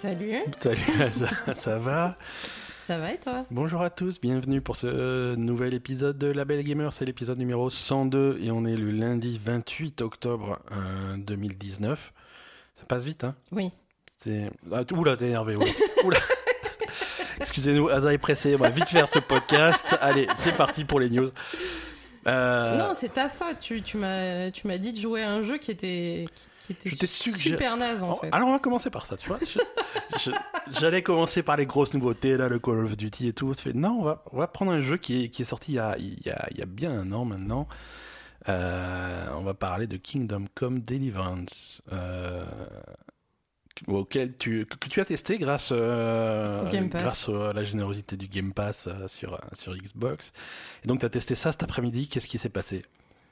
[0.00, 0.80] Salut, Salut,
[1.12, 2.16] ça, ça va
[2.84, 3.44] ça va et toi?
[3.50, 6.92] Bonjour à tous, bienvenue pour ce euh, nouvel épisode de La Belle Gamer.
[6.92, 12.12] C'est l'épisode numéro 102 et on est le lundi 28 octobre euh, 2019.
[12.76, 13.34] Ça passe vite, hein?
[13.50, 13.72] Oui.
[14.18, 14.50] C'est...
[14.72, 15.56] Ah, oula, t'es énervé.
[15.56, 15.66] Oula.
[16.04, 16.18] Oula.
[17.40, 18.54] Excusez-nous, Asa est pressé.
[18.54, 19.98] On va vite faire ce podcast.
[20.00, 21.28] Allez, c'est parti pour les news.
[22.26, 23.58] Euh, Non, c'est ta faute.
[23.60, 26.26] Tu, tu m'as tu m'as dit de jouer à un jeu qui était,
[26.66, 28.28] qui, était suggéré- super naze en Oh, fait.
[28.32, 29.38] Alors on va commencer par ça, tu vois.
[30.72, 33.52] J'allais commencer par les grosses nouveautés, là, le Call of Duty et tout.
[33.54, 35.76] Fait, non, on va, on va prendre un jeu qui est, qui est sorti il
[35.76, 37.68] y, a, il, y a, il y a bien un an maintenant.
[38.48, 41.82] Euh, on va parler de Kingdom Come Deliverance.
[41.92, 42.44] euh,
[43.86, 48.88] auquel tu, que, tu as testé grâce, euh, grâce à la générosité du Game Pass
[48.88, 50.32] euh, sur, euh, sur Xbox.
[50.84, 52.08] Et donc tu as testé ça cet après-midi.
[52.08, 52.84] Qu'est-ce qui s'est passé?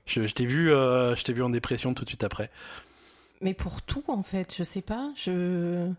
[0.07, 2.51] Je, je t'ai vu, euh, je vu en dépression tout de suite après.
[3.41, 5.13] Mais pour tout en fait, je sais pas.
[5.17, 5.91] Je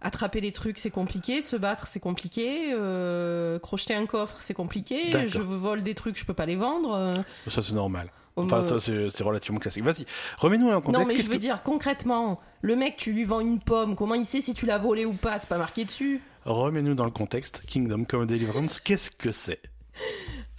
[0.00, 5.26] attraper les trucs c'est compliqué, se battre c'est compliqué, euh, crocheter un coffre c'est compliqué.
[5.28, 7.14] Je vole des trucs, je peux pas les vendre.
[7.48, 8.10] Ça c'est normal.
[8.36, 9.84] Enfin, me- ça, c'est relativement classique.
[9.84, 10.06] Vas-y,
[10.38, 11.00] remets-nous dans le contexte.
[11.08, 14.14] non mais je veux que- dire concrètement, le mec tu lui vends une pomme, comment
[14.14, 15.38] il sait si tu l'as volée ou pas?
[15.38, 16.20] C'est pas marqué dessus.
[16.44, 17.62] Remets-nous dans le contexte.
[17.66, 19.60] Kingdom Come Deliverance, qu'est-ce que c'est?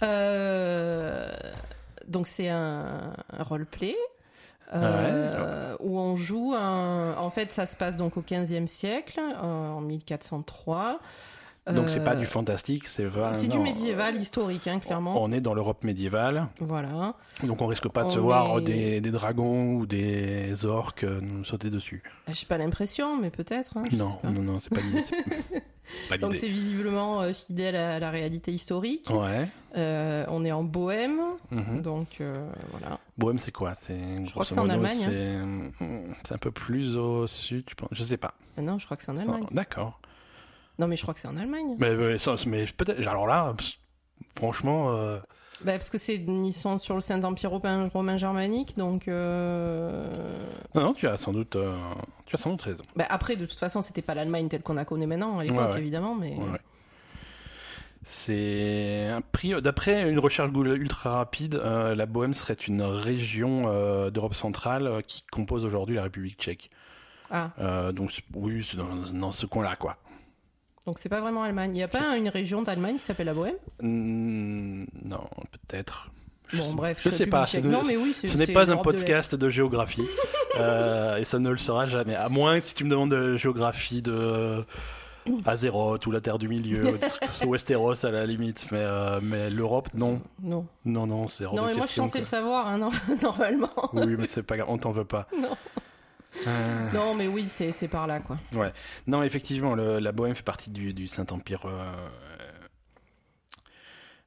[0.02, 1.32] Euh,
[2.08, 3.96] donc c'est un, un roleplay
[4.74, 7.14] euh, où on joue un...
[7.18, 10.98] En fait, ça se passe donc au 15e siècle, euh, en 1403.
[11.72, 13.06] Donc, c'est pas Euh, du fantastique, c'est.
[13.32, 15.20] C'est du médiéval historique, hein, clairement.
[15.22, 17.14] On est dans l'Europe médiévale, Voilà.
[17.42, 21.44] donc on risque pas de se voir des, des dragons ou des orques euh, nous
[21.44, 22.02] sauter dessus.
[22.32, 23.76] J'ai pas l'impression, mais peut-être.
[23.76, 25.02] hein, je Non, non, non, c'est pas l'idée.
[26.20, 29.08] Donc c'est visiblement euh, fidèle à la réalité historique.
[29.12, 29.48] Ouais.
[29.76, 31.82] Euh, on est en Bohème, mhm.
[31.82, 32.34] donc euh,
[32.70, 32.98] voilà.
[33.18, 33.74] Bohème, c'est quoi?
[33.74, 33.94] C'est
[34.30, 35.70] crois grosso que c'est en Allemagne, hein.
[35.78, 38.34] C'est c'est un peu plus au sud, tu penses Je sais pas.
[38.56, 39.46] Ah non, je crois que c'est en Allemagne.
[39.52, 40.00] D'accord.
[40.78, 41.76] Non, mais je crois que c'est en Allemagne.
[41.78, 42.16] Mais, mais,
[42.46, 43.00] mais peut-être.
[43.06, 43.54] Alors là,
[44.36, 44.90] franchement.
[44.90, 45.18] euh,
[45.64, 49.08] Bah, parce que c'est ils sont sur le Saint-Empire romain, romain germanique, donc.
[49.08, 50.38] euh,
[50.74, 51.76] Non, non, tu as sans doute, euh,
[52.26, 52.84] tu as sans doute raison.
[52.94, 55.58] bah, après, de toute façon, c'était pas l'Allemagne telle qu'on la connaît maintenant à l'époque,
[55.68, 55.78] Ouais, ouais.
[55.80, 56.34] évidemment, mais.
[56.36, 56.60] Ouais.
[58.02, 59.60] C'est un prix.
[59.60, 64.86] D'après une recherche Google ultra rapide, euh, la Bohème serait une région euh, d'Europe centrale
[64.86, 66.70] euh, qui compose aujourd'hui la République tchèque.
[67.28, 69.96] Ah, donc oui, c'est dans, dans ce coin-là, quoi.
[70.86, 71.76] Donc c'est pas vraiment Allemagne.
[71.76, 73.56] Il y a pas une région d'Allemagne qui s'appelle la Bohème?
[73.82, 76.10] Non, peut-être.
[76.54, 77.46] Bon, sais- bref, je sais République pas.
[77.60, 80.06] ne- Non, mais oui, ce n'est pas un de podcast de, géographie
[80.58, 82.14] Euh, et ça ne le sera jamais.
[82.14, 84.64] À moins que si tu me demandes de géographie de
[85.44, 86.82] Azeroth ou la Terre du Milieu,
[87.44, 90.22] ou Westeros à la limite, mais, euh, mais l'Europe, non.
[90.42, 90.66] Non.
[90.86, 92.90] Non, non, c'est hors Non, de mais moi, je suis censée le savoir, hein, non,
[93.22, 93.90] normalement.
[93.92, 95.26] Oui, mais c'est pas grave, on t'en veut pas.
[95.38, 95.56] Non.
[96.46, 98.36] Euh, Non, mais oui, c'est par là, quoi.
[99.06, 102.08] Non, effectivement, le- la Bohème fait partie du, du Saint-Empire euh,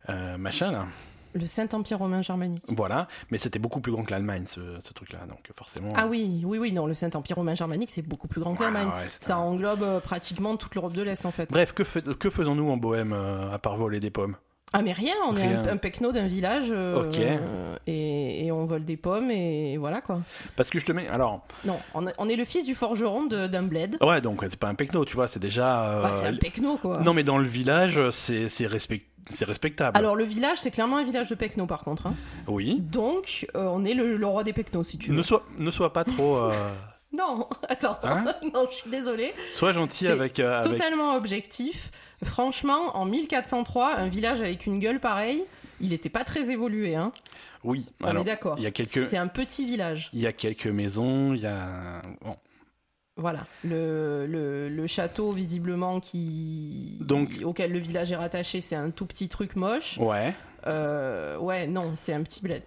[0.09, 0.87] euh, machin, là.
[1.35, 2.63] Le Saint-Empire romain germanique.
[2.69, 5.93] Voilà, mais c'était beaucoup plus grand que l'Allemagne, ce, ce truc-là, donc forcément...
[5.95, 8.87] Ah oui, oui, oui, non, le Saint-Empire romain germanique, c'est beaucoup plus grand que l'Allemagne.
[8.87, 11.51] ouais, Ça un- englobe pratiquement toute l'Europe de l'Est, en fait.
[11.51, 11.83] Bref, que,
[12.13, 14.35] que faisons-nous en Bohème, à part voler des pommes?
[14.71, 16.67] Ah, mais rien, on est un, un pecno d'un village.
[16.69, 20.21] euh, euh, et, et on vole des pommes, et voilà, quoi.
[20.55, 21.07] Parce que je te mets...
[21.07, 23.97] Alors, Non, on, est- on est le fils du forgeron d'un bled.
[24.01, 25.83] ouais, donc c'est pas un pecno, tu vois, c'est déjà...
[25.89, 26.99] euh, Bah, c'est un pecno, quoi.
[26.99, 29.97] Non, mais dans le village, c'est c'est respect- c'est respectable.
[29.97, 32.05] Alors, le village, c'est clairement un village de pecno, par contre.
[32.07, 32.13] hein.
[32.47, 32.77] Oui.
[32.79, 35.17] Donc, euh, on est le, le roi des pecnos, si tu veux.
[35.17, 36.37] Ne sois, ne sois pas trop...
[37.19, 37.97] Non, attends.
[38.03, 39.33] Hein non, je suis désolée.
[39.53, 40.39] sois gentil avec...
[40.39, 41.91] euh, avec- Totalement objectif.
[42.23, 45.43] Franchement, en 1403, un village avec une gueule pareille,
[45.81, 47.11] il était pas très évolué, hein.
[47.63, 48.55] Oui, On alors, est d'accord.
[48.57, 49.05] il y a quelques...
[49.07, 50.09] C'est un petit village.
[50.13, 52.01] Il y a quelques maisons, il y a...
[52.23, 52.35] Bon.
[53.17, 53.45] Voilà.
[53.65, 56.97] Le, le, le château, visiblement, qui...
[57.01, 59.97] Donc- auquel le village est rattaché, c'est un tout petit truc moche.
[59.97, 60.33] Ouais.
[60.67, 62.63] Euh, ouais, non, c'est un petit bled.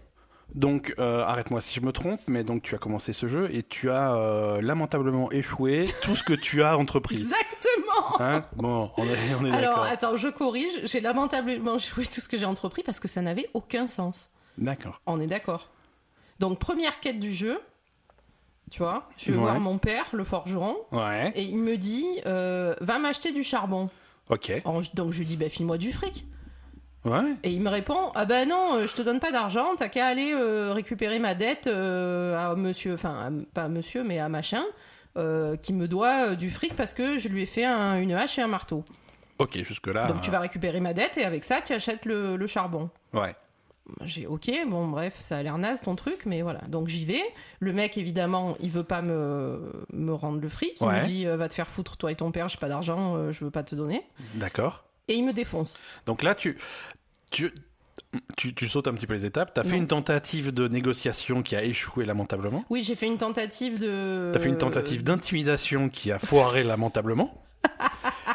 [0.54, 3.62] Donc, euh, arrête-moi si je me trompe, mais donc tu as commencé ce jeu et
[3.62, 7.14] tu as euh, lamentablement échoué tout ce que tu as entrepris.
[7.16, 8.44] Exactement Hein?
[8.56, 10.72] Bon, on est, on est Alors, attends, je corrige.
[10.84, 14.28] J'ai lamentablement joué tout ce que j'ai entrepris parce que ça n'avait aucun sens.
[14.58, 15.00] D'accord.
[15.06, 15.70] On est d'accord.
[16.38, 17.58] Donc, première quête du jeu.
[18.70, 19.43] Tu vois, je vais Ouais.
[19.44, 21.31] voir mon père, le forgeron, Ouais.
[21.34, 23.90] et il me dit euh, Va m'acheter du charbon.
[24.31, 24.62] Ok.
[24.94, 26.25] Donc, je lui dis bah, File-moi du fric.
[27.04, 27.34] Ouais.
[27.43, 30.06] Et il me répond Ah ben non, euh, je te donne pas d'argent, t'as qu'à
[30.06, 34.62] aller euh, récupérer ma dette euh, à monsieur, enfin, pas à monsieur, mais à machin,
[35.19, 38.38] euh, qui me doit du fric parce que je lui ai fait un- une hache
[38.38, 38.84] et un marteau.
[39.38, 40.06] Ok, jusque-là.
[40.06, 42.88] Donc tu vas récupérer ma dette et avec ça, tu achètes le, le charbon.
[43.12, 43.34] Ouais.
[44.05, 46.60] J'ai ok, bon bref, ça a l'air naze ton truc, mais voilà.
[46.69, 47.20] Donc j'y vais.
[47.58, 50.76] Le mec évidemment, il veut pas me, me rendre le fric.
[50.81, 51.00] Il Ouais.
[51.00, 53.50] me dit va te faire foutre toi et ton père, j'ai pas d'argent, je veux
[53.50, 54.02] pas te donner.
[54.34, 54.84] D'accord.
[55.08, 55.78] Et il me défonce.
[56.06, 56.56] Donc là, tu,
[57.31, 57.52] tu,
[58.37, 59.52] tu, tu sautes un petit peu les étapes.
[59.54, 59.78] T'as fait Non.
[59.78, 62.64] une tentative de négociation qui a échoué lamentablement.
[62.70, 64.31] Oui, j'ai fait une tentative de.
[64.32, 67.43] T'as fait une tentative d'intimidation qui a foiré lamentablement.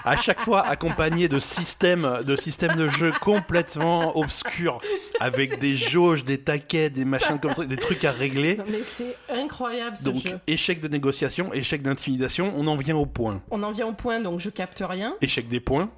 [0.05, 4.79] À chaque fois accompagné de systèmes de systèmes de jeu complètement obscurs
[5.19, 8.55] avec des jauges, des taquets, des machins comme ça, des trucs à régler.
[8.55, 10.39] Non, Mais c'est incroyable ce Donc jeu.
[10.47, 13.41] échec de négociation, échec d'intimidation, on en vient au point.
[13.51, 15.15] On en vient au point, donc je capte rien.
[15.21, 15.89] Échec des points.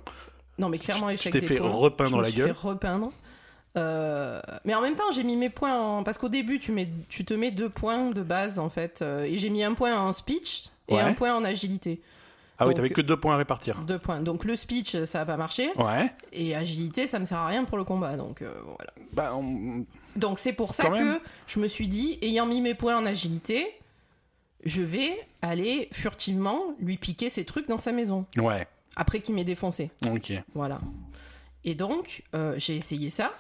[0.60, 1.70] Non, mais clairement, Tu échec t'es des fait points.
[1.70, 2.48] repeindre Je me la suis gueule.
[2.54, 3.12] fait repeindre.
[3.78, 6.04] Euh, Mais en même temps, j'ai mis mes points en...
[6.04, 6.90] Parce qu'au début, tu, mets...
[7.08, 9.02] tu te mets deux points de base, en fait.
[9.02, 11.02] Euh, Et j'ai mis un point en speech et Ouais.
[11.02, 12.02] un point en agilité.
[12.58, 13.78] Ah oui, Donc- t'avais que deux points à répartir.
[13.88, 14.20] Deux points.
[14.20, 15.70] Donc le speech, ça a pas marché.
[15.78, 16.12] Ouais.
[16.34, 18.18] Et agilité, ça me sert à rien pour le combat.
[18.18, 18.92] Donc euh, voilà.
[19.14, 19.86] Bah, on-
[20.18, 21.20] Donc c'est pour ça Quand que même.
[21.48, 23.66] je me suis dit, ayant mis mes points en agilité,
[24.66, 28.26] je vais aller furtivement lui piquer ses trucs dans sa maison.
[28.38, 28.68] ouais.
[28.96, 29.92] Après qu'il m'ait défoncé.
[30.08, 30.34] Ok.
[30.54, 30.80] Voilà.
[31.64, 33.34] Et donc, euh, j'ai essayé ça.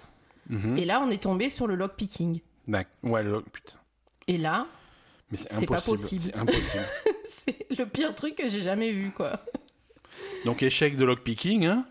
[0.49, 0.77] Mhm.
[0.77, 2.39] Et là, on est tombé sur le lockpicking.
[2.67, 3.41] D'ac- Ouais, le...
[3.41, 3.75] putain.
[4.27, 4.67] Et là,
[5.31, 5.97] Mais c'est C'est pas impossible.
[5.97, 6.21] possible.
[6.25, 6.85] C'est impossible.
[7.25, 9.39] c'est le pire truc que j'ai jamais vu, quoi.
[10.45, 11.85] Donc échec de lockpicking, hein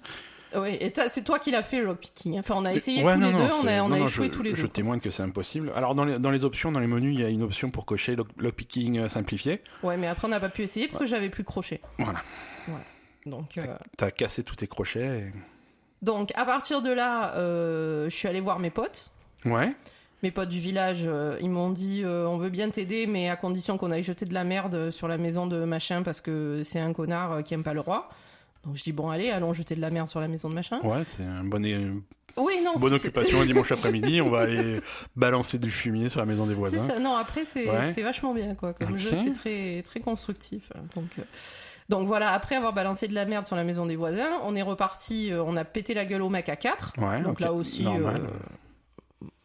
[0.56, 2.38] Oui, et t'as- c'est toi qui l'as fait le lockpicking.
[2.38, 3.94] Enfin, on a essayé Ouais, tous non, les non, deux, on c'est- a, on non,
[3.96, 4.68] a non, échoué je, tous les Je deux.
[4.68, 5.72] témoigne que c'est impossible.
[5.74, 7.86] Alors dans les, dans les options, dans les menus, il y a une option pour
[7.86, 9.60] cocher lock- lockpicking euh, simplifié.
[9.82, 11.80] Ouais, mais après, on n'a pas pu essayer parce que j'avais plus crochet.
[11.98, 12.22] Voilà.
[13.26, 13.64] Donc, euh,
[13.96, 15.28] T'as cassé tous tes crochets.
[15.28, 15.32] et-
[16.00, 19.10] donc à partir de là, euh, je suis allée voir mes potes.
[19.44, 19.74] Ouais.
[20.22, 23.36] Mes potes du village, euh, ils m'ont dit euh, on veut bien t'aider, mais à
[23.36, 26.78] condition qu'on aille jeter de la merde sur la maison de machin parce que c'est
[26.80, 28.08] un connard euh, qui aime pas le roi.
[28.64, 30.78] Donc je dis bon allez, allons jeter de la merde sur la maison de machin.
[30.84, 32.02] Ouais, c'est une bonne, une
[32.36, 32.74] Oui non.
[32.76, 34.20] bonne occupation un dimanche après-midi.
[34.20, 34.80] On va aller
[35.16, 36.86] balancer du fumier sur la maison des voisins.
[36.86, 36.98] ça.
[37.00, 38.02] Non après c'est Ouais.
[38.02, 38.72] vachement bien quoi.
[38.72, 40.72] Comme jeu c'est très très constructif.
[40.96, 41.10] Donc
[41.88, 42.32] donc voilà.
[42.32, 45.32] Après avoir balancé de la merde sur la maison des voisins, on est reparti.
[45.32, 47.86] euh, on a pété la gueule au mec à 4 Ouais, Donc là aussi.
[47.86, 48.18] Euh,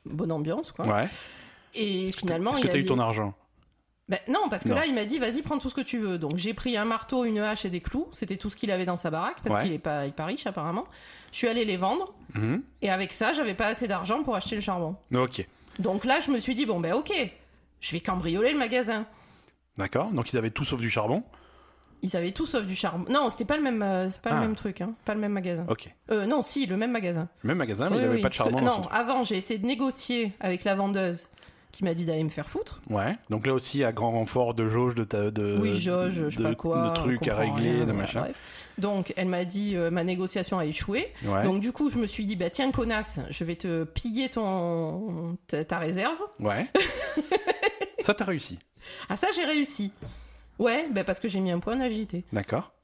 [0.06, 0.86] Bonne ambiance quoi.
[0.86, 1.08] Ouais.
[1.74, 3.34] Et Est-ce que finalement est-ce il que a t'as eu ton argent?
[4.10, 4.76] Ben, non, parce que Non.
[4.76, 6.18] là, il m'a dit, vas-y, prends tout ce que tu veux.
[6.18, 8.10] Donc, j'ai pris un marteau, une hache et des clous.
[8.12, 9.64] C'était tout ce qu'il avait dans sa baraque, parce Ouais.
[9.64, 10.84] qu'il est pas, il est pas riche, apparemment.
[11.32, 12.14] Je suis allée les vendre.
[12.34, 12.62] Mhm.
[12.82, 14.98] Et avec ça, j'avais pas assez d'argent pour acheter le charbon.
[15.16, 15.48] Ok.
[15.80, 17.14] Donc là, je me suis dit, bon, ben, ok,
[17.80, 19.06] je vais cambrioler le magasin.
[19.78, 20.12] D'accord.
[20.12, 21.24] Donc ils avaient tout sauf du charbon.
[22.04, 23.06] Ils avaient tout sauf du charbon.
[23.10, 24.36] Non, c'était pas le même, euh, c'est pas Ah.
[24.36, 24.94] le même truc, hein.
[25.06, 25.66] Pas le même magasin.
[25.70, 25.90] Ok.
[26.12, 27.30] Euh, non, si, le même magasin.
[27.44, 29.24] Même magasin, mais Oui, il n'avait oui, pas de que- charbon dans son Non, avant,
[29.24, 31.30] j'ai essayé de négocier avec la vendeuse
[31.72, 32.82] qui m'a dit d'aller me faire foutre.
[32.90, 33.18] Ouais.
[33.32, 36.38] Donc là aussi, à grand renfort de jauge, de, ta- de, oui, jauge, je sais
[36.38, 36.90] de, pas quoi.
[36.90, 38.20] de trucs à régler, rien, de machin.
[38.20, 38.36] bref.
[38.78, 41.12] Donc, elle m'a dit, euh, ma négociation a échoué.
[41.26, 41.44] Ouais.
[41.44, 45.38] Donc, du coup, je me suis dit, bah tiens, connasse, je vais te piller ton
[45.48, 46.18] ta, ta réserve.
[46.40, 46.68] Ouais.
[48.02, 48.60] ça, t'as réussi.
[49.10, 49.92] Ah, ça, j'ai réussi.
[50.60, 52.24] Ouais, bah parce que j'ai mis un point d'agilité.
[52.32, 52.72] D'accord.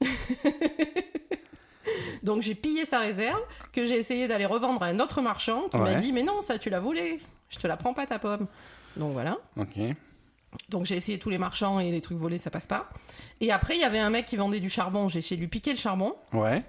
[2.22, 3.40] Donc, j'ai pillé sa réserve,
[3.72, 5.84] que j'ai essayé d'aller revendre à un autre marchand qui Ouais.
[5.84, 7.18] m'a dit, mais non, ça, tu l'as volé.
[7.48, 8.46] Je te la prends pas, ta pomme.
[8.96, 9.38] Donc, voilà.
[9.56, 9.78] Ok.
[10.68, 12.90] Donc j'ai essayé tous les marchands et les trucs volés, ça passe pas.
[13.40, 15.08] Et après, il y avait un mec qui vendait du charbon.
[15.08, 16.16] J'ai essayé de lui piquer le charbon.
[16.32, 16.64] Ouais.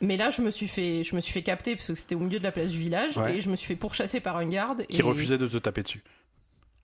[0.00, 2.20] Mais là, je me suis fait, je me suis fait capter parce que c'était au
[2.20, 3.36] milieu de la place du village Ouais.
[3.36, 4.86] et je me suis fait pourchasser par un garde.
[4.86, 5.02] Qui et...
[5.02, 6.02] refusait de te taper dessus.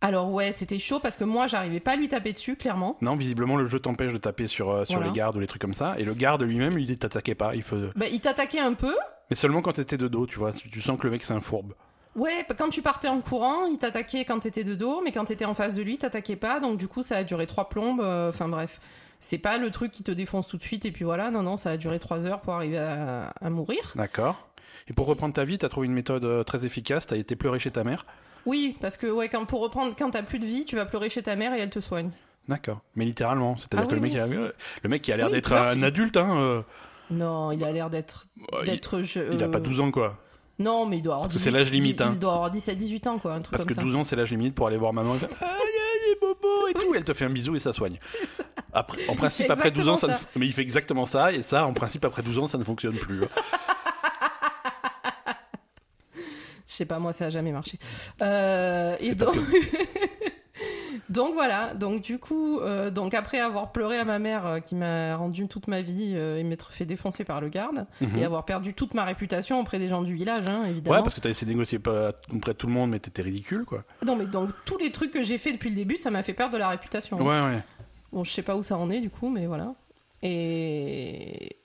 [0.02, 2.98] Alors ouais, c'était chaud parce que moi, j'arrivais pas à lui taper dessus, clairement.
[3.00, 5.10] Non, visiblement, le jeu t'empêche de taper sur, euh, sur Voilà.
[5.10, 5.94] les gardes ou les trucs comme ça.
[5.98, 7.54] Et le garde lui-même, il t'attaquait pas.
[7.54, 7.76] Il faut...
[7.96, 8.94] Bah, il t'attaquait un peu.
[9.30, 10.52] Mais seulement quand t'étais de dos, tu vois.
[10.52, 11.72] Tu sens que le mec, c'est un fourbe.
[12.16, 15.46] Ouais, quand tu partais en courant, il t'attaquait quand t'étais de dos, mais quand t'étais
[15.46, 16.60] en face de lui, il t'attaquait pas.
[16.60, 18.00] Donc du coup, ça a duré trois plombes.
[18.02, 18.80] euh, Enfin bref,
[19.20, 21.30] c'est pas le truc qui te défonce tout de suite et puis voilà.
[21.30, 23.92] Non, non, ça a duré trois heures pour arriver à, à mourir.
[23.94, 24.48] D'accord.
[24.88, 27.06] Et pour reprendre ta vie, t'as trouvé une méthode euh, très efficace.
[27.06, 28.04] T'as été pleurer chez ta mère.
[28.46, 31.08] Oui, parce que ouais, quand pour reprendre, quand t'as plus de vie, tu vas pleurer
[31.08, 32.10] chez ta mère et elle te soigne.
[32.48, 32.80] D'accord.
[32.96, 33.56] Mais littéralement.
[33.56, 34.46] C'est-à-dire Ah que oui, le, mec, oui.
[34.46, 34.52] a...
[34.82, 36.36] le mec qui a l'air Oui, d'être un adulte, hein.
[36.38, 36.62] euh,
[37.10, 38.66] Non, il a l'air d'être euh, il...
[38.66, 40.18] d'être il a euh, pas 12 ans, quoi.
[40.58, 42.10] Non, mais il doit avoir Parce que 18 c'est l'âge limite, Il, hein.
[42.14, 43.82] il doit avoir 17 18 ans quoi, un truc Parce que comme ça.
[43.82, 46.74] 12 ans, c'est l'âge limite pour aller voir maman et faire Aïe, aïe, bobo et
[46.74, 46.94] tout.
[46.94, 47.98] Et elle te fait un bisou et ça soigne.
[48.72, 50.12] Après, en principe, après 12 ans, ça ne...
[50.12, 51.32] exactement mais il fait exactement ça.
[51.32, 53.20] Et ça, en principe, après 12 ans, ça ne fonctionne plus.
[56.72, 57.78] Je sais pas, moi ça a jamais marché.
[58.22, 59.34] Euh, et donc...
[61.10, 64.74] donc voilà, donc du coup, euh, donc après avoir pleuré à ma mère euh, qui
[64.74, 68.16] m'a rendu toute ma vie euh, et m'être fait défoncer par le garde Mhm.
[68.18, 70.96] et avoir perdu toute ma réputation auprès des gens du village, hein, évidemment.
[70.96, 73.20] Ouais, parce que t'as essayé de négocier pas auprès de tout le monde, mais t'étais
[73.22, 73.84] ridicule, quoi.
[74.06, 76.32] Non mais donc tous les trucs que j'ai fait depuis le début, ça m'a fait
[76.32, 77.18] perdre de la réputation.
[77.18, 77.62] Ouais, ouais.
[78.12, 79.74] Bon, je sais pas où ça en est du coup, mais voilà.
[80.22, 81.56] Et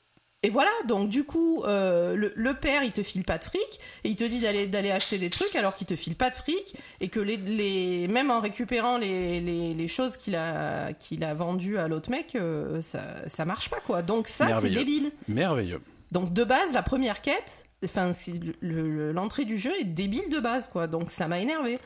[0.43, 3.79] Et voilà, donc du coup, euh, le, le père, il te file pas de fric,
[4.03, 6.35] et il te dit d'aller d'aller acheter des trucs alors qu'il te file pas de
[6.35, 11.23] fric, et que les, les même en récupérant les, les, les choses qu'il a qu'il
[11.23, 14.03] a vendues à l'autre mec, euh, ça ça marche pas quoi.
[14.03, 15.11] Donc ça c'est débile.
[15.27, 15.81] Merveilleux.
[16.11, 20.29] Donc de base, la première quête, enfin c'est le- le- l'entrée du jeu est débile
[20.29, 20.85] de base quoi.
[20.85, 21.79] Donc ça m'a énervé.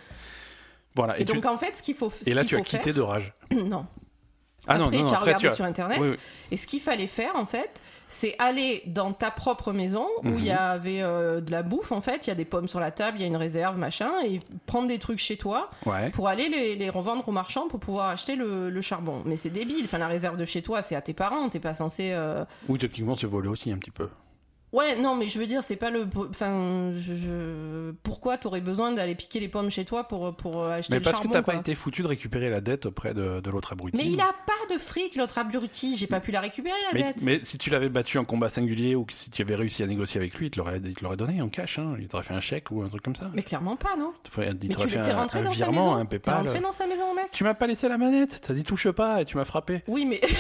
[0.95, 1.17] Voilà.
[1.17, 2.83] Et, Et, tu- donc en fait, ce qu'il faut ce et là, tu as quitté
[2.83, 3.33] faire- de rage.
[3.51, 3.85] non.
[4.67, 5.55] Ah non, après, non, non, tu as après, regardé tu as...
[5.55, 5.97] sur internet.
[6.01, 6.17] Oui, oui.
[6.51, 7.81] Et ce qu'il fallait faire, en fait,
[8.13, 10.43] c'est aller dans ta propre maison où il Mhm.
[10.43, 12.91] y avait euh, de la bouffe, en fait, il y a des pommes sur la
[12.91, 16.09] table, il y a une réserve, machin, et prendre des trucs chez toi Ouais.
[16.11, 19.21] pour aller les, les revendre aux marchands pour pouvoir acheter le, le charbon.
[19.25, 21.73] Mais c'est débile, enfin, la réserve de chez toi, c'est à tes parents, t'es pas
[21.73, 22.11] censé.
[22.11, 24.09] euh, Ou techniquement, se voler aussi un petit peu.
[24.73, 26.07] Ouais, non, mais je veux dire, c'est pas le.
[26.29, 30.93] Enfin, je, je- pourquoi t'aurais besoin d'aller piquer les pommes chez toi pour, pour acheter
[30.93, 33.41] Mais le parce charbon que t'as pas été foutu de récupérer la dette auprès de,
[33.41, 33.97] de l'autre abruti.
[33.97, 37.03] Mais il a pas de fric, l'autre abruti, j'ai pas pu la récupérer, la Mais,
[37.03, 37.21] dette.
[37.21, 40.19] mais si tu l'avais battu en combat singulier ou si tu avais réussi à négocier
[40.21, 40.79] avec lui, il te l'aurait,
[41.17, 41.77] donné en cash.
[41.77, 41.95] Hein.
[41.99, 43.29] Il t'aurait fait un chèque ou un truc comme ça.
[43.33, 45.93] Mais clairement pas, non Il Mais tu fait un, rentré un dans sa virement, maison
[45.95, 46.35] un PayPal.
[46.45, 48.39] rentré dans sa maison, mec Tu m'as pas laissé la manette.
[48.41, 49.83] T'as dit touche pas et tu m'as frappé.
[49.87, 50.21] Oui, mais.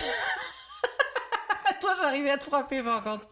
[1.81, 3.27] Toi, j'arrivais à te frapper par contre.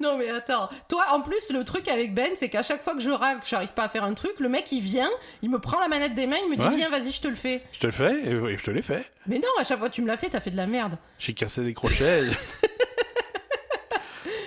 [0.00, 0.68] Non, mais attends.
[0.88, 3.46] Toi, en plus, le truc avec Ben, c'est qu'à chaque fois que je râle, que
[3.46, 5.10] j'arrive pas à faire un truc, le mec il vient,
[5.42, 6.76] il me prend la manette des mains, il me dit Ouais.
[6.76, 7.62] Viens, vas-y, je te le fais.
[7.72, 9.04] Je te le fais et oui, je te l'ai fait.
[9.26, 10.96] Mais non, à chaque fois que tu me l'as fait, t'as fait de la merde.
[11.18, 12.28] J'ai cassé des crochets.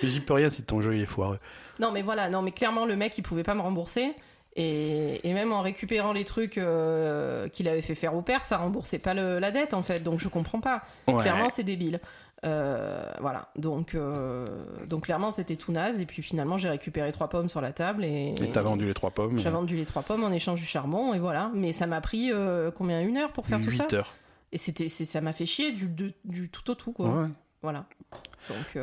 [0.02, 1.38] Mais J'y peux rien si ton jeu il est foireux.
[1.78, 4.12] Non, mais voilà, non, mais clairement, le mec il pouvait pas me rembourser.
[4.56, 8.56] Et, et même en récupérant les trucs euh, qu'il avait fait faire au père, ça
[8.58, 10.82] remboursait pas le- la dette en fait, donc je comprends pas.
[11.08, 11.20] Ouais.
[11.22, 11.98] Clairement, c'est débile.
[12.44, 14.46] Euh, voilà, donc, euh,
[14.86, 16.00] donc clairement, c'était tout naze.
[16.00, 18.34] Et puis finalement, j'ai récupéré trois pommes sur la table et.
[18.52, 19.38] T'as vendu les trois pommes.
[19.38, 21.50] J'ai vendu les trois pommes en échange du charbon et voilà.
[21.54, 23.00] Mais ça m'a pris euh, combien?
[23.00, 23.86] Une heure pour faire tout 8 ça?
[23.96, 24.14] heures.
[24.52, 26.12] Et c'était, ça m'a fait chier du,
[26.48, 27.08] tout au tout quoi.
[27.08, 27.28] Ouais.
[27.62, 27.86] Voilà.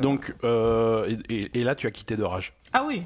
[0.02, 0.34] Donc,
[1.08, 2.52] et, et- et là, tu as quitté de rage.
[2.72, 3.04] Ah oui.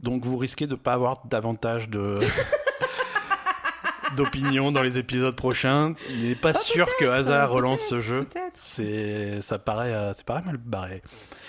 [0.00, 2.18] Donc, vous risquez de pas avoir davantage de.
[4.16, 5.94] d'opinion dans les épisodes prochains.
[6.10, 8.24] Il n'est pas Ah, sûr que Hazard relance ce jeu.
[8.24, 8.56] Peut-être.
[8.58, 11.02] C'est, ça paraît, euh, c'est paraît mal barré.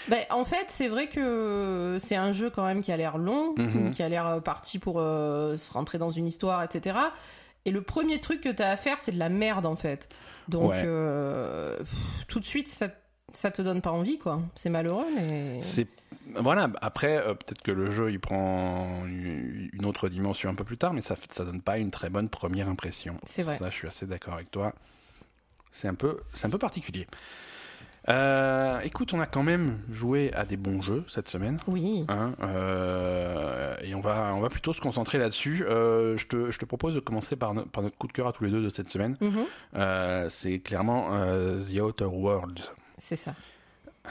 [0.07, 3.53] Ben, en fait, c'est vrai que c'est un jeu quand même qui a l'air long,
[3.57, 3.91] Mhm.
[3.91, 6.97] qui a l'air euh, parti pour euh, se rentrer dans une histoire, etc.
[7.65, 10.09] Et le premier truc que t'as à faire, c'est de la merde en fait.
[10.47, 10.81] Donc Ouais.
[10.85, 11.89] euh, pff,
[12.27, 12.87] tout de suite, ça,
[13.33, 14.41] ça te donne pas envie, quoi.
[14.55, 15.87] C'est malheureux, mais C'est
[16.35, 16.69] voilà.
[16.81, 20.93] Après, euh, peut-être que le jeu il prend une autre dimension un peu plus tard,
[20.93, 23.17] mais ça, ça donne pas une très bonne première impression.
[23.25, 23.57] C'est vrai.
[23.57, 24.73] Ça, je suis assez d'accord avec toi.
[25.71, 27.07] C'est un peu, c'est un peu particulier.
[28.07, 31.59] Euh, écoute, on a quand même joué à des bons jeux cette semaine.
[31.67, 32.05] oui.
[32.07, 35.63] Hein, euh, et on va, on va plutôt se concentrer là-dessus.
[35.67, 38.27] Euh, je, te, je te propose de commencer par, no- par notre coup de cœur
[38.27, 39.15] à tous les deux de cette semaine.
[39.21, 40.29] Mhm.
[40.29, 41.09] C'est clairement
[41.59, 42.71] The Outer Worlds.
[42.99, 43.33] C'est ça.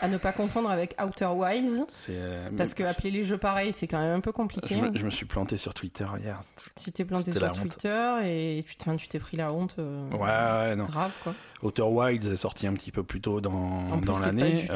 [0.00, 3.88] À ne pas confondre avec Outer Wilds, euh, parce que appeler les jeux pareils, c'est
[3.88, 4.76] quand même un peu je, compliqué.
[4.80, 6.40] me, je me suis planté sur Twitter hier.
[6.80, 7.54] Tu t'es planté sur honte.
[7.54, 8.64] Twitter et
[8.96, 10.84] tu t'es pris la honte euh, Ouais, ouais, non.
[10.84, 11.34] grave, quoi.
[11.62, 14.66] Outer Wilds est sorti un petit peu plus tôt dans, dans l'année jeu,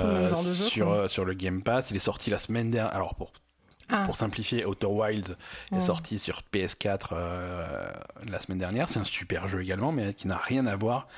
[0.68, 0.96] sur, quoi.
[0.96, 1.90] euh, sur le Game Pass.
[1.90, 2.92] Il est sorti la semaine dernière.
[2.94, 3.32] Alors pour,
[3.90, 5.36] Ah, pour simplifier, Outer Wilds
[5.72, 7.92] est sorti sur PS4 euh,
[8.28, 8.88] la semaine dernière.
[8.88, 11.08] C'est un super jeu également, mais qui n'a rien à voir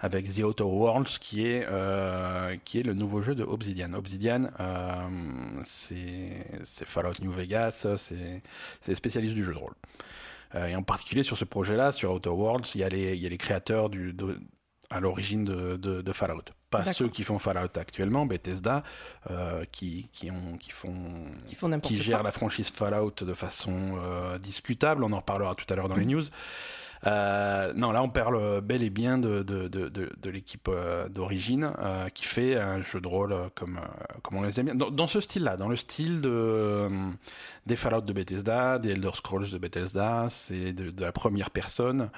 [0.00, 3.92] avec The Outer Worlds, qui est, euh, qui est le nouveau jeu de Obsidian.
[3.94, 5.08] Obsidian, euh,
[5.64, 6.44] c'est
[6.86, 9.74] Fallout New Vegas, c'est spécialistes du jeu de rôle.
[10.68, 13.26] Et en particulier sur ce projet-là, sur Outer Worlds, il y a les, il y
[13.26, 14.38] a les créateurs du, de-
[14.94, 16.44] à l'origine de, de- de Fallout.
[16.70, 18.82] Pas ceux qui font Fallout actuellement, Bethesda,
[19.30, 20.94] euh, qui, qui, ont, qui font
[21.46, 22.04] qui font n'importe qui quoi.
[22.04, 25.04] gère la franchise Fallout de façon euh, discutable.
[25.04, 26.24] On en reparlera tout à l'heure dans les news.
[27.06, 32.08] Euh, non, là, on parle bel et bien de, de, de, l'équipe euh, d'origine euh,
[32.08, 33.78] qui fait un jeu de rôle comme,
[34.22, 34.74] comme on les aime bien.
[34.74, 36.88] Dans, dans ce style-là, dans le style de,
[37.66, 42.08] des Fallout de Bethesda, des Elder Scrolls de Bethesda, c'est de la première personne.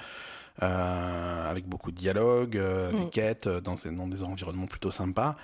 [0.62, 4.90] Euh, avec beaucoup de dialogue, euh, des quêtes, euh, dans, des- dans des environnements plutôt
[4.90, 5.36] sympas.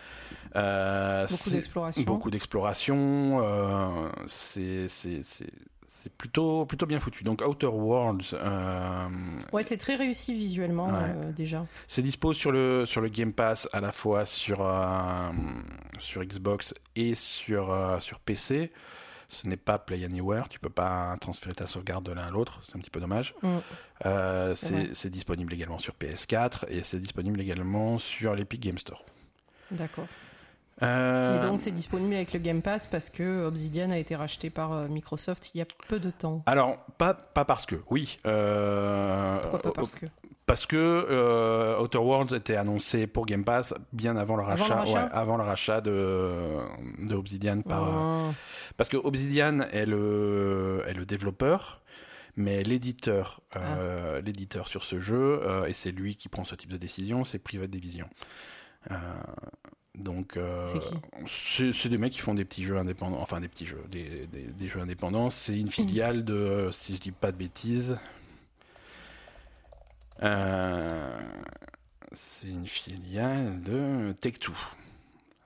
[0.54, 2.02] Beaucoup d'exploration.
[2.04, 4.12] Beaucoup d'exploration.
[4.26, 7.23] c'est plutôt, plutôt bien foutu.
[7.25, 9.07] Donc Outer Worlds, euh,
[9.52, 10.95] Ouais, c'est très réussi visuellement Ouais.
[11.16, 11.64] euh, déjà.
[11.87, 15.31] c'est dispo sur le, sur le Game Pass à la fois sur, euh,
[16.00, 18.73] sur Xbox et sur, sur PC.
[19.32, 22.60] Ce n'est pas Play Anywhere, tu peux pas transférer ta sauvegarde de l'un à l'autre,
[22.64, 23.34] c'est un petit peu dommage.
[23.42, 23.48] Mm.
[24.04, 29.02] Euh, C'est disponible également sur PS4 et c'est disponible également sur l'Epic Game Store.
[29.70, 30.06] D'accord.
[30.82, 34.50] Euh, Et donc c'est disponible avec le Game Pass parce que Obsidian a été racheté
[34.50, 36.42] par euh, Microsoft il y a peu de temps.
[36.46, 38.18] Alors, pas, pas parce que, oui.
[38.26, 40.06] euh, Pourquoi pas parce que?
[40.52, 44.75] Parce que euh, Outer Worlds était annoncé pour Game Pass bien avant le Avant le
[44.75, 46.59] rachat, ouais, avant le rachat de,
[46.99, 47.82] de Obsidian par.
[47.85, 48.35] Ah,
[48.76, 51.80] Parce que Obsidian est le, est le développeur,
[52.37, 54.21] mais l'éditeur, euh, Ah.
[54.21, 57.38] l'éditeur sur ce jeu, euh, et c'est lui qui prend ce type de décision, c'est
[57.38, 58.06] Private Division.
[58.90, 58.94] Euh,
[59.94, 60.94] donc, euh, C'est qui
[61.28, 64.26] c'est c'est des mecs qui font des petits jeux indépendants, enfin des petits jeux, des,
[64.26, 65.30] des- des jeux indépendants.
[65.30, 67.97] C'est une filiale de, euh, si je dis pas de bêtises, euh,
[72.12, 74.52] c'est une filiale de Tech2.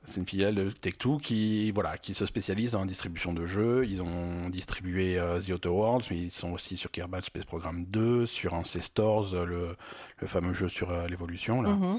[0.08, 3.84] C'est une filiale de Tech2 qui, voilà, qui se spécialise dans la distribution de jeux.
[3.88, 7.84] Ils ont distribué euh, The Outer Worlds, mais ils sont aussi sur Kerbal Space Program
[7.88, 9.76] 2, sur Ancestors, le,
[10.20, 11.60] le fameux jeu sur euh, l'évolution.
[11.62, 11.70] là.
[11.70, 11.98] mhm.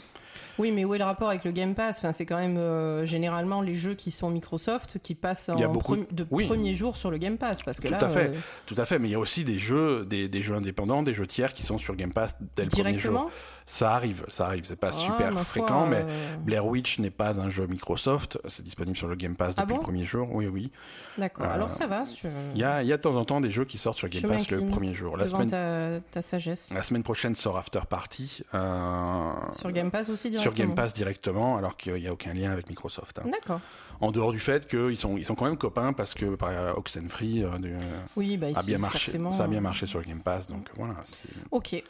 [0.60, 1.98] Oui, mais où est le rapport avec le Game Pass?
[2.00, 5.96] Enfin, C'est quand même euh, généralement les jeux qui sont Microsoft qui passent en beaucoup-
[5.96, 6.48] de oui.
[6.48, 7.62] premier jour sur le Game Pass.
[7.64, 8.32] Parce que Tout là, à fait.
[8.66, 11.14] Tout à fait, mais il y a aussi des jeux, des, des jeux indépendants, des
[11.14, 13.30] jeux tiers qui sont sur Game Pass dès le premier jour.
[13.70, 14.64] Ça arrive, ça arrive.
[14.66, 18.40] C'est pas Ah, super foi, fréquent, mais euh, Blair Witch n'est pas un jeu Microsoft.
[18.48, 20.30] C'est disponible sur le Game Pass Ah depuis bon le premier jour.
[20.34, 20.72] Oui, oui.
[21.18, 22.06] D'accord, Euh, alors ça va.
[22.06, 23.98] je- Il y a, il y a de temps en temps des jeux qui sortent
[23.98, 25.18] sur Game Je Pass le premier jour.
[25.18, 26.72] La devant semaine, ta, ta sagesse.
[26.74, 30.94] la semaine prochaine sort After Party euh, Sur Game Pass aussi sur directement Game Pass
[30.94, 33.20] directement, alors qu'il n'y a aucun lien avec Microsoft.
[33.20, 33.30] hein.
[33.30, 33.60] D'accord.
[34.00, 37.44] En dehors du fait qu'ils sont, ils sont quand même copains parce que par Oxenfree
[37.44, 37.72] euh, de-
[38.16, 40.48] Oui, bah a bien marché, ça a bien euh, marché sur le Game Pass.
[40.48, 40.96] Donc voilà.
[41.06, 41.84] c'est- Ok,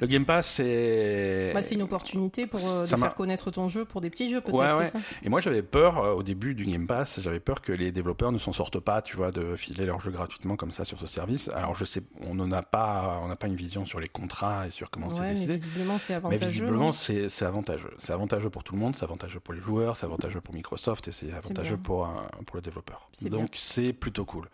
[0.00, 1.50] Le Game Pass, c'est.
[1.54, 4.40] bah, c'est une opportunité pour euh, de faire connaître ton jeu pour des petits jeux
[4.40, 4.84] peut-être, Ouais, c'est ouais.
[4.86, 4.98] ça?
[5.22, 8.32] Et moi, j'avais peur euh, au début du Game Pass, j'avais peur que les développeurs
[8.32, 11.06] ne s'en sortent pas, tu vois, de filer leur jeu gratuitement comme ça sur ce
[11.06, 11.48] service.
[11.54, 14.66] Alors, je sais, on n'en a pas, on n'a pas une vision sur les contrats
[14.66, 15.52] et sur comment c'est Ouais, mais décidé.
[15.54, 16.46] visiblement c'est Mais avantageux.
[16.46, 17.92] visiblement, c'est c'est avantageux.
[17.98, 21.08] C'est avantageux pour tout le monde, c'est avantageux pour les joueurs, c'est avantageux pour Microsoft
[21.08, 21.76] et c'est avantageux bien.
[21.76, 22.10] pour, euh,
[22.46, 23.08] pour le développeur.
[23.30, 24.48] Donc, c'est plutôt cool.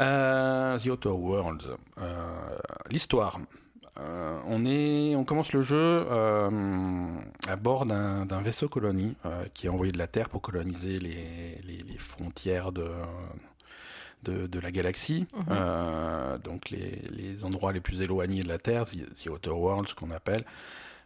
[0.00, 1.76] Euh, The Outer Worlds.
[1.98, 2.56] Euh,
[2.90, 3.38] L'histoire.
[4.00, 9.14] Euh, on, est, on commence le jeu à bord d'un vaisseau colonie
[9.52, 12.90] qui est envoyé de la Terre pour coloniser les, les- les frontières de,
[14.22, 16.38] de, de la galaxie, Mhm.
[16.42, 20.10] Donc les, les endroits les plus éloignés de la Terre, The, The Outer Worlds, qu'on
[20.10, 20.44] appelle,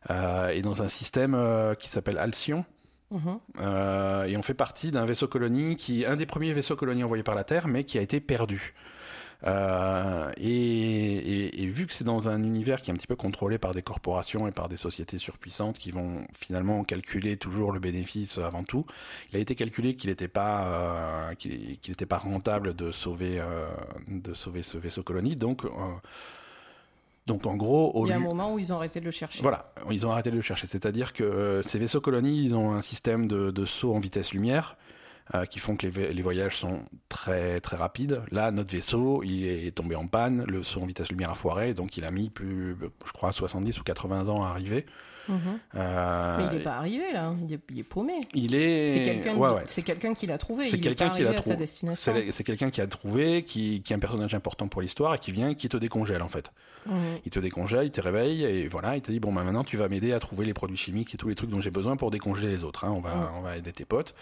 [0.09, 1.37] et dans un système
[1.81, 2.65] qui s'appelle Alcyon.
[3.11, 3.39] Mhm.
[3.61, 7.23] Euh, et on fait partie d'un vaisseau colonie qui un des premiers vaisseaux colonies envoyés
[7.23, 8.75] par la Terre, mais qui a été perdu.
[9.45, 13.75] Euh, et, vu que c'est dans un univers qui est un petit peu contrôlé par
[13.75, 18.65] des corporations et par des sociétés surpuissantes qui vont finalement calculer toujours le bénéfice avant
[18.65, 18.87] tout,
[19.31, 23.43] il a été calculé qu'il n'était pas euh, qu'il n'était pas rentable de sauver
[24.09, 25.37] de sauver ce vaisseau colonie.
[25.37, 25.65] Donc
[27.27, 29.11] donc en gros, au Il y a un moment où ils ont arrêté de le
[29.11, 29.43] chercher.
[29.43, 30.67] voilà, ils ont arrêté de le chercher.
[30.67, 34.33] C'est-à-dire que euh, ces vaisseaux colonies, ils ont un système de, de saut en vitesse
[34.33, 34.77] lumière
[35.35, 38.23] euh, qui font que les, les voyages sont très très rapides.
[38.31, 41.75] Là, notre vaisseau, il est tombé en panne, le saut en vitesse lumière a foiré,
[41.75, 44.87] donc il a mis plus, je crois, 70 ou 80 ans à arriver.
[45.29, 45.59] Mhm.
[45.75, 48.15] Euh, Mais il n'est pas arrivé là, il est, il est paumé.
[48.35, 48.89] il est.
[48.89, 50.15] C'est quelqu'un Ouais, ouais.
[50.15, 50.69] qui l'a trouvé.
[50.71, 51.57] C'est quelqu'un qui l'a arrivé à sa trouvé.
[51.57, 52.15] destination.
[52.31, 55.33] C'est quelqu'un qui a trouvé, qui, qui est un personnage important pour l'histoire et qui
[55.33, 56.53] vient, qui te décongèle en fait.
[56.87, 57.19] Mhm.
[57.25, 59.77] Il te décongèle, il te réveille et voilà, il te dit bon bah maintenant tu
[59.77, 62.11] vas m'aider à trouver les produits chimiques et tous les trucs dont j'ai besoin pour
[62.11, 62.85] décongeler les autres.
[62.85, 62.93] hein.
[62.95, 63.27] On va Ouais.
[63.39, 64.15] on va aider tes potes.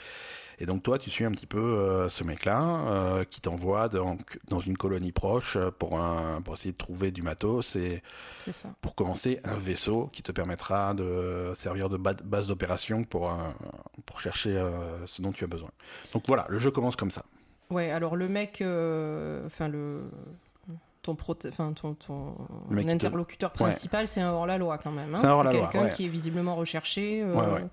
[0.61, 4.17] Et donc toi tu suis un petit peu euh, ce mec-là euh, qui t'envoie dans,
[4.49, 8.03] dans une colonie proche euh, pour un pour essayer de trouver du matos et
[8.40, 8.69] ça.
[8.81, 13.33] pour commencer un vaisseau qui te permettra de servir de ba- base d'opération pour
[14.07, 14.53] pour chercher
[15.07, 15.71] ce dont tu as besoin.
[16.12, 17.23] Donc voilà, le jeu commence comme ça.
[17.71, 18.57] Ouais, alors le mec,
[19.47, 20.03] enfin le
[21.03, 21.12] ton,
[21.49, 25.14] enfin, te- interlocuteur principal, c'est un hors-la-loi quand même.
[25.14, 25.19] hein.
[25.21, 25.90] C'est quelqu'un ouais.
[25.90, 27.69] qui est visiblement recherché, euh, Ouais, ouais.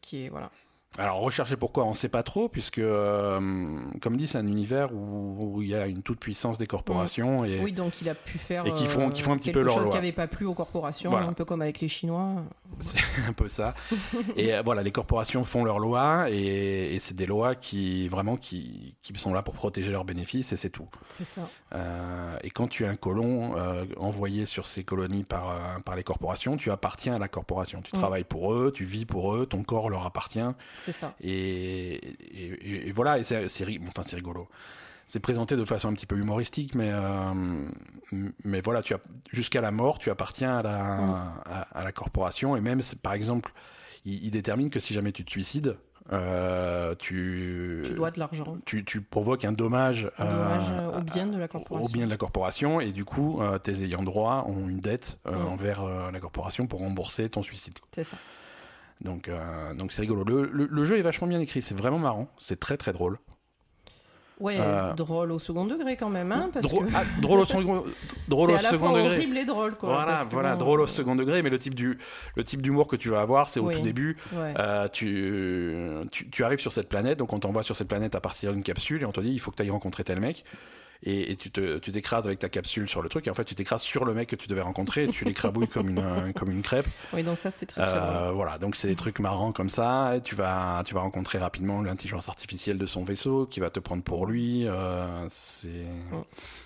[0.00, 0.50] qui est voilà.
[0.96, 3.40] Alors rechercher pourquoi on sait pas trop puisque euh,
[4.00, 7.44] comme dit c'est un univers où, où il y a une toute puissance des corporations
[7.44, 9.58] et Oui, donc il a pu faire Et qui font- qui font un petit quelque
[9.58, 11.26] peu leur chose qui n'avait pas plu aux corporations, Voilà.
[11.26, 12.44] un peu comme avec les Chinois.
[12.78, 13.74] c'est un peu ça.
[14.36, 18.36] et euh, voilà, les corporations font leurs lois et, et c'est des lois qui vraiment
[18.36, 20.88] qui, qui sont là pour protéger leurs bénéfices et c'est tout.
[21.08, 21.48] C'est ça.
[21.74, 23.54] Euh, et quand tu es un colon
[23.98, 27.80] envoyé sur ces colonies par, par les corporations, tu appartiens à la corporation.
[27.82, 27.98] Tu Mm.
[27.98, 30.38] travailles pour eux, tu vis pour eux, ton corps leur appartient.
[30.84, 31.14] C'est ça.
[31.22, 34.48] Et, et- et voilà, et c'est c'est ri- enfin, c'est rigolo.
[35.06, 37.66] C'est présenté de façon un petit peu humoristique, mais, euh,
[38.44, 42.56] mais voilà, tu as jusqu'à la mort, tu appartiens à la, à, à la corporation.
[42.56, 43.52] Et même, par exemple,
[44.06, 45.76] il, il détermine que si jamais tu te suicides,
[46.12, 48.56] euh, tu, Tu dois de l'argent.
[48.64, 51.88] tu, tu provoques un dommage, Un dommage euh, au bien de la au corporation.
[51.92, 55.34] bien de la corporation, et du coup, euh, tes ayants droit ont une dette Mm.
[55.48, 57.78] envers la corporation pour rembourser ton suicide.
[57.92, 58.16] C'est ça.
[59.00, 60.24] Donc, euh, donc c'est rigolo.
[60.24, 63.18] Le, le- le jeu est vachement bien écrit, c'est vraiment marrant, c'est très très drôle.
[64.40, 67.44] Ouais, Euh, drôle au second degré quand même, hein, parce Drôle, que ah, drôle au
[67.44, 67.84] second,
[68.28, 69.16] drôle au à la second fois degré.
[69.16, 69.90] horrible et drôle, quoi.
[69.94, 71.98] Voilà, voilà, drôle au euh, second degré, mais le type du
[72.34, 73.76] le type d'humour que tu vas avoir, c'est au Oui.
[73.76, 74.16] tout début.
[74.32, 74.52] Ouais.
[74.58, 78.20] Euh, tu, tu, tu arrives sur cette planète, donc on t'envoie sur cette planète à
[78.20, 80.44] partir d'une capsule et on te dit il faut que tu ailles rencontrer tel mec.
[81.06, 83.44] Et, et tu te- tu t'écrases avec ta capsule sur le truc, et en fait
[83.44, 86.50] tu t'écrases sur le mec que tu devais rencontrer, et tu l'écrabouilles comme une, comme
[86.50, 86.86] une crêpe.
[87.12, 87.82] Oui, donc ça c'est très.
[87.82, 90.16] Euh, voilà, donc c'est des trucs marrants comme ça.
[90.16, 93.80] Et tu vas, tu vas rencontrer rapidement l'intelligence artificielle de son vaisseau qui va te
[93.80, 94.66] prendre pour lui.
[94.66, 95.68] euh, c'est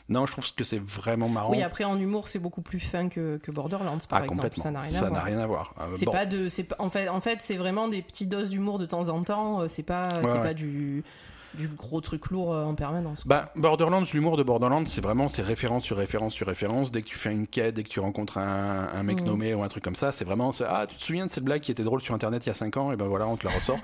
[0.09, 1.51] non, je trouve que c'est vraiment marrant.
[1.51, 4.29] Oui, après en humour c'est beaucoup plus fin que, que Borderlands par ah, exemple.
[4.29, 4.63] complètement.
[4.63, 5.25] Ça n'a rien à voir.
[5.25, 5.75] rien à voir.
[5.81, 8.49] Euh, C'est bon, pas de, c'est en fait, en fait, c'est vraiment des petites doses
[8.49, 9.69] d'humour de temps en temps.
[9.69, 10.41] C'est pas, c'est ouais.
[10.41, 11.05] pas du,
[11.55, 13.25] du gros truc lourd euh, en permanence.
[13.25, 13.29] quoi.
[13.29, 16.91] Bah, Borderlands, l'humour de Borderlands, c'est vraiment c'est référence sur référence sur référence.
[16.93, 19.27] Dès que tu fais une quête, dès que tu rencontres un, un mec Mhm.
[19.27, 21.63] nommé ou un truc comme ça, c'est vraiment ah tu te souviens de cette blague
[21.63, 22.93] qui était drôle sur internet il y a 5 ans?
[22.93, 23.79] Et ben voilà on te la ressort.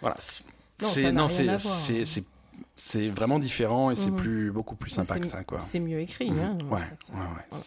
[0.00, 0.16] voilà.
[0.18, 0.44] C'est,
[0.80, 1.28] Non,
[2.76, 4.16] c'est- vraiment différent et c'est Mhm.
[4.16, 5.60] plus beaucoup plus sympa C'est- que ça quoi.
[5.60, 6.30] C'est mieux écrit.
[6.30, 6.38] Mhm.
[6.40, 7.58] Hein, Ouais, ouais, ouais,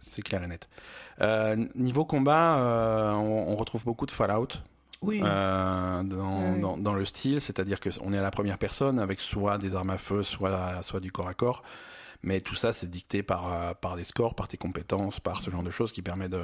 [0.00, 0.68] c'est, clair et net.
[1.20, 4.48] Euh, niveau combat, euh, on, on retrouve beaucoup de Fallout
[5.02, 5.20] Oui.
[5.22, 6.60] euh, dans, Oui, oui.
[6.60, 9.74] Dans, dans le style, c'est-à-dire que on est à la première personne avec soit des
[9.74, 11.62] armes à feu, soit, soit du corps à corps.
[12.24, 15.50] Mais tout ça, c'est dicté par, euh, par des scores, par tes compétences, par ce
[15.50, 16.40] genre de choses qui permet de,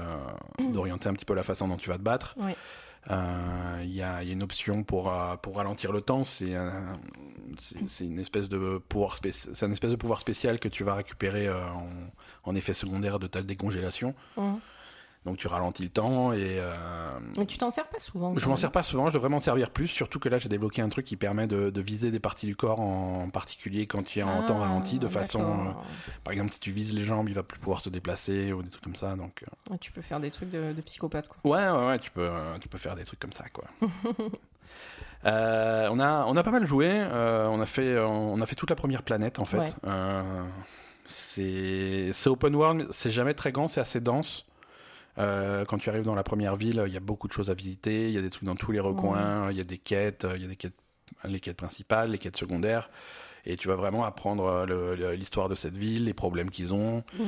[0.73, 2.35] d'orienter un petit peu la façon dont tu vas te battre.
[2.37, 2.53] Oui.
[3.13, 6.25] Euh, Il y, a, il y a une option pour, pour ralentir le temps.
[6.25, 6.99] C'est, un-
[7.59, 10.83] c'est, c'est une espèce de pouvoir spéci- c'est un espèce de pouvoir spécial que tu
[10.83, 11.89] vas récupérer en,
[12.43, 14.15] en effet secondaire de ta décongélation.
[14.37, 14.59] Mhm.
[15.29, 16.73] Donc tu ralentis le temps et euh,
[17.37, 18.33] Mais tu t'en sers pas souvent.
[18.37, 20.81] je m'en sers pas souvent, je devrais m'en servir plus, surtout que là j'ai débloqué
[20.83, 24.21] un truc qui permet de, de viser des parties du corps en particulier quand tu
[24.21, 25.71] es en temps Ah, ralenti, de façon, euh,
[26.25, 28.71] par exemple si tu vises les jambes, il va plus pouvoir se déplacer ou des
[28.71, 29.15] trucs comme ça.
[29.17, 31.29] Donc euh, Ouais, Tu peux faire des trucs de, de psychopathe.
[31.29, 31.39] Quoi.
[31.45, 33.65] ouais, ouais, ouais, tu peux, euh, tu peux faire des trucs comme ça quoi.
[35.25, 36.89] Euh, on a, on a pas mal joué.
[36.91, 39.59] euh, on a fait, on a fait toute la première planète en fait.
[39.59, 39.73] Ouais.
[39.85, 40.45] Euh,
[41.05, 44.47] c'est, open world, c'est jamais très grand, c'est assez dense.
[45.19, 47.55] Euh, quand tu arrives dans la première ville, il y a beaucoup de choses à
[47.55, 48.09] visiter.
[48.09, 49.51] Il y a des trucs dans tous les recoins.
[49.51, 50.27] Il y a des quêtes.
[50.37, 50.77] Il y a des quêtes,
[51.25, 52.91] les quêtes principales, les quêtes secondaires.
[53.47, 57.23] Et tu vas vraiment apprendre euh, l'histoire de cette ville, les problèmes qu'ils ont, Mm.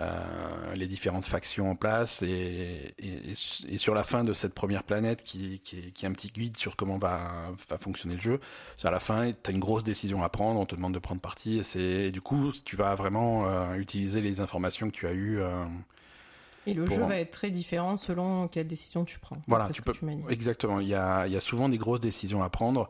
[0.00, 2.22] euh, les différentes factions en place.
[2.22, 5.90] Et, et- et su- et sur la fin de cette première planète, qui, qui, est,
[5.92, 8.40] qui est un petit guide sur comment va, va fonctionner le jeu,
[8.84, 10.60] à la fin, tu as une grosse décision à prendre.
[10.60, 11.60] On te demande de prendre parti.
[11.76, 15.40] Et, et du coup, tu vas vraiment euh, utiliser les informations que tu as eues.
[15.40, 15.64] euh,
[16.66, 19.38] Et le Pour- jeu va être très différent selon quelle décision tu prends.
[19.48, 19.92] Voilà, tu peux-.
[20.28, 20.78] Exactement.
[20.80, 22.88] Il y a, il y a souvent des grosses décisions à prendre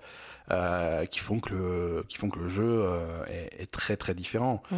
[0.51, 4.13] euh, qui, font que le, qui font que le jeu euh, est, est très très
[4.15, 4.63] différent.
[4.71, 4.77] Mm.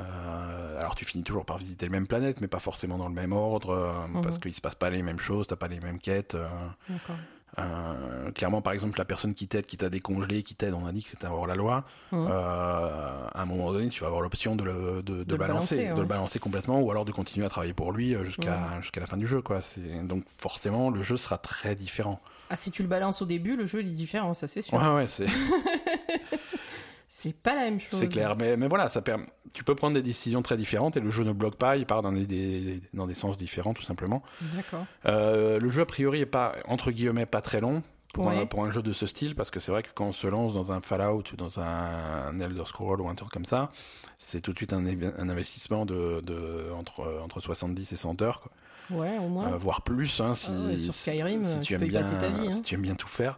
[0.00, 3.14] Euh, alors tu finis toujours par visiter les mêmes planètes, mais pas forcément dans le
[3.14, 4.22] même ordre, euh, Mhm.
[4.22, 6.34] parce qu'il se passe pas les mêmes choses, t'as pas les mêmes quêtes.
[6.34, 6.48] euh,
[6.88, 7.16] D'accord.
[7.58, 10.92] Euh, clairement, par exemple, la personne qui t'aide, qui t'a décongelé, qui t'aide, on a
[10.92, 11.84] dit que c'était hors la loi.
[12.12, 12.26] Mhm.
[12.30, 15.88] Euh, à un moment donné, tu vas avoir l'option de le, de, de le balancer,
[15.94, 19.00] de le balancer complètement, ou alors de continuer à travailler pour lui euh, jusqu'à jusqu'à
[19.00, 19.42] la fin du jeu.
[19.42, 19.60] Quoi.
[20.02, 22.20] Donc forcément, le jeu sera très différent.
[22.50, 24.78] Ah, si tu le balances au début, le jeu il est différent, ça c'est sûr.
[24.78, 25.26] Ouais, ouais, c'est
[27.08, 27.98] C'est pas la même chose.
[28.00, 28.36] c'est clair.
[28.36, 29.24] Mais, mais voilà, ça permet.
[29.54, 32.02] Tu peux prendre des décisions très différentes et le jeu ne bloque pas, il part
[32.02, 34.22] dans des, des- dans des sens différents, tout simplement.
[34.42, 34.84] D'accord.
[35.06, 37.82] Euh, le jeu, a priori, est pas, entre guillemets, pas très long.
[38.12, 38.42] Pour, Ouais.
[38.42, 40.28] un, pour un jeu de ce style, parce que c'est vrai que quand on se
[40.28, 41.64] lance dans un Fallout ou dans un,
[42.28, 43.72] un Elder Scroll ou un truc comme ça,
[44.18, 44.84] c'est tout de suite un,
[45.18, 48.52] investissement de, de entre, entre 70 et 100 heures, quoi.
[48.90, 49.52] Ouais, au moins.
[49.54, 51.88] Euh, voire plus, hein, si, Ah ouais, sur si- Skyrim, si tu tu, peux aimes
[51.88, 52.50] y bien, ta vie, hein.
[52.52, 53.36] si tu aimes bien tout faire.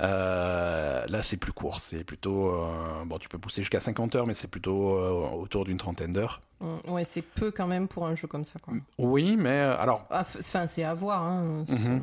[0.00, 4.26] Euh, là, c'est plus court, c'est plutôt euh, bon, tu peux pousser jusqu'à 50 heures,
[4.26, 6.40] mais c'est plutôt euh, autour d'une trentaine d'heures.
[6.60, 8.58] Mm, Ouais, c'est peu quand même pour un jeu comme ça.
[8.60, 8.74] Quoi.
[8.98, 11.22] Oui, mais alors Ah, Enfin, c'est à voir.
[11.22, 12.00] Hein, Mhm.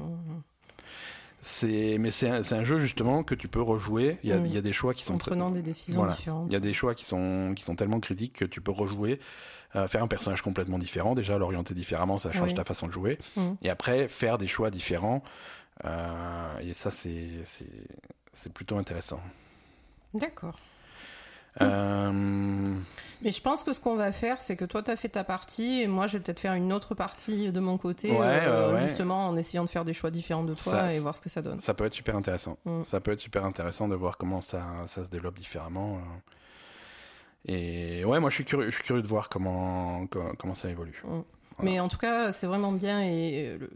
[1.99, 4.17] mais c'est un, un jeu justement que tu peux rejouer.
[4.23, 4.45] Il y a, Mm.
[4.47, 6.15] il y a des choix qui sont en prenant des décisions Voilà.
[6.15, 6.47] différentes.
[6.49, 9.19] Il y a des choix qui sont, qui sont tellement critiques que tu peux rejouer,
[9.75, 11.15] euh, faire un personnage complètement différent.
[11.15, 12.53] Déjà, l'orienter différemment, ça change Oui.
[12.55, 13.19] ta façon de jouer.
[13.61, 15.23] Et après, faire des choix différents.
[15.83, 17.65] Euh, et ça, c'est, c'est,
[18.33, 19.19] c'est plutôt intéressant.
[20.13, 20.57] D'accord.
[21.61, 22.11] Euh,
[23.21, 25.23] Mais je pense que ce qu'on va faire, c'est que toi, tu as fait ta
[25.23, 28.73] partie, et moi, je vais peut-être faire une autre partie de mon côté, Ouais, euh,
[28.73, 31.21] ouais, justement en essayant de faire des choix différents de toi Ça, et voir ce
[31.21, 31.59] que ça donne.
[31.59, 32.57] ça peut être super intéressant.
[32.65, 32.83] Mm.
[32.83, 35.99] Ça peut être super intéressant de voir comment ça, ça se développe différemment.
[37.45, 40.69] Et ouais, moi, je suis curieux, je suis curieux de voir comment, comment, comment ça
[40.69, 41.01] évolue.
[41.05, 41.19] Mm.
[41.57, 41.71] Voilà.
[41.71, 43.67] Mais en tout cas, c'est vraiment bien et euh,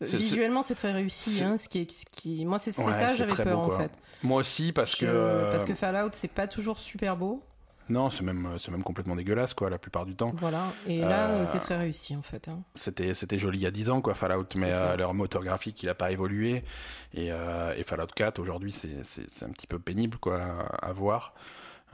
[0.00, 1.42] le- visuellement, c'est très réussi.
[1.42, 2.44] Hein, ce qui est, ce qui...
[2.44, 3.90] Moi, c'est Ouais, ça, j'avais peur beau, en fait.
[4.22, 5.06] Moi aussi, parce que.
[5.06, 7.42] Je- euh, Parce que Fallout, c'est pas toujours super beau.
[7.90, 10.32] Non, c'est même, c'est même complètement dégueulasse, quoi, la plupart du temps.
[10.38, 10.72] Voilà.
[10.86, 12.48] Et là, Euh, euh, c'est très réussi, en fait.
[12.48, 12.60] hein.
[12.76, 15.82] C'était, c'était joli il y a 10 ans, quoi, Fallout, mais euh, leur moteur graphique,
[15.82, 16.64] il n'a pas évolué.
[17.12, 20.40] Et, euh, et Fallout 4, aujourd'hui, c'est, un petit peu pénible, quoi,
[20.80, 21.34] à voir.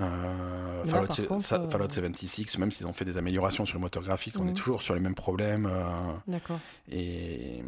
[0.01, 3.83] Euh, Là, Fallout, contre, euh, Fallout 76, même s'ils ont fait des améliorations sur le
[3.83, 4.51] moteur graphique, on Mhm.
[4.51, 5.67] est toujours sur les mêmes problèmes.
[5.67, 6.59] euh, D'accord.
[6.91, 7.63] et,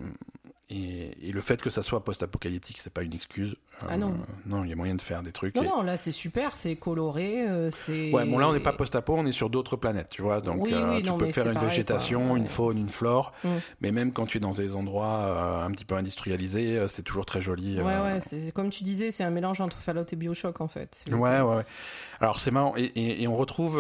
[0.73, 3.57] et, et le fait que ça soit post-apocalyptique, c'est pas une excuse.
[3.89, 4.15] Ah non.
[4.47, 5.55] non, il y a moyen de faire des trucs.
[5.57, 8.13] Non, et- non, là, c'est super, c'est coloré, euh, c'est...
[8.13, 10.41] Ouais, bon là on n'est pas post-apo, on est sur d'autres planètes, tu vois.
[10.41, 12.39] Donc Oui, euh, oui, tu non, peux faire une pareil, végétation, quoi.
[12.39, 13.49] une faune, une flore, Mm.
[13.81, 17.03] mais même quand tu es dans des endroits euh, un petit peu industrialisés, euh, c'est
[17.03, 17.81] toujours très joli.
[17.81, 18.05] Ouais, euh.
[18.15, 21.05] ouais, c'est comme tu disais, c'est un mélange entre Fallout et Bioshock, en fait.
[21.11, 21.65] Ouais, ouais, ouais.
[22.21, 23.79] Alors c'est marrant et on retrouve.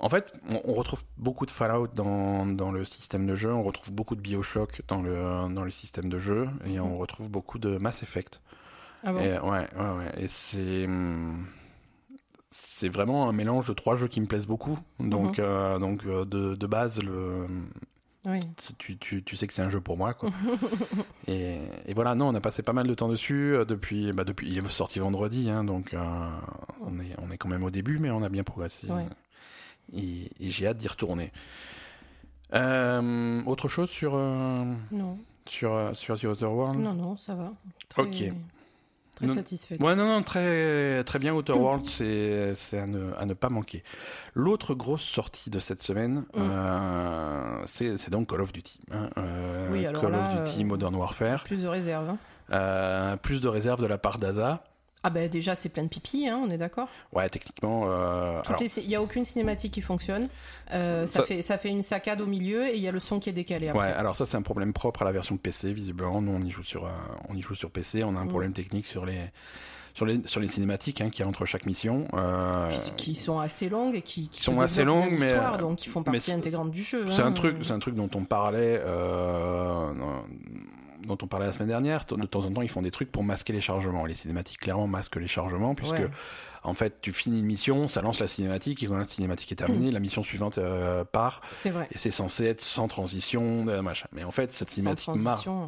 [0.00, 0.32] Euh, En fait,
[0.64, 4.20] on, retrouve beaucoup de Fallout dans, dans le système de jeu, on retrouve beaucoup de
[4.20, 8.40] Bioshock dans le, dans le système de jeu, et on retrouve beaucoup de Mass Effect.
[9.04, 9.20] Ah bon?
[9.20, 10.12] Et, ouais, ouais, ouais.
[10.22, 10.84] Et c'est.
[10.86, 11.46] hum,
[12.50, 14.78] C'est vraiment un mélange de trois jeux qui me plaisent beaucoup.
[15.00, 15.44] Donc, Mhm.
[15.44, 17.46] euh, donc euh, de, de base, le,
[18.24, 18.40] Oui.
[18.78, 20.14] tu, tu, tu sais que c'est un jeu pour moi.
[20.14, 20.30] Quoi.
[21.28, 23.54] et, et voilà, non, on a passé pas mal de temps dessus.
[23.54, 25.98] euh, depuis, bah, depuis, il est sorti vendredi, hein, donc euh,
[26.80, 28.86] on, est, on est quand même au début, mais on a bien progressé.
[28.88, 29.06] Ouais.
[29.96, 31.32] Et, et j'ai hâte d'y retourner.
[32.54, 36.78] Euh, autre chose sur, euh, Non, sur, euh, sur The Other World?
[36.80, 37.52] Non, non, ça va.
[37.88, 38.22] Très, Ok.
[39.16, 39.80] Très Non- satisfaite.
[39.80, 41.34] Ouais, non, non, très, très bien.
[41.34, 43.82] Outer World, c'est, c'est à ne, à ne pas manquer.
[44.34, 46.40] L'autre grosse sortie de cette semaine, Mm.
[46.40, 48.78] euh, c'est, donc Call of Duty.
[48.92, 49.10] hein.
[49.72, 51.42] Oui, alors Call là, of Duty Modern Warfare.
[51.44, 52.14] Plus de réserve.
[52.50, 53.16] hein.
[53.20, 54.62] Plus de réserve de la part d'Aza.
[55.08, 57.84] Ah ben déjà, c'est plein de pipi, hein, on est d'accord Ouais, techniquement.
[57.86, 58.42] euh,
[58.76, 60.28] Il n'y a aucune cinématique qui fonctionne.
[60.74, 63.00] Euh, Ça- ça, fait, ça fait une saccade au milieu et il y a le
[63.00, 63.68] son qui est décalé.
[63.68, 63.86] Après.
[63.86, 66.20] Ouais, alors ça c'est un problème propre à la version PC visiblement.
[66.20, 66.90] Nous on y joue sur, euh,
[67.30, 68.04] on y joue sur PC.
[68.04, 68.28] On a un Mm.
[68.28, 69.30] problème technique sur les,
[69.94, 72.06] sur les, sur les cinématiques hein, qu'il y a entre chaque mission.
[72.68, 75.88] Qui, qui sont assez longues et qui, qui Qui sont assez longues, mais, donc ils
[75.88, 77.06] font partie intégrante du jeu.
[77.08, 77.26] C'est hein.
[77.28, 78.78] un truc, c'est un truc dont on parlait,
[81.06, 82.04] dont on parlait la semaine dernière.
[82.04, 84.04] De temps en temps, ils font des trucs pour masquer les chargements.
[84.06, 86.08] Les cinématiques clairement masquent les chargements puisque Ouais.
[86.64, 89.56] en fait, tu finis une mission, ça lance la cinématique et quand la cinématique est
[89.56, 91.88] terminée, la mission suivante euh, part C'est vrai.
[91.92, 94.06] et c'est censé être sans transition, euh, machin.
[94.12, 95.66] Mais en fait, cette cinématique marque, euh,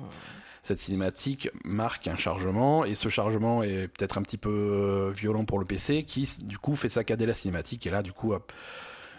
[0.63, 5.59] cette cinématique marque un chargement et ce chargement est peut-être un petit peu violent pour
[5.59, 8.53] le PC qui du coup fait saccader la cinématique et là du coup hop,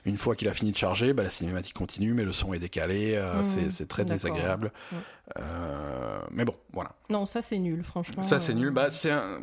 [0.05, 2.59] une fois qu'il a fini de charger bah, la cinématique continue mais le son est
[2.59, 4.71] décalé euh, Mhm, c'est- très désagréable.
[4.91, 4.97] Ouais.
[5.39, 6.91] Euh, mais bon voilà.
[7.09, 8.23] Non, ça c'est nul, franchement.
[8.23, 8.71] ça c'est euh, nul.
[8.71, 9.39] Bah c'est un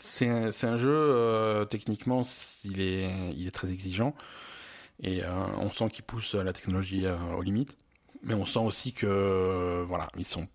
[0.00, 2.22] c'est un, c'est un jeu euh, techniquement
[2.64, 4.14] il est il est très exigeant.
[5.02, 5.28] Et euh,
[5.60, 7.76] on sent qu'il pousse la technologie euh, aux limites.
[8.24, 10.48] Mais on sent aussi que euh, voilà ils sont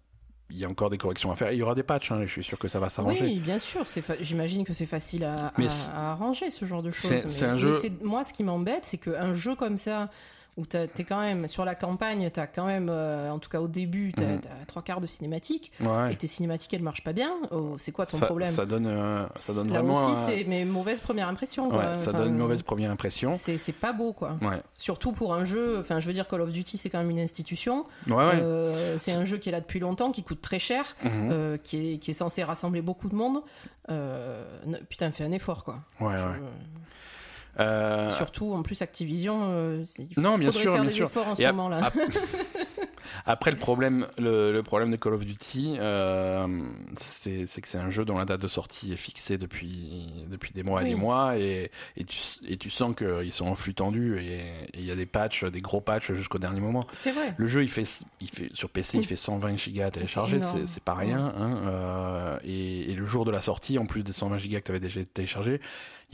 [0.50, 2.20] il y a encore des corrections à faire et il y aura des patchs hein,
[2.26, 3.88] je suis sûr que ça va s'arranger Oui, bien sûr.
[3.88, 5.52] fa- J'imagine que c'est facile à,
[5.96, 7.24] arranger ce genre de choses.
[7.28, 10.10] c'est- un jeu- Moi, ce qui m'embête, c'est qu'un jeu comme ça,
[10.56, 13.68] où t'es quand même sur la campagne, t'as quand même, euh, en tout cas au
[13.68, 17.34] début, t'as t'as trois quarts de cinématique, ouais et tes cinématiques elles marchent pas bien.
[17.50, 20.26] Oh, c'est quoi ton ça, problème ça donne euh, ça donne Là vraiment aussi, un-
[20.28, 21.66] c'est mes mauvaises premières impressions.
[21.70, 21.98] ouais, quoi.
[21.98, 24.38] ça Enfin, donne une mauvaise première impression C'est pas beau, quoi.
[24.44, 25.80] ouais Surtout pour un jeu.
[25.80, 27.86] Enfin, je veux dire, Call of Duty, c'est quand même une institution.
[28.08, 30.86] ouais ouais Euh, c'est un jeu qui est là depuis longtemps, qui coûte très cher,
[31.04, 31.30] Mhm.
[31.32, 33.42] euh, qui, est, qui est censé rassembler beaucoup de monde.
[33.90, 34.46] Euh,
[34.90, 35.80] putain, fais un effort, quoi.
[36.00, 36.40] ouais, Je- ouais.
[37.60, 41.06] Euh, Surtout, en plus, Activision, euh, c'est- il Non, bien sûr, faire bien des sûr.
[41.08, 41.86] efforts en ce Et moment-là.
[41.86, 41.94] ap-
[43.26, 46.48] Après, le problème, le, le problème de Call of Duty, euh,
[46.98, 50.64] c'est que c'est un jeu dont la date de sortie est fixée depuis, depuis des
[50.64, 50.90] mois et Oui.
[50.92, 54.42] des mois, et, et, tu, et tu sens qu'ils sont en flux tendu, et
[54.74, 56.86] il y a des patchs, des gros patchs jusqu'au dernier moment.
[56.92, 57.36] C'est vrai.
[57.38, 57.84] Le jeu, il fait,
[58.20, 61.34] il fait sur PC, il fait 120 gigas à télécharger, C'est pas rien.
[61.38, 64.66] Hein, euh, et, et le jour de la sortie, en plus des 120 gigas que
[64.66, 65.62] tu avais déjà téléchargé,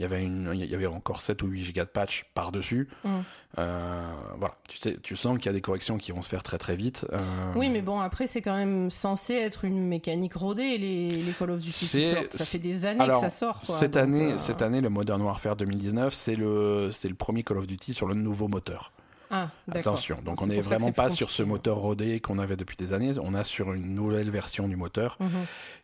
[0.00, 2.52] il y avait une, il y avait encore 7 ou 8 gigas de patch par
[2.52, 2.88] dessus.
[3.04, 3.18] Mm.
[3.58, 6.42] Euh, voilà, tu sais, tu sens qu'il y a des corrections qui vont se faire
[6.42, 7.04] très très vite.
[7.12, 7.18] Euh,
[7.54, 11.50] Oui, mais bon, après, c'est quand même censé être une mécanique rodée, les, les Call
[11.50, 12.32] of Duty qui sortent.
[12.32, 13.76] Ça fait des années Alors, que ça sort, quoi.
[13.76, 17.42] cette Donc, année, euh, cette année, le Modern Warfare 2019, c'est le, c'est le premier
[17.42, 18.92] Call of Duty sur le nouveau moteur.
[19.30, 19.48] Ah.
[19.72, 23.12] Attention, donc on n'est vraiment pas sur ce moteur rodé qu'on avait depuis des années.
[23.22, 25.30] On a sur une nouvelle version du moteur Mhm.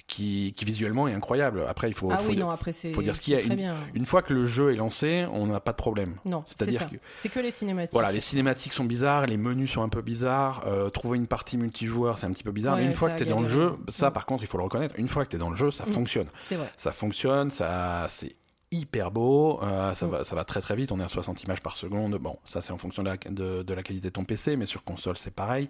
[0.09, 1.65] qui, qui visuellement est incroyable.
[1.69, 3.37] Après, il faut, ah faut oui, dire- non, après, c'est faut dire ce qu'il y
[3.37, 3.75] a.
[3.95, 6.17] Une- fois que le jeu est lancé, on n'a pas de problème.
[6.25, 7.93] Non, c'est c'est-à-dire que- C'est que les cinématiques.
[7.93, 11.57] Voilà, les cinématiques sont bizarres, les menus sont un peu bizarres, euh, trouver une partie
[11.57, 12.75] multijoueur, c'est un petit peu bizarre.
[12.75, 14.13] Ouais, mais une fois que tu es dans le jeu, ça Mm.
[14.13, 15.85] par contre, il faut le reconnaître, une fois que tu es dans le jeu, ça
[15.87, 15.93] Mm.
[15.93, 16.27] fonctionne.
[16.39, 16.71] C'est vrai.
[16.77, 18.35] Ça fonctionne, ça c'est
[18.81, 20.11] hyper beau, euh, ça, Mm.
[20.11, 22.17] va, ça va très très vite, on est à 60 images par seconde.
[22.17, 24.67] Bon, ça c'est en fonction de la, de, de la qualité de ton PC, mais
[24.67, 25.69] sur console c'est pareil.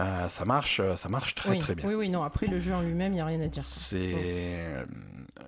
[0.00, 1.58] Euh, ça marche, ça marche très oui.
[1.60, 1.86] très bien.
[1.88, 2.24] Oui, oui, non.
[2.24, 3.62] Après le jeu en lui-même, il y a rien à dire.
[3.62, 4.12] C'est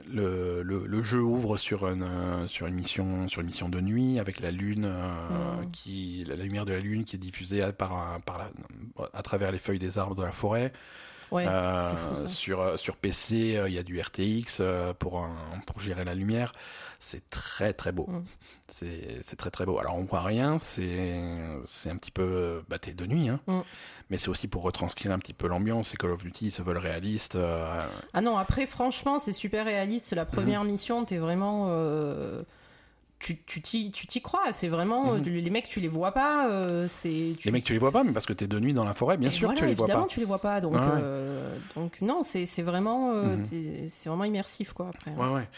[0.09, 4.21] le, le, le, jeu ouvre sur une sur une mission sur une mission de nuit
[4.21, 5.71] avec la lune euh, Mm.
[5.73, 9.59] qui la lumière de la lune qui est diffusée par par la, à travers les
[9.59, 10.73] feuilles des arbres de la forêt.
[11.33, 12.29] Ouais, Euh, fou ça.
[12.29, 16.15] sur sur PC, euh, il y a du RTX euh, pour un- pour gérer la
[16.15, 16.53] lumière.
[17.01, 18.07] C'est très très beau.
[18.09, 18.25] Mm.
[18.69, 19.79] C'est très très beau.
[19.79, 23.41] Alors on voit rien, c'est un petit peu bah t'es de nuit hein.
[23.47, 23.61] Mm.
[24.11, 25.93] Mais c'est aussi pour retranscrire un petit peu l'ambiance.
[25.95, 27.35] Et Call of Duty ils se veulent réalistes.
[27.37, 27.85] euh,
[28.15, 30.13] Ah non, après, franchement, c'est super réaliste.
[30.15, 30.71] La première Mhm.
[30.71, 31.67] mission, t'es vraiment.
[31.71, 32.43] euh,
[33.19, 34.53] Tu t'y tu t'y crois.
[34.53, 35.15] C'est vraiment.
[35.15, 35.23] Mhm.
[35.27, 36.49] euh, Les mecs, tu les vois pas.
[36.51, 38.75] euh, c'est tu- Les mecs tu les vois pas, mais parce que t'es de nuit
[38.75, 40.09] dans la forêt, bien Et sûr voilà, que tu les vois évidemment, pas.
[40.11, 40.61] tu les vois pas.
[40.61, 40.87] Donc, Ouais, ouais.
[41.03, 43.89] euh, donc non, c'est c'est vraiment, euh, Mhm.
[43.89, 44.89] c'est vraiment immersif, quoi.
[44.91, 45.13] Après.
[45.13, 45.49] Ouais ouais.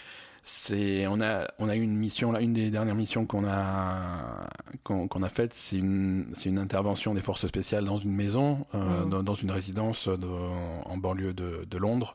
[0.44, 4.48] C'est on a on a eu une mission là, une des dernières missions qu'on a
[4.84, 9.10] qu'on a faite, c'est une c'est une intervention des forces spéciales dans une maison, Mhm.
[9.10, 10.26] dans, dans une résidence de,
[10.86, 12.14] en banlieue de, de Londres.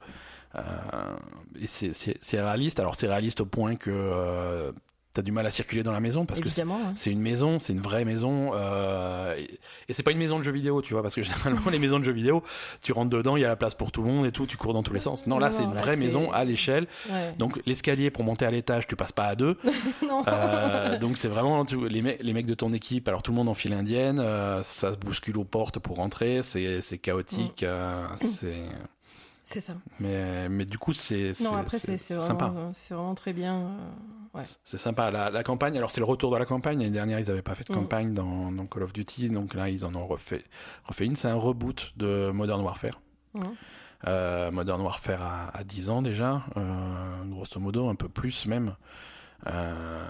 [1.59, 2.79] Et c'est réaliste.
[2.79, 4.73] Alors c'est réaliste au point que
[5.13, 7.79] t'as du mal à circuler dans la maison parce que c'est- une maison, c'est une
[7.81, 11.13] vraie maison, euh, et, et c'est pas une maison de jeux vidéo, tu vois, parce
[11.15, 11.21] que
[11.61, 12.43] généralement les maisons de jeux vidéo,
[12.81, 14.57] tu rentres dedans, il y a la place pour tout le monde et tout, tu
[14.57, 15.27] cours dans tous les sens.
[15.27, 17.31] Non, là c'est une là, vraie maison à l'échelle, Ouais.
[17.37, 19.57] donc l'escalier pour monter à l'étage, tu passes pas à deux.
[20.07, 20.23] non.
[20.27, 23.37] Euh, donc c'est vraiment tu- les, mecs, les mecs de ton équipe, alors tout le
[23.37, 27.61] monde en file indienne, euh, ça se bouscule aux portes pour rentrer, c'est c'est chaotique,
[27.61, 27.65] Mm.
[27.65, 28.63] euh, c'est
[29.45, 29.73] C'est ça.
[29.99, 31.51] mais mais du coup c'est Non,
[32.21, 32.45] sympa.
[32.47, 33.55] vraiment, euh, c'est vraiment très bien.
[33.59, 34.43] euh, Ouais.
[34.63, 35.11] C'est sympa.
[35.11, 36.79] La, la campagne, alors c'est le retour de la campagne.
[36.79, 37.75] L'année dernière, ils n'avaient pas fait de Mm.
[37.75, 39.29] campagne dans, dans Call of Duty.
[39.29, 40.43] Donc là, ils en ont refait,
[40.85, 41.15] refait une.
[41.15, 42.99] C'est un reboot de Modern Warfare.
[44.07, 48.75] Euh, Modern Warfare a, a 10 ans déjà, euh, grosso modo, un peu plus même.
[49.47, 50.09] Euh,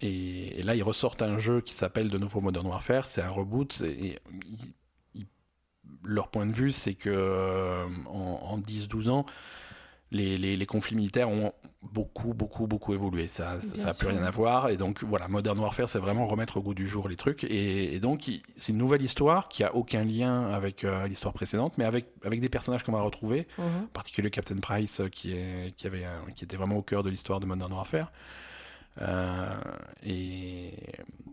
[0.00, 3.04] et, et là, ils ressortent un jeu qui s'appelle de nouveau Modern Warfare.
[3.06, 3.80] C'est un reboot.
[3.82, 4.18] Et,
[6.04, 9.26] leur point de vue, c'est que euh, en, en 10-12 ans,
[10.12, 13.26] les, les, les conflits militaires ont beaucoup, beaucoup, beaucoup évolué.
[13.26, 14.68] Ça n'a plus rien à voir.
[14.68, 17.42] Et donc, voilà, Modern Warfare, c'est vraiment remettre au goût du jour les trucs.
[17.44, 21.74] Et, et donc, c'est une nouvelle histoire qui a aucun lien avec euh, l'histoire précédente,
[21.76, 23.84] mais avec, avec des personnages qu'on va retrouver Mhm.
[23.84, 26.04] en particulier Captain Price euh, qui, est, qui, avait,
[26.36, 28.12] qui était vraiment au cœur de l'histoire de Modern Warfare.
[29.00, 29.54] Euh,
[30.02, 30.72] et,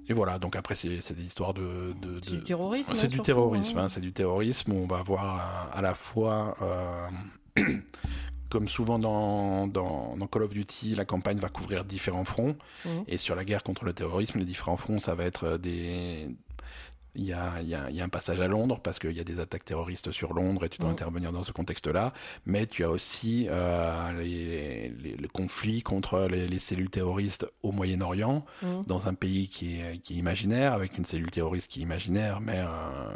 [0.08, 1.94] et voilà, donc après c'est des histoires de...
[2.02, 2.94] de- C'est du terrorisme.
[2.96, 3.84] c'est du terrorisme, hein.
[3.86, 4.74] hein, c'est du terrorisme.
[4.74, 7.08] On va voir à, à la fois, euh,
[8.50, 12.56] comme souvent dans, dans, dans Call of Duty, la campagne va couvrir différents fronts.
[12.86, 13.04] Mhm.
[13.08, 16.28] Et sur la guerre contre le terrorisme, les différents fronts, ça va être des...
[17.16, 19.12] Il y, a, il, y a, il y a un passage à Londres parce qu'il
[19.12, 20.94] y a des attaques terroristes sur Londres et tu dois Mhm.
[20.94, 22.12] intervenir dans ce contexte-là.
[22.48, 27.72] Mais tu as aussi euh, les, les- le conflit contre les, les cellules terroristes au
[27.72, 28.84] Moyen-Orient Mhm.
[28.88, 32.42] dans un pays qui est, qui est imaginaire, avec une cellule terroriste qui est imaginaire,
[32.42, 32.66] mais, euh,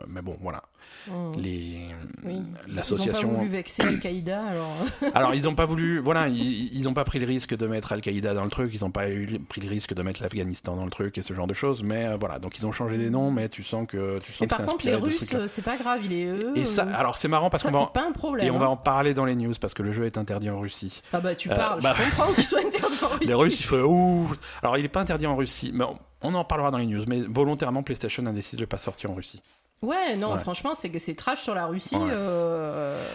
[0.07, 0.61] mais bon, voilà.
[1.07, 1.35] Mhm.
[1.41, 1.87] Les,
[2.25, 2.33] Oui.
[2.33, 3.29] Ils n'ont pas L'association.
[3.29, 4.75] voulu vexer Al-Qaïda, alors.
[5.15, 7.93] Alors, ils n'ont pas voulu, voilà, ils ils ont pas pris le risque de mettre
[7.93, 10.83] Al-Qaïda dans le truc, ils n'ont pas eu, pris le risque de mettre l'Afghanistan dans
[10.85, 13.09] le truc et ce genre de choses, mais euh, voilà, donc ils ont changé les
[13.09, 15.61] noms, mais tu sens que tu sens Mais que par contre, les Russes, euh, c'est
[15.61, 16.51] pas grave, il est eux.
[16.55, 18.45] Et ça, euh, alors c'est marrant parce qu'on va, pas un en, problème.
[18.45, 20.59] et on va en parler dans les news parce que le jeu est interdit en
[20.59, 21.01] Russie.
[21.13, 23.27] Ah bah tu Euh, parles, bah- je comprends qu'ils soient interdits en Russie.
[23.27, 24.31] Les Russes, il faut ouh.
[24.61, 27.03] Alors, il est pas interdit en Russie, mais on, on en parlera dans les news.
[27.07, 29.41] Mais volontairement, PlayStation a décidé de le pas sortir en Russie.
[29.81, 30.39] Ouais, non, Ouais.
[30.39, 31.95] franchement, c'est que c'est trash sur la Russie.
[31.95, 32.09] Ouais.
[32.11, 33.07] euh,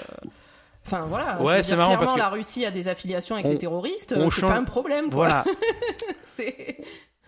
[0.85, 3.59] Enfin voilà, Ouais, c'est marrant parce que la Russie a des affiliations avec on- les
[3.59, 5.11] terroristes, c'est change- pas un problème.
[5.11, 5.15] Quoi.
[5.17, 5.45] Voilà.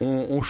[0.01, 0.41] On,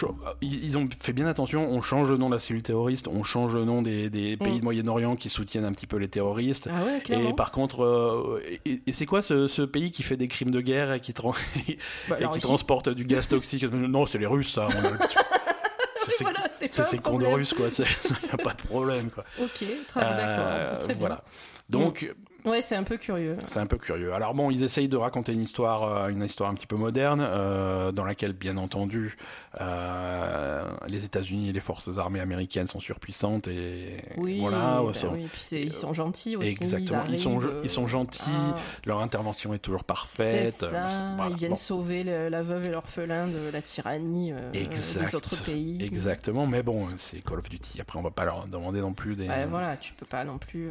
[0.41, 3.55] ils ont fait bien attention, on change le nom de la cellule terroriste, on change
[3.55, 4.59] le nom des, des pays Mm.
[4.61, 6.69] de Moyen-Orient qui soutiennent un petit peu les terroristes.
[6.73, 7.03] Ah ouais.
[7.29, 10.51] Et par contre, euh, et, et c'est quoi ce, ce pays qui fait des crimes
[10.51, 11.13] de guerre et qui,
[12.09, 13.65] Bah, et qui transporte du gaz toxique?
[13.65, 14.67] Non, c'est les Russes, ça.
[14.67, 15.09] on a-
[16.09, 16.64] c'est voilà, c'est c'est pas un ces cons de
[17.01, 17.35] problème.
[17.35, 17.69] Russes, quoi.
[17.79, 17.85] Il
[18.25, 19.25] n'y a pas de problème, quoi.
[19.41, 19.67] Ok, très
[20.01, 20.79] bien, Euh, d'accord.
[20.81, 20.97] Très bien.
[20.99, 21.25] voilà.
[21.69, 22.13] Donc,
[22.45, 23.37] Ouais, c'est un peu curieux.
[23.49, 24.13] C'est un peu curieux.
[24.13, 27.21] Alors bon, ils essayent de raconter une histoire, euh, une histoire un petit peu moderne,
[27.27, 29.17] euh, dans laquelle, bien entendu,
[29.61, 34.83] euh, les États-Unis et les forces armées américaines sont surpuissantes et Oui, voilà.
[34.85, 36.49] bah sont- oui, puis ils sont gentils aussi.
[36.49, 37.05] Exactement.
[37.09, 38.21] Ils, Ils, sont, ils sont gentils.
[38.29, 40.55] ah, Leur intervention est toujours c'est parfaite.
[40.55, 41.17] ça, voilà.
[41.31, 41.57] ils viennent Bon.
[41.57, 45.83] sauver le- la veuve et l'orphelin de la tyrannie euh, des autres pays.
[45.83, 46.47] Exactement.
[46.47, 47.81] Mais bon, c'est Call of Duty.
[47.81, 49.29] Après, on va pas leur demander non plus des.
[49.29, 50.69] Ouais, voilà, tu peux pas non plus.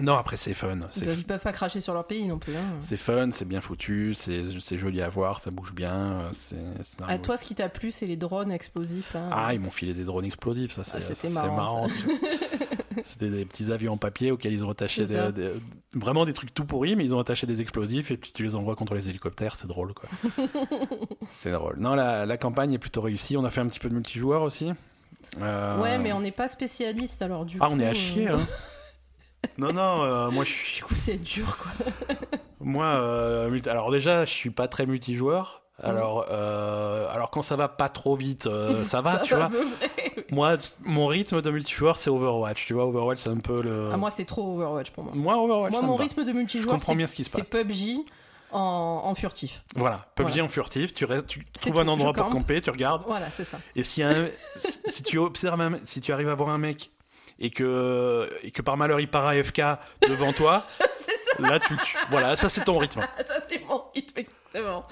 [0.00, 0.78] Non, après c'est fun.
[0.96, 2.56] Ils peuvent, peuvent pas cracher sur leur pays non plus.
[2.56, 2.64] Hein.
[2.80, 5.94] c'est fun, c'est bien foutu, c'est joli à voir, ça bouge bien.
[5.94, 6.56] euh, C'est.
[7.06, 9.14] À toi, ce qui t'a plu, c'est les drones explosifs.
[9.30, 11.88] Ah, ils m'ont filé des drones explosifs, ça c'est Ah, c'est marrant.
[13.04, 15.52] C'était des petits avions en papier auxquels ils ont attaché des, des-
[15.94, 18.54] vraiment des trucs tout pourris, mais ils ont attaché des explosifs et puis tu les
[18.54, 20.08] envoies contre les hélicoptères, c'est drôle quoi.
[21.32, 21.76] c'est drôle.
[21.78, 23.36] Non, la, la campagne est plutôt réussie.
[23.36, 24.70] On a fait un petit peu de multijoueur aussi.
[25.40, 27.72] Euh, Ouais, mais on n'est pas spécialiste alors du Ah, coup.
[27.74, 28.28] on est à chier.
[28.28, 28.46] euh, Hein.
[29.58, 30.76] Non, non, euh, moi je suis.
[30.78, 31.70] Du coup, c'est dur, quoi.
[32.60, 35.62] Moi, euh, alors déjà, je suis pas très multijoueur.
[35.82, 38.48] Alors, euh, alors quand ça va pas trop vite,
[38.84, 39.50] ça va, tu vois.
[40.30, 42.64] Moi, mon rythme de multijoueur, c'est Overwatch.
[42.66, 43.90] Tu vois, Overwatch, c'est un peu le.
[43.92, 45.12] Ah, moi, c'est trop Overwatch pour moi.
[45.16, 46.02] Moi, Overwatch, Moi, ça me mon va.
[46.04, 47.62] rythme de multijoueur, c'est bien ce qui se c'est passe.
[47.64, 48.04] PUBG
[48.52, 49.62] en, en furtif.
[49.74, 50.44] Voilà, PUBG Voilà.
[50.44, 52.32] en furtif, tu, restes, tu trouves un endroit pour campe.
[52.34, 53.02] camper, tu regardes.
[53.06, 53.58] Voilà, c'est ça.
[53.74, 54.26] Et si, un,
[54.56, 56.92] si- si tu observes, un- si tu arrives à voir un mec
[57.38, 59.62] et que, et que par malheur il part AFK
[60.08, 60.66] devant toi,
[61.38, 61.96] là tu tues.
[62.10, 63.00] Voilà, ça c'est ton rythme.
[63.26, 64.86] ça c'est mon rythme, exactement.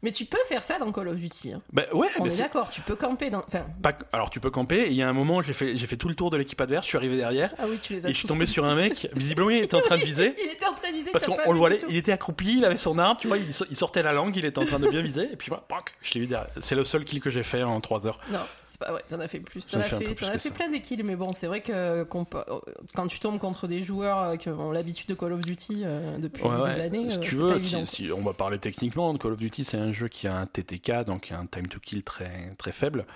[0.00, 1.54] Mais tu peux faire ça dans Call of Duty.
[1.54, 1.62] hein.
[1.72, 3.40] Bah ouais, On mais est c'est d'accord, tu peux camper dans.
[3.48, 3.98] Enfin, pas...
[4.12, 6.06] Alors tu peux camper, et il y a un moment, j'ai fait, j'ai fait tout
[6.08, 8.12] le tour de l'équipe adverse, je suis arrivé derrière, ah oui, tu les as et
[8.12, 10.36] je suis tombé sur un mec, visiblement il était en train de viser.
[10.40, 12.76] Il était en train de viser, Parce qu'on le voyait, il était accroupi, il avait
[12.78, 14.86] son arme, tu vois, il, so- il sortait la langue, il était en train de
[14.88, 16.48] bien viser, et puis voilà, pac, je l'ai vu derrière.
[16.60, 18.20] C'est le seul kill que j'ai fait en 3 heures.
[18.30, 19.66] Non, c'est pas vrai, t'en as fait plus.
[19.66, 23.06] T'en as fait t'en as fait plein des kills, mais bon, c'est vrai que quand
[23.08, 26.42] tu tombes contre des joueurs euh, qui ont l'habitude de Call of Duty euh, depuis
[26.44, 26.80] Ouais, des ouais.
[26.82, 29.78] années, si euh, tu veux, si, si on va parler techniquement, Call of Duty c'est
[29.78, 33.06] un jeu qui a un TTK, donc un time to kill très très faible.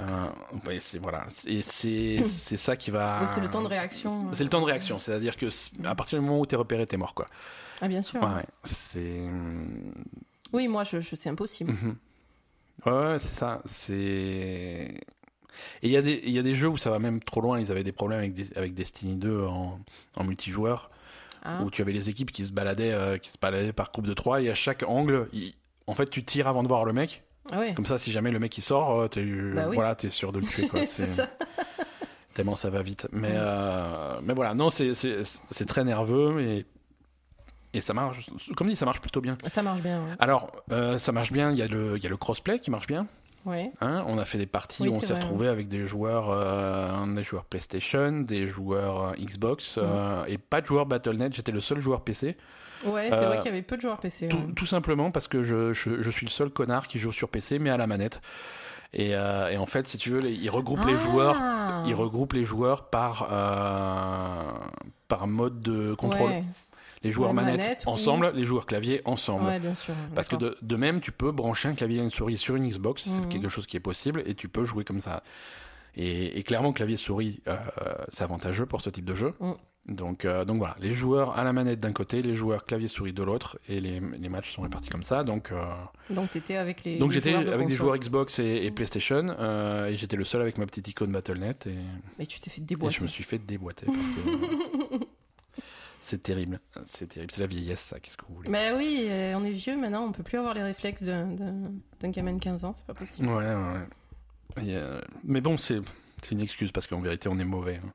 [0.00, 0.04] Euh,
[0.66, 3.18] ouais, c'est voilà, et c'est c'est ça qui va.
[3.22, 4.30] Oui, c'est le temps de réaction.
[4.32, 5.46] C'est le temps de réaction, c'est-à-dire que
[5.84, 7.26] à partir du moment où t'es repéré, t'es mort quoi.
[7.82, 8.22] Ah, bien sûr.
[8.22, 8.46] Ouais, ouais.
[8.64, 9.20] c'est.
[10.52, 11.72] Oui, moi, je, je- c'est impossible.
[11.72, 11.96] Mhm.
[12.86, 13.60] Ouais, c'est ça.
[13.64, 14.94] C'est.
[15.82, 17.60] Et il y, a des- y a des jeux où ça va même trop loin.
[17.60, 19.78] Ils avaient des problèmes avec, des- avec Destiny 2 en,
[20.16, 20.90] en multijoueur,
[21.44, 21.62] Ah.
[21.62, 24.14] où tu avais les équipes qui se baladaient, euh, qui se baladaient par groupe de
[24.14, 25.54] 3 et à chaque angle, il-
[25.86, 27.22] en fait, tu tires avant de voir le mec.
[27.50, 27.74] Ah ouais.
[27.74, 29.74] Comme ça, si jamais le mec il sort, euh, t'es Bah oui.
[29.74, 30.68] voilà, t'es sûr de le tuer.
[30.86, 31.28] C'est ça.
[32.34, 33.06] Tellement ça va vite.
[33.12, 33.34] Mais, Ouais.
[33.36, 35.18] euh, mais voilà, non, c'est- c'est
[35.50, 36.64] c'est très nerveux et,
[37.74, 38.30] et ça marche.
[38.56, 39.36] Comme dit, ça marche plutôt bien.
[39.46, 40.00] Ça marche bien.
[40.00, 40.12] Ouais.
[40.18, 41.50] Alors, euh, ça marche bien.
[41.50, 43.06] Il y, a le- il y a le crossplay qui marche bien.
[43.44, 43.72] Ouais.
[43.80, 47.04] Hein, on a fait des parties Oui, où on s'est retrouvé avec des joueurs, euh,
[47.14, 51.34] des joueurs PlayStation, des joueurs euh, Xbox euh, et pas de joueurs Battle.net.
[51.34, 52.36] J'étais le seul joueur PC.
[52.84, 54.28] Ouais, c'est Euh, vrai qu'il y avait peu de joueurs PC.
[54.28, 54.52] Tout, ouais.
[54.54, 57.58] tout simplement parce que je, je, je suis le seul connard qui joue sur PC
[57.58, 58.20] mais à la manette.
[58.92, 61.36] Et, et en fait, si tu veux, les- ils regroupent les Ah joueurs.
[61.86, 63.26] Ils regroupent les joueurs par,
[65.08, 66.30] par mode de contrôle.
[67.04, 67.92] Les joueurs manettes manette, oui.
[67.92, 69.44] ensemble, les joueurs clavier ensemble.
[69.46, 69.94] ouais, bien sûr.
[70.14, 72.68] Parce que de, de même, tu peux brancher un clavier et une souris sur une
[72.68, 73.28] Xbox, c'est Mhm.
[73.28, 75.22] quelque chose qui est possible, et tu peux jouer comme ça.
[75.96, 77.56] Et, et clairement, clavier-souris, euh,
[78.08, 79.34] c'est avantageux pour ce type de jeu.
[79.40, 79.54] Mhm.
[79.88, 83.22] Donc, euh, donc voilà, les joueurs à la manette d'un côté, les joueurs clavier-souris de
[83.24, 85.24] l'autre, et les, les matchs sont répartis comme ça.
[85.24, 85.60] Donc, euh,
[86.08, 86.98] Donc t'étais avec les.
[86.98, 90.56] donc j'étais avec des joueurs Xbox et, et PlayStation, euh, et j'étais le seul avec
[90.56, 91.74] ma petite icône Battle.net, et,
[92.16, 92.96] Mais tu t'es fait et déboîter.
[92.98, 93.86] je me suis fait déboîter.
[93.86, 94.98] par ces-
[96.02, 98.50] c'est terrible, c'est terrible, c'est la vieillesse ça, qu'est-ce que vous voulez?
[98.50, 101.70] Mais oui, euh, on est vieux maintenant, on peut plus avoir les réflexes d'un
[102.02, 103.28] gamin de 15 ans, c'est pas possible.
[103.28, 104.66] Ouais, ouais.
[104.66, 105.80] Et, euh, mais bon, c'est
[106.30, 107.80] une excuse parce qu'en vérité, on est mauvais.
[107.84, 107.88] hein.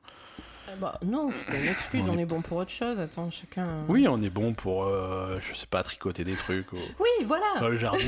[0.70, 3.00] Ah Bah, non, c'est pas une excuse, On on est- est bon pour autre chose.
[3.00, 3.84] Attends, chacun.
[3.88, 7.46] Oui, on est bon pour, euh, je sais pas, tricoter des trucs, ou- Oui, voilà.
[7.62, 8.04] euh, le, jardin-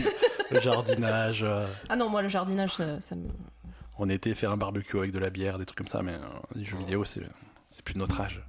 [0.51, 1.43] le jardinage.
[1.43, 3.29] euh, Ah non, moi le jardinage, ça, ça me.
[3.99, 6.19] on était faire un barbecue avec de la bière, des trucs comme ça, mais euh,
[6.55, 7.23] les jeux vidéo, c'est
[7.71, 8.43] c'est plus notre âge.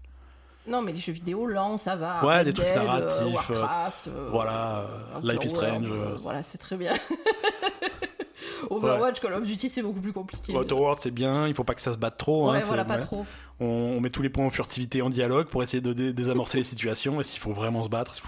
[0.68, 2.24] Non, mais les jeux vidéo lents, ça va.
[2.24, 3.18] Ouais, Red des trucs Dead, euh, narratifs,
[3.52, 4.08] euh, Warcraft.
[4.08, 4.86] euh, voilà,
[5.24, 5.90] Life is Strange,
[6.20, 6.94] voilà, c'est très bien.
[8.70, 10.56] Overwatch, Call of Duty, c'est beaucoup plus compliqué.
[10.56, 12.48] Outer Worlds, c'est bien, il faut pas que ça se batte trop.
[12.50, 13.00] hein, ouais, c'est- voilà, pas ouais.
[13.02, 13.26] trop.
[13.60, 16.58] On, on met tous les points en furtivité en dialogue pour essayer de dé- désamorcer
[16.60, 18.22] les situations, et s'il faut vraiment se battre.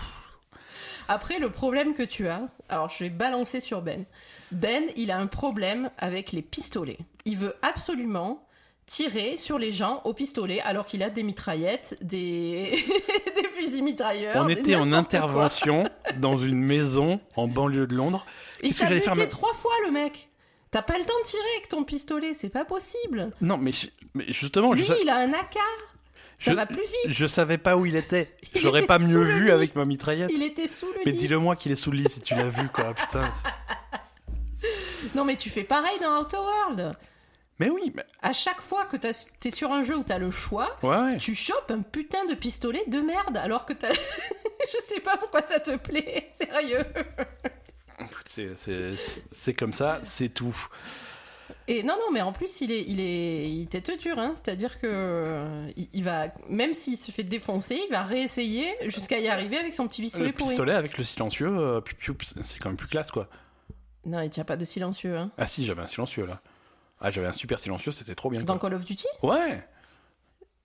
[1.08, 4.06] Après, le problème que tu as, alors je vais balancer sur Ben.
[4.52, 7.00] Ben, il a un problème avec les pistolets.
[7.26, 8.44] Il veut absolument
[8.96, 12.72] tirer sur les gens au pistolet alors qu'il a des mitraillettes, des,
[13.36, 14.36] des fusils mitrailleurs.
[14.38, 15.84] On était en intervention
[16.18, 18.26] dans une maison en banlieue de Londres.
[18.62, 20.30] Il j'allais buté faire trois fois, le mec.
[20.72, 23.32] T'as pas le temps de tirer avec ton pistolet, c'est pas possible.
[23.42, 25.54] Non, mais, je- mais justement, Lui, je, il a un AK.
[26.40, 27.10] Ça je- va plus vite.
[27.16, 28.36] je savais pas où il était.
[28.56, 29.52] Il Je l'aurais était pas mieux vu lit.
[29.52, 30.30] avec ma mitraillette.
[30.34, 31.18] Il était sous le Mais lit.
[31.18, 32.94] dis-le-moi qu'il est sous le lit si tu l'as vu, quoi.
[32.94, 33.22] Putain.
[35.16, 36.96] Non, mais tu fais pareil dans Outer World.
[37.64, 38.04] Mais oui, mais...
[38.22, 41.18] À chaque fois que t'es sur un jeu où t'as le choix, ouais, ouais.
[41.18, 43.94] tu chopes un putain de pistolet de merde alors que t'as.
[44.74, 46.84] Je sais pas pourquoi ça te plaît, sérieux.
[48.00, 48.92] Écoute, c'est- c'est
[49.32, 50.56] c'est comme ça, c'est tout.
[51.70, 54.34] Et non, non, mais en plus, il est, il est, il tête dur, hein.
[54.36, 59.20] C'est-à-dire que euh, il, il va, même s'il se fait défoncer, il va réessayer jusqu'à
[59.20, 60.50] y arriver avec son petit pistolet Le pourri.
[60.50, 61.80] pistolet avec le silencieux, euh,
[62.44, 63.30] c'est quand même plus classe, quoi.
[64.06, 65.32] Non, il tient pas de silencieux, hein.
[65.38, 66.42] Ah si, j'avais un silencieux, là.
[67.04, 68.70] Ah, j'avais un super silencieux, c'était trop bien, Dans quoi.
[68.70, 69.06] Call of Duty?
[69.22, 69.62] Ouais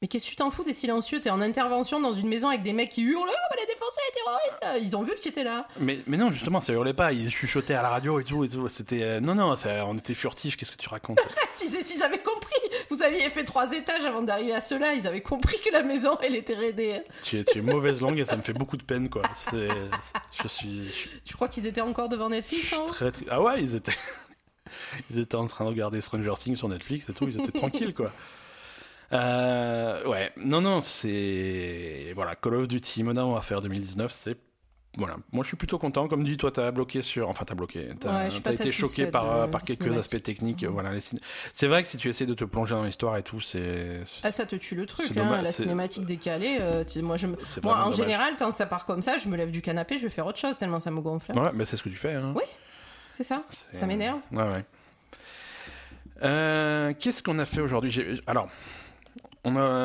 [0.01, 1.21] Mais qu'est-ce que tu t'en fous des silencieux?
[1.21, 4.01] T'es en intervention dans une maison avec des mecs qui hurlent, oh, va les défoncer
[4.07, 4.15] c'est
[4.63, 5.67] terroriste Ils ont vu que tu étais là.
[5.81, 7.13] Mais, mais non, justement, ça hurlait pas.
[7.13, 8.45] Ils chuchotaient à la radio et tout.
[8.45, 8.69] Et tout.
[8.69, 10.57] C'était, euh, non, non, ça- on était furtifs.
[10.57, 11.19] Qu'est-ce que tu racontes?
[11.61, 12.55] Ils, ils avaient compris.
[12.89, 14.95] Vous aviez fait trois étages avant d'arriver à ceux-là.
[14.95, 17.01] Ils avaient compris que la maison, elle était raidée.
[17.23, 19.23] tu, es, tu es mauvaise langue et ça me fait beaucoup de peine, quoi.
[19.51, 19.69] C'est,
[20.43, 23.27] je suis, je suis Tu crois qu'ils étaient encore devant Netflix en haut très, très-
[23.29, 23.93] Ah ouais, ils étaient,
[25.11, 27.27] ils étaient en train de regarder Stranger Things sur Netflix et tout.
[27.29, 28.13] Ils étaient tranquilles, quoi.
[29.13, 34.37] Euh, ouais, non, non, c'est voilà, Call of Duty Modern Warfare 2019, c'est
[34.97, 35.17] voilà.
[35.33, 36.09] Moi, je suis plutôt content.
[36.09, 37.91] Comme dit, toi, t'as bloqué sur, enfin, t'as bloqué.
[38.01, 40.65] T'as Ouais, été choqué par de- par quelques aspects techniques.
[40.65, 40.71] Mhm.
[40.71, 41.01] Voilà, les
[41.53, 44.33] c'est vrai que si tu essaies de te plonger dans l'histoire et tout, c'est Ah,
[44.33, 46.59] ça te tue le truc, hein, la cinématique décalée.
[46.61, 47.97] euh, tu- moi, je me- c'est moi en dommage.
[47.97, 50.39] général, quand ça part comme ça, je me lève du canapé, je vais faire autre
[50.39, 51.33] chose tellement ça me gonfle.
[51.33, 52.15] Ouais, mais c'est ce que tu fais.
[52.15, 52.33] Hein.
[52.35, 52.43] Oui.
[53.13, 53.43] C'est ça?
[53.73, 54.21] Ça m'énerve.
[54.33, 54.65] Ouais, ouais.
[56.23, 58.21] Euh, Qu'est-ce qu'on a fait aujourd'hui?
[58.27, 58.49] Alors,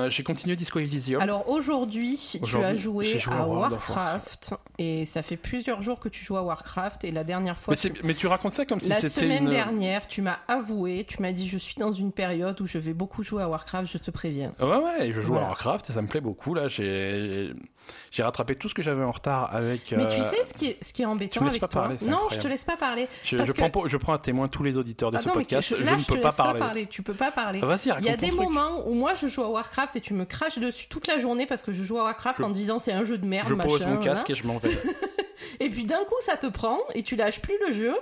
[0.09, 1.21] j'ai continué Disco Elysium.
[1.21, 6.23] Alors aujourd'hui, tu as joué, à World Warcraft et ça fait plusieurs jours que tu
[6.23, 9.21] joues à Warcraft et la dernière fois, mais, tu racontes ça comme si la c'était
[9.21, 9.49] semaine une...
[9.49, 12.93] dernière, tu m'as avoué, tu m'as dit je suis dans une période où je vais
[12.93, 14.53] beaucoup jouer à Warcraft, je te préviens.
[14.59, 15.45] Ouais, ouais, je joue Voilà.
[15.45, 16.53] à Warcraft et ça me plaît beaucoup.
[16.53, 17.53] Là, j'ai
[18.11, 19.91] j'ai rattrapé tout ce que j'avais en retard avec.
[19.95, 21.81] Mais euh, tu sais ce qui est, ce qui est embêtant me avec pas toi
[21.83, 22.43] parler, Non, je incroyable.
[22.43, 23.07] te laisse pas parler.
[23.23, 25.27] je, je que- prends, pour- je prends à témoin tous les auditeurs de Ah ce
[25.27, 25.67] non, podcast.
[25.69, 26.59] je- Je, là, ne je peux te pas laisse pas parler.
[26.59, 26.87] parler.
[26.87, 27.59] Tu peux pas parler.
[27.61, 30.13] Ah, Vas-y, Il y a des moments où moi je joue à Warcraft et tu
[30.13, 32.79] me craches dessus toute la journée parce que je joue à Warcraft Je- en disant
[32.79, 33.69] c'est un jeu de merde, Je machin.
[33.69, 34.03] pose mon voilà.
[34.15, 34.71] casque et je m'en vais.
[35.59, 37.93] Et puis d'un coup ça te prend et tu lâches plus le jeu.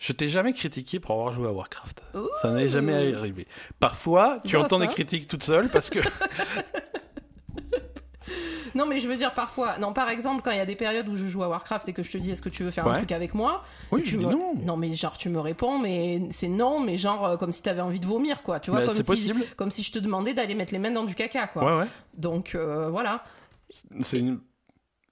[0.00, 2.00] Je t'ai jamais critiqué pour avoir joué à Warcraft.
[2.14, 2.28] Ouh.
[2.40, 3.46] Ça n'est jamais arrivé.
[3.80, 4.88] Parfois, tu entends des hein.
[4.88, 5.98] critiques toute seule parce que.
[8.74, 11.08] Non mais je veux dire parfois, non par exemple quand il y a des périodes
[11.08, 12.86] où je joue à Warcraft et que je te dis est-ce que tu veux faire
[12.86, 14.64] un truc avec moi Oui, je tu dis me...
[14.64, 14.76] non.
[14.76, 18.00] mais genre tu me réponds mais c'est non mais genre euh, comme si t'avais envie
[18.00, 19.44] de vomir quoi, tu vois Mais comme si possible.
[19.56, 21.64] comme si je te demandais d'aller mettre les mains dans du caca quoi.
[21.64, 21.88] Ouais, ouais.
[22.14, 23.24] Donc euh, voilà.
[24.02, 24.40] C'est une...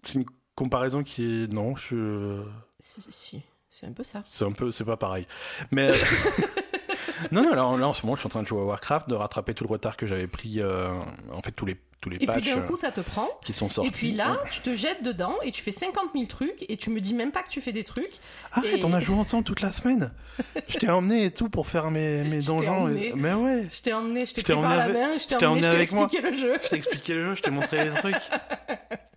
[0.03, 1.53] c'est une comparaison qui est.
[1.53, 2.43] Non, je.
[2.81, 4.23] Si, si, c'est un peu ça.
[4.27, 5.27] C'est un peu, c'est pas pareil.
[5.71, 5.95] Mais euh,
[7.33, 9.09] non, non, là, là, en ce moment, je suis en train de jouer à Warcraft,
[9.09, 10.89] de rattraper tout le retard que j'avais pris, euh,
[11.33, 13.27] en fait, tous les tous les Et puis patchs d'un euh, coup ça te prend
[13.43, 13.89] qui sont sortis.
[13.89, 16.91] Et puis là, tu te jettes dedans et tu fais 50 000 trucs et tu
[16.91, 18.13] me dis même pas que tu fais des trucs.
[18.53, 20.13] arrête, et- on a joué ensemble toute la semaine.
[20.69, 22.89] je t'ai emmené et tout pour faire mes mes donjons.
[22.91, 25.27] et- Mais ouais, Je t'ai emmené, je t'ai pris par emmené la avec- main, je
[25.27, 26.05] t'ai emmené, je t'ai avec moi.
[26.05, 26.53] expliqué le jeu.
[26.63, 28.15] je t'ai expliqué le jeu, je t'ai montré les trucs.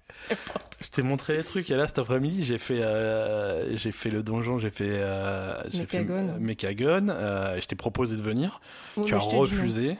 [0.82, 4.24] Je t'ai montré les trucs et là cet après-midi j'ai fait euh, j'ai fait le
[4.24, 6.36] donjon j'ai fait euh, j'ai fait Mechagon.
[6.40, 8.62] Mechagon, euh, je t'ai proposé de venir
[8.98, 9.40] Oui, tu as je t'ai dit non.
[9.42, 9.98] refusé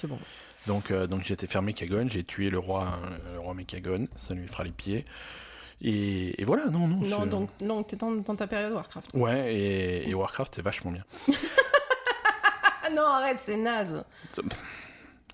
[0.00, 0.18] c'est bon.
[0.66, 2.98] Donc, euh, donc j'ai été faire Mechagon, j'ai tué le roi,
[3.34, 5.04] le roi Mechagon, ça lui fera les pieds.
[5.84, 6.98] Et, et voilà, non, non.
[6.98, 9.10] Non, donc non, t'es dans, dans ta période Warcraft.
[9.14, 11.04] Ouais, et, et Warcraft, c'est vachement bien.
[12.94, 14.04] Non, arrête, c'est naze.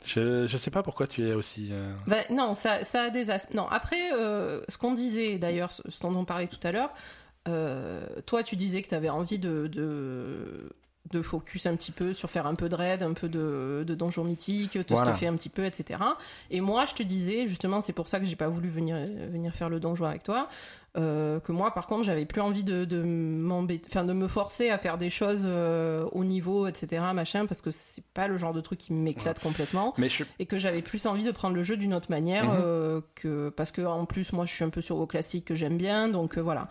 [0.09, 1.69] Je, je sais pas pourquoi tu es aussi.
[1.71, 3.55] euh, Ben, non, ça, ça a des aspects.
[3.55, 6.91] Non, après, euh, ce qu'on disait d'ailleurs, ce ce dont on parlait tout à l'heure,
[7.47, 10.71] euh, toi, tu disais que tu avais envie de, de,
[11.11, 13.95] de focus un petit peu sur faire un peu de raid, un peu de, de
[13.95, 15.11] donjon mythique, te Voilà.
[15.13, 16.01] stuffer un petit peu, etc.
[16.51, 18.97] Et moi, je te disais, justement, c'est pour ça que j'ai pas voulu venir,
[19.31, 20.49] venir faire le donjon avec toi.
[20.99, 24.71] Euh, que moi, par contre, j'avais plus envie de, de m'embêter, enfin, de me forcer
[24.71, 28.53] à faire des choses euh, au niveau, etc., machin, parce que c'est pas le genre
[28.53, 31.63] de truc qui m'éclate complètement Mais je, et que j'avais plus envie de prendre le
[31.63, 32.61] jeu d'une autre manière Mhm.
[32.63, 35.55] euh, que parce que en plus moi je suis un peu sur vos classiques que
[35.55, 36.69] j'aime bien donc voilà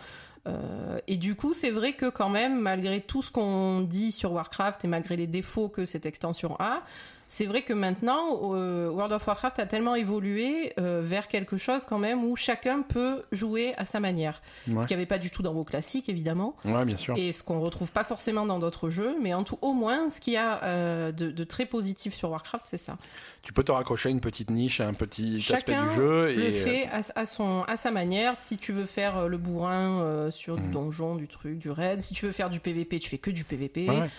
[1.07, 4.86] et du coup c'est vrai que quand même malgré tout ce qu'on dit sur Warcraft
[4.86, 6.84] et malgré les défauts que cette extension a
[7.30, 11.84] c'est vrai que maintenant euh, World of Warcraft a tellement évolué euh, vers quelque chose
[11.86, 14.82] quand même où chacun peut jouer à sa manière ouais.
[14.82, 17.15] ce qu'il n'y avait pas du tout dans vos classiques évidemment ouais, bien sûr.
[17.17, 20.21] et ce qu'on retrouve pas forcément dans d'autres jeux, mais en tout au moins ce
[20.21, 22.97] qu'il y a euh, de, de très positif sur Warcraft, c'est ça.
[23.41, 26.25] Tu peux te raccrocher à une petite niche, à un petit aspect Chacun du jeu.
[26.34, 28.36] Le Et, fait à, à son, à sa manière.
[28.36, 30.71] Si tu veux faire le bourrin sur du Mhm.
[30.71, 33.45] donjon, du truc, du raid, si tu veux faire du PVP, tu fais que du
[33.45, 33.89] PVP.
[33.89, 34.09] Ouais.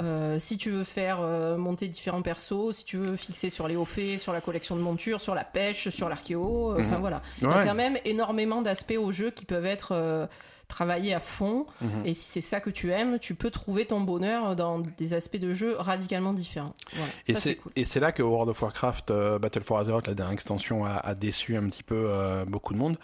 [0.00, 3.74] Euh, si tu veux faire euh, monter différents persos, si tu veux fixer sur les
[3.76, 7.00] hauts faits, sur la collection de montures, sur la pêche, sur l'archéo, euh, enfin Mhm.
[7.00, 7.22] voilà.
[7.42, 10.28] Il y a quand même énormément d'aspects au jeu qui peuvent être
[10.68, 11.66] travaillés à fond.
[11.80, 12.02] Mhm.
[12.04, 15.38] Et si c'est ça que tu aimes, tu peux trouver ton bonheur dans des aspects
[15.38, 16.74] de jeu radicalement différents.
[16.94, 17.72] Voilà, Et c'est cool.
[18.02, 21.68] là que World of Warcraft Battle for Azeroth, la dernière extension, a, a déçu un
[21.68, 22.08] petit peu
[22.46, 22.98] beaucoup de monde.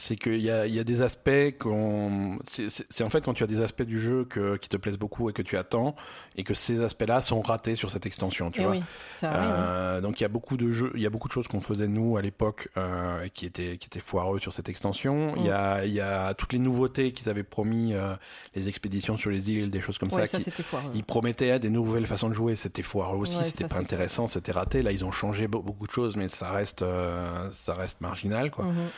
[0.00, 2.38] C'est qu'il y a, il y a des aspects qu'on.
[2.46, 5.28] C'est en fait quand tu as des aspects du jeu que, qui te plaisent beaucoup
[5.28, 5.96] et que tu attends,
[6.36, 8.72] et que ces aspects-là sont ratés sur cette extension, tu Et vois.
[8.74, 9.50] oui, ça arrive.
[9.56, 11.60] Euh, donc il y a beaucoup de jeux, il y a beaucoup de choses qu'on
[11.60, 15.34] faisait nous à l'époque euh, qui étaient qui étaient foireux sur cette extension.
[15.36, 18.14] Il y a il y a toutes les nouveautés qu'ils avaient promis, euh,
[18.54, 20.26] les expéditions sur les îles, des choses comme ouais, ça.
[20.26, 20.92] ça qui- c'était foireux.
[20.94, 24.52] ils promettaient des nouvelles façons de jouer, c'était foireux aussi, Ouais, c'était pas intéressant, c'était
[24.52, 24.82] raté.
[24.82, 28.52] Là ils ont changé be- beaucoup de choses, mais ça reste euh, ça reste marginal
[28.52, 28.66] quoi.
[28.66, 28.88] Mhm.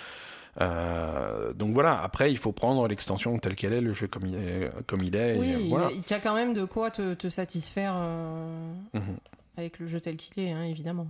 [0.60, 4.34] Euh, donc voilà, après il faut prendre l'extension telle qu'elle est, le jeu comme il
[4.34, 4.70] est.
[4.86, 5.90] Comme il est et Oui, voilà.
[5.92, 9.16] il y a quand même de quoi te, te satisfaire euh, Mhm.
[9.56, 11.06] avec le jeu tel qu'il est, hein, évidemment.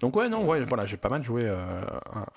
[0.00, 1.80] Donc ouais, non, ouais, voilà, j'ai pas mal joué euh,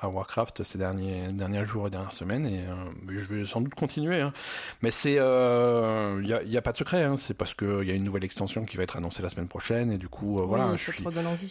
[0.01, 3.73] à, Warcraft ces derniers, derniers jours et dernières semaines et euh, je vais sans doute
[3.75, 4.21] continuer.
[4.21, 4.33] hein.
[4.81, 7.91] Mais c'est, il n'y a, y a pas de secret, hein, c'est parce qu'il y
[7.91, 10.43] a une nouvelle extension qui va être annoncée la semaine prochaine et du coup, euh,
[10.45, 11.03] voilà, oui, je suis,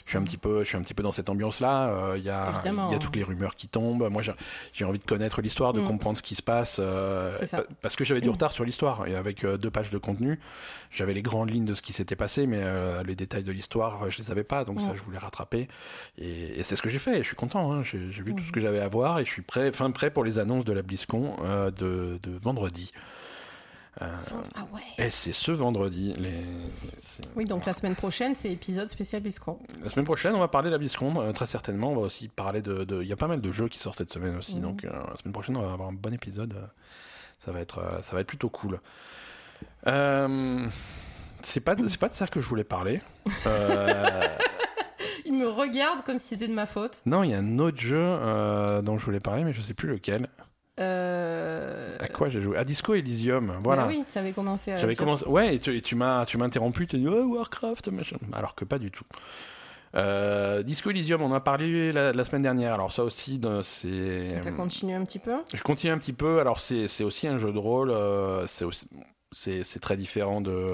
[0.06, 2.14] je un petit peu, je suis un petit peu dans cette ambiance-là.
[2.16, 2.46] Il y a,
[2.88, 4.08] il y a toutes les rumeurs qui tombent.
[4.10, 4.22] Moi,
[4.72, 5.84] j'ai envie de connaître l'histoire, de Mm.
[5.84, 7.32] comprendre ce qui se passe, euh,
[7.82, 10.38] parce que j'avais du retard sur l'histoire et avec euh, deux pages de contenu,
[10.90, 14.02] j'avais les grandes lignes de ce qui s'était passé, mais euh, les détails de l'histoire,
[14.04, 15.68] euh, je les avais pas, donc ça, je voulais rattraper.
[16.16, 17.18] Et, et c'est ce que j'ai fait.
[17.18, 17.72] Et je suis content.
[17.72, 17.82] hein.
[17.84, 20.24] J'ai vu tout ce que j'avais à voir et je suis prêt, fin prêt pour
[20.24, 22.92] les annonces de la BlizzCon euh, de, de vendredi.
[24.00, 24.06] Euh,
[24.54, 24.80] Ah ouais.
[25.06, 26.14] et c'est ce vendredi.
[26.18, 26.44] Les...
[27.34, 29.58] Oui, donc la semaine prochaine, c'est épisode spécial BlizzCon.
[29.82, 31.90] la semaine prochaine, on va parler de la BlizzCon, euh, très certainement.
[31.90, 32.84] On va aussi parler de.
[32.84, 34.54] de- Il y a pas mal de jeux qui sortent cette semaine aussi.
[34.54, 34.60] Mhm.
[34.62, 36.54] Donc, euh, la semaine prochaine, on va avoir un bon épisode.
[37.40, 38.80] Ça va être, ça va être plutôt cool.
[39.86, 40.66] Euh,
[41.42, 43.00] C'est pas, de- c'est pas de ça que je voulais parler.
[43.46, 44.26] Euh,
[45.24, 47.00] Il me regarde comme si c'était de ma faute.
[47.06, 49.74] non, il y a un autre jeu euh, dont je voulais parler, mais je sais
[49.74, 50.26] plus lequel.
[50.80, 51.96] Euh...
[52.00, 52.56] À quoi j'ai joué?
[52.56, 53.52] À Disco Elysium.
[53.62, 53.82] Voilà.
[53.82, 54.78] bah oui, tu avais commencé à.
[54.78, 55.04] J'avais dire.
[55.04, 55.24] commencé.
[55.26, 56.86] Ouais, et tu, et tu m'as, tu m'as interrompu.
[56.86, 58.16] Tu as dit oh, Warcraft, machin.
[58.32, 59.04] Alors que pas du tout.
[59.96, 62.72] Euh, Disco Elysium, on en a parlé la, la semaine dernière.
[62.74, 64.38] Alors ça aussi, de- c'est.
[64.42, 65.34] T'as continué un petit peu?
[65.52, 66.40] Je continue un petit peu.
[66.40, 67.90] Alors c'est, c'est aussi un jeu de rôle.
[67.90, 68.86] euh, c'est aussi,
[69.32, 70.66] c'est, très différent de.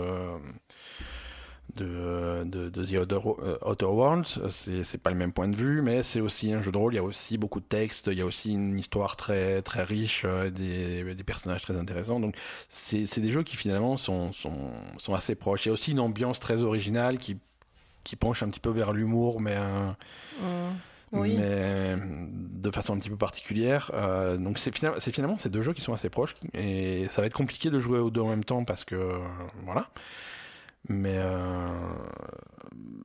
[1.76, 5.82] De, de, de The Outer, euh, Outer Worlds, c'est, pas le même point de vue,
[5.82, 6.92] mais c'est aussi un jeu de rôle.
[6.92, 9.82] Il y a aussi beaucoup de textes, il y a aussi une histoire très très
[9.82, 12.20] riche, euh, des, des personnages très intéressants.
[12.20, 12.36] Donc
[12.68, 15.64] c'est, des jeux qui finalement sont, sont, sont assez proches.
[15.64, 17.38] Il y a aussi une ambiance très originale qui,
[18.04, 19.56] qui penche un petit peu vers l'humour, mais
[20.40, 20.78] Hum,
[21.12, 21.36] Oui.
[21.36, 23.90] mais de façon un petit peu particulière.
[23.94, 27.20] Euh, donc c'est finalement, c'est finalement ces deux jeux qui sont assez proches et ça
[27.20, 29.18] va être compliqué de jouer aux deux en même temps parce que euh,
[29.64, 29.88] voilà.
[30.88, 31.68] Mais euh,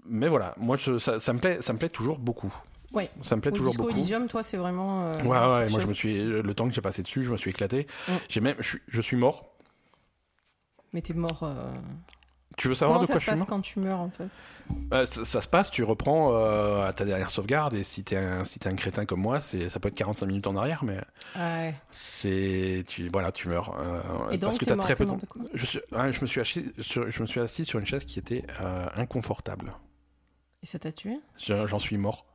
[0.05, 2.53] mais voilà, moi je- ça, ça me plaît, ça me plaît toujours beaucoup.
[2.91, 3.09] Ouais.
[3.21, 3.95] Ça me plaît Au toujours Disco beaucoup.
[3.95, 5.03] Elysium, toi, c'est vraiment.
[5.13, 7.37] euh, Ouais, ouais, moi je me suis le temps que j'ai passé dessus, je me
[7.37, 7.85] suis éclaté.
[8.07, 8.11] Mm.
[8.29, 9.53] J'ai même, je suis, je suis mort.
[10.91, 11.41] Mais t'es mort.
[11.43, 11.71] euh,
[12.59, 14.27] Tu veux savoir Comment de quoi ça se passe quand tu meurs, en fait
[14.93, 18.17] Euh, ça, ça se passe, tu reprends euh, à ta dernière sauvegarde et si t'es
[18.17, 20.99] un, si un crétin comme moi, ça peut être 45 minutes en arrière, mais
[21.35, 21.73] Ouais.
[21.91, 23.75] c'est, tu, voilà, tu meurs.
[23.79, 26.21] euh, Et donc, parce que t'as très peu de de quoi Je, suis, ouais, je,
[26.21, 29.73] me suis assis sur, je me suis assis sur une chaise qui était euh, inconfortable.
[30.61, 31.17] Et ça t'a tué?
[31.37, 32.25] Je- J'en suis mort.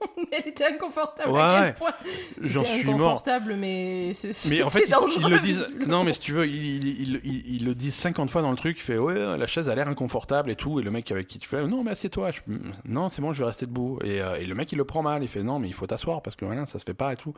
[0.32, 1.66] Elle était inconfortable Ouais, à ouais.
[1.66, 1.94] quel point
[2.42, 3.22] J'en suis mort.
[3.58, 5.70] mais c'est Mais en fait, ils, le disent.
[5.86, 8.76] Non, mais si tu veux, ils, le disent 50 fois dans le truc.
[8.78, 10.80] Il fait Ouais, la chaise a l'air inconfortable et tout.
[10.80, 12.30] Et le mec avec qui tu fais Non, mais assieds-toi.
[12.30, 12.40] Je-
[12.84, 13.98] Non, c'est bon, je vais rester debout.
[14.04, 15.22] Et, euh, et le mec, il le prend mal.
[15.22, 17.16] Il fait Non, mais il faut t'asseoir parce que rien, ça se fait pas et
[17.16, 17.34] tout.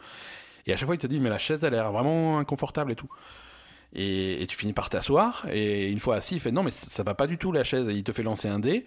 [0.66, 2.96] Et à chaque fois, il te dit Mais la chaise a l'air vraiment inconfortable et
[2.96, 3.08] tout.
[3.94, 5.46] Et, et tu finis par t'asseoir.
[5.50, 7.64] Et une fois assis, il fait Non, mais ça ça va pas du tout la
[7.64, 7.88] chaise.
[7.88, 8.84] Et il te fait lancer un dé.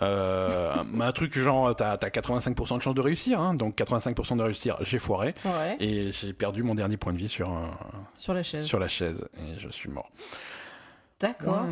[0.00, 3.40] Euh, un, truc genre, t'as as 85% de chance de réussir.
[3.40, 3.54] hein.
[3.54, 5.34] donc 85% de réussir, j'ai foiré.
[5.44, 7.70] Ouais, Et j'ai perdu mon dernier point de vie sur, un-
[8.14, 8.64] sur la chaise.
[8.64, 9.26] sur la chaise.
[9.38, 10.10] Et je suis mort.
[11.20, 11.64] D'accord.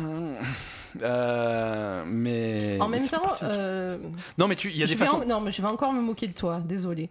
[1.01, 2.77] Euh, mais.
[2.79, 3.97] En même temps, euh,
[4.37, 5.17] Non, mais tu, il y a je des façons.
[5.21, 7.09] en- non, mais je vais encore me moquer de toi, désolé.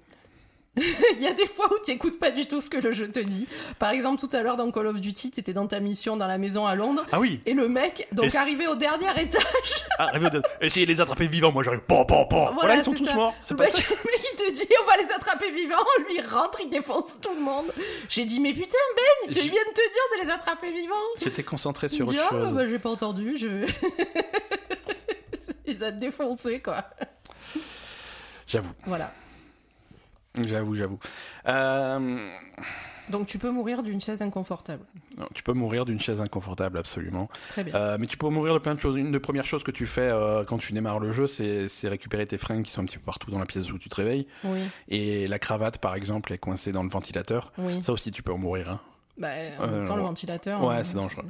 [0.77, 3.11] Il y a des fois où tu écoutes pas du tout ce que le jeu
[3.11, 3.49] te dit.
[3.81, 6.29] Par exemple, tout à l'heure dans Call of Duty, tu étais dans ta mission dans
[6.29, 7.05] la maison à Londres.
[7.11, 9.43] Ah oui, Et le mec, donc arrivé au dernier étage,
[9.99, 10.41] arrivé de...
[10.61, 11.51] essayez de les attraper vivants.
[11.51, 11.81] Moi, j'arrive.
[11.81, 12.53] Pan, pan, pan.
[12.55, 13.15] Voilà, ils sont tous ça.
[13.15, 13.35] morts.
[13.45, 13.79] C'est pas mec, ça.
[14.05, 17.19] le mec, il te dit on va les attraper vivants, lui il rentre, il défonce
[17.21, 17.73] tout le monde.
[18.09, 20.95] J'ai dit mais putain Ben, tu J- viens de te dire de les attraper vivants.
[21.21, 22.53] J'étais concentré sur autre ah, chose.
[22.55, 23.49] bah, j'ai pas entendu, je...
[25.67, 26.85] il les a défoncés quoi.
[28.47, 29.13] J'avoue, Voilà.
[30.47, 30.99] J'avoue, j'avoue.
[31.47, 32.29] Euh,
[33.11, 34.85] Donc tu peux mourir d'une chaise inconfortable.
[35.19, 37.29] non, tu peux mourir d'une chaise inconfortable, absolument.
[37.49, 37.75] Très bien.
[37.75, 38.95] Euh, mais tu peux mourir de plein de choses.
[38.97, 42.27] Une des premières choses que tu fais euh, quand tu démarres le jeu, c'est récupérer
[42.27, 44.27] tes fringues qui sont un petit peu partout dans la pièce où tu te réveilles.
[44.45, 47.53] Oui, Et la cravate, par exemple, est coincée dans le ventilateur.
[47.59, 47.83] oui.
[47.83, 48.71] Ça aussi, tu peux en mourir.
[48.71, 48.81] hein.
[49.19, 49.29] Bah,
[49.59, 50.63] en même temps, le ventilateur.
[50.65, 51.25] Ouais, hein, c'est dangereux.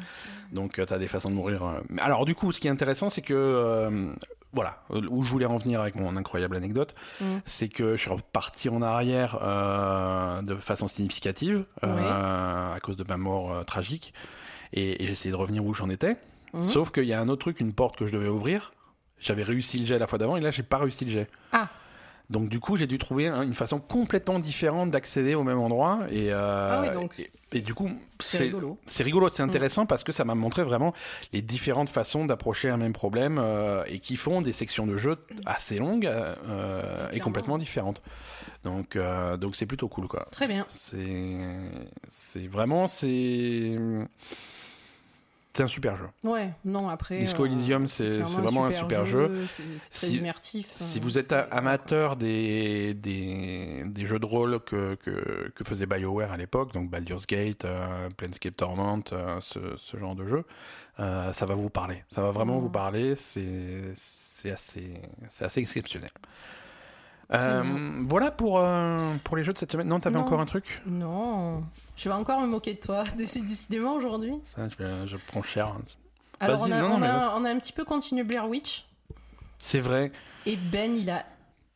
[0.52, 1.80] Donc, tu as des façons de mourir.
[1.88, 4.12] Mais Alors, du coup, ce qui est intéressant, c'est que.
[4.52, 7.24] Voilà, où je voulais en venir avec mon incroyable anecdote, Mm.
[7.44, 13.04] c'est que je suis reparti en arrière euh, de façon significative euh, à cause de
[13.04, 14.12] ma mort euh, tragique.
[14.72, 16.16] Et, et j'ai essayé de revenir où j'en étais.
[16.52, 16.62] Mhm.
[16.64, 18.72] Sauf qu'il y a un autre truc, une porte que je devais ouvrir.
[19.20, 21.28] J'avais réussi le jet la fois d'avant et là, j'ai pas réussi le jet.
[21.52, 21.68] Ah.
[22.30, 26.00] Donc du coup, j'ai dû trouver hein, une façon complètement différente d'accéder au même endroit.
[26.12, 28.78] Et, euh, Ah oui, donc et, et du coup, C'est rigolo.
[28.86, 30.94] c'est rigolo, c'est intéressant parce que ça m'a montré vraiment
[31.32, 35.16] les différentes façons d'approcher un même problème euh, et qui font des sections de jeu
[35.44, 38.00] assez longues euh, et complètement différentes.
[38.62, 38.96] Donc
[39.40, 40.28] donc c'est plutôt cool quoi.
[40.30, 40.66] Très bien.
[40.68, 41.38] C'est
[42.08, 43.76] c'est vraiment c'est
[45.52, 46.06] c'est un super jeu.
[46.22, 47.18] Ouais, non, après.
[47.18, 49.46] Disco euh, Elysium, c'est- clairement c'est vraiment un super jeu.
[49.52, 50.66] C'est c'est très Si- immersif.
[50.76, 55.86] Si euh, vous êtes amateur des, des, des jeux de rôle que, que, que faisait
[55.86, 60.44] BioWare à l'époque, donc Baldur's Gate, euh, Planescape Torment, euh, ce, ce genre de jeu,
[61.00, 62.04] euh, ça va vous parler.
[62.08, 62.62] Ça va vraiment Mm.
[62.62, 63.14] vous parler.
[63.16, 64.94] C'est assez,
[65.40, 66.10] assez exceptionnel.
[67.32, 69.86] Euh, voilà pour, euh, pour les jeux de cette semaine.
[69.88, 70.82] Non, t'avais encore un truc?
[70.86, 71.62] Non,
[72.02, 74.34] je vais encore me moquer de toi, déc- décidément aujourd'hui.
[74.44, 74.66] Ça,
[75.06, 75.66] je, prends cher.
[75.68, 75.82] hein.
[76.40, 78.86] Alors, on a, non, on, a, on a un petit peu continué Blair Witch,
[79.58, 80.10] C'est vrai,
[80.46, 81.26] et Ben, il a.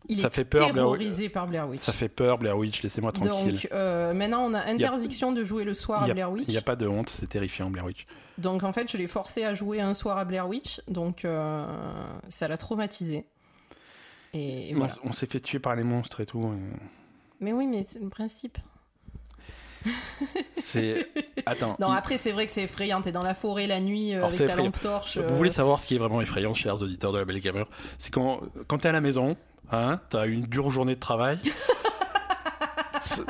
[0.07, 0.99] Il Ça est fait peur, Blair Witch.
[1.01, 1.81] terrorisé par Blair Witch.
[1.81, 3.53] ça fait peur, Blair Witch, laissez-moi tranquille.
[3.55, 6.45] Donc euh, maintenant, on a interdiction de jouer le soir à Blair Witch.
[6.49, 8.07] Il n'y a pas de honte, c'est terrifiant, Blair Witch.
[8.37, 11.64] Donc en fait, je l'ai forcé à jouer un soir à Blair Witch, donc euh,
[12.29, 13.25] ça l'a traumatisé.
[14.35, 14.95] Et, On- voilà.
[15.05, 16.43] On, s'est fait tuer par les monstres et tout.
[16.53, 16.77] et-
[17.41, 18.59] Mais oui, mais c'est le principe.
[20.57, 21.09] C'est.
[21.47, 21.76] Attends.
[21.78, 23.01] Non, il- après, c'est vrai que c'est effrayant.
[23.03, 25.18] T'es dans la forêt la nuit euh, Alors, avec ta lampe torche.
[25.18, 27.66] Vous euh, voulez savoir ce qui est vraiment effrayant, chers auditeurs de la Belle Gamer
[27.99, 29.37] C'est quand, quand t'es à la maison,
[29.70, 31.39] hein, t'as une dure journée de travail.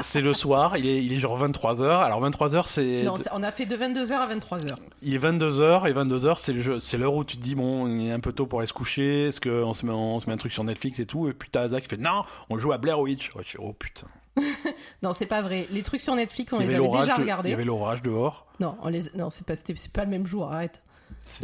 [0.03, 1.85] C'est- le soir, il est, il est genre 23h.
[2.05, 3.03] Alors 23h, c'est.
[3.03, 4.77] Non, on a fait de 22h à 23h.
[5.03, 8.21] Il est 22h et 22h, c'est l'heure où tu te dis, bon, il est un
[8.21, 9.27] peu tôt pour aller se coucher.
[9.29, 11.49] Est-ce qu'on se, met- on se met un truc sur Netflix et tout Et puis
[11.51, 13.35] t'as Asa qui fait, non, on joue à Blair Witch.
[13.35, 14.07] Ouais, je fais, oh putain.
[15.03, 15.67] Non, c'est pas vrai.
[15.71, 17.49] Les trucs sur Netflix, on les avait déjà regardés.
[17.49, 18.47] il y avait l'orage dehors.
[18.61, 19.03] Non, on les...
[19.15, 20.83] non c'est pas, c'est pas le même jour, arrête.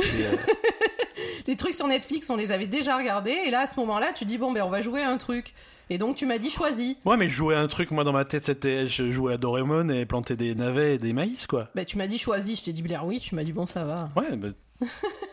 [0.01, 0.37] Euh,
[1.47, 3.37] Les trucs sur Netflix, on les avait déjà regardés.
[3.47, 5.55] Et là, à ce moment-là, tu dis, bon, ben, on va jouer à un truc.
[5.89, 6.97] Et donc, tu m'as dit, choisis.
[7.05, 9.37] Ouais, mais je jouais à un truc, moi dans ma tête, c'était je jouais à
[9.37, 11.69] Doraemon et planter des navets et des maïs, quoi.
[11.75, 12.61] Ben, tu m'as dit, choisis.
[12.61, 13.29] Je t'ai dit Blair Witch.
[13.29, 14.11] Tu m'as dit, bon, ça va.
[14.17, 14.49] Ouais, bah,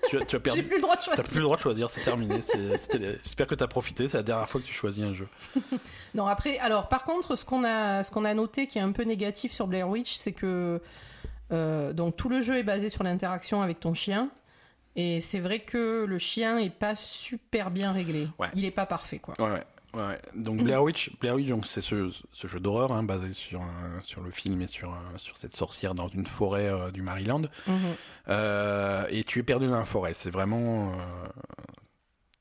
[0.10, 0.64] tu, as, tu as J'ai perdu.
[0.64, 1.24] plus le droit de T'as choisir.
[1.26, 2.42] plus le droit de choisir, c'est terminé.
[2.42, 5.14] c'est- c'était les- J'espère que t'as profité, c'est la dernière fois que tu choisis un
[5.14, 5.28] jeu.
[6.16, 8.92] Non, après, alors par contre, ce qu'on a, ce qu'on a noté qui est un
[8.92, 10.82] peu négatif sur Blair Witch, c'est que
[11.54, 14.30] euh, donc tout le jeu est basé sur l'interaction avec ton chien.
[14.96, 18.28] Et c'est vrai que le chien est pas super bien réglé.
[18.40, 18.48] Ouais.
[18.56, 19.36] Il est pas parfait, quoi.
[19.38, 19.64] Ouais, ouais.
[19.98, 20.20] Ouais.
[20.36, 23.62] Donc Blair Witch, Blair Witch donc, c'est ce, ce jeu d'horreur hein, basé sur,
[24.02, 27.44] sur le film et sur, euh, sur cette sorcière dans une forêt euh, du Maryland.
[27.68, 27.96] Mhm.
[28.30, 30.14] Euh, et tu es perdu dans la forêt.
[30.14, 30.94] C'est vraiment.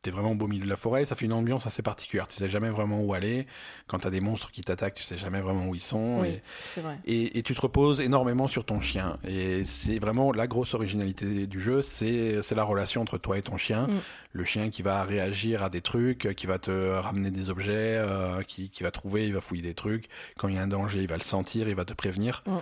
[0.07, 2.29] T'es vraiment au beau milieu de la forêt, ça fait une ambiance assez particulière.
[2.29, 3.45] Tu sais jamais vraiment où aller.
[3.89, 6.21] Quand t'as des monstres qui t'attaquent, tu sais jamais vraiment où ils sont.
[6.21, 6.43] Oui, Et,
[6.77, 6.97] c'est vrai.
[7.07, 9.19] et, et tu te reposes énormément sur ton chien.
[9.27, 13.43] Et c'est vraiment la grosse originalité du jeu, c'est c'est la relation entre toi et
[13.43, 13.89] ton chien.
[13.89, 14.01] Mm.
[14.31, 18.43] Le chien qui va réagir à des trucs, qui va te ramener des objets, euh,
[18.43, 20.09] qui, qui va trouver, il va fouiller des trucs.
[20.39, 22.45] Quand il y a un danger, il va le sentir, il va te prévenir.
[22.47, 22.59] Mm.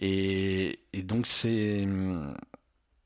[0.00, 1.86] Et, et donc c'est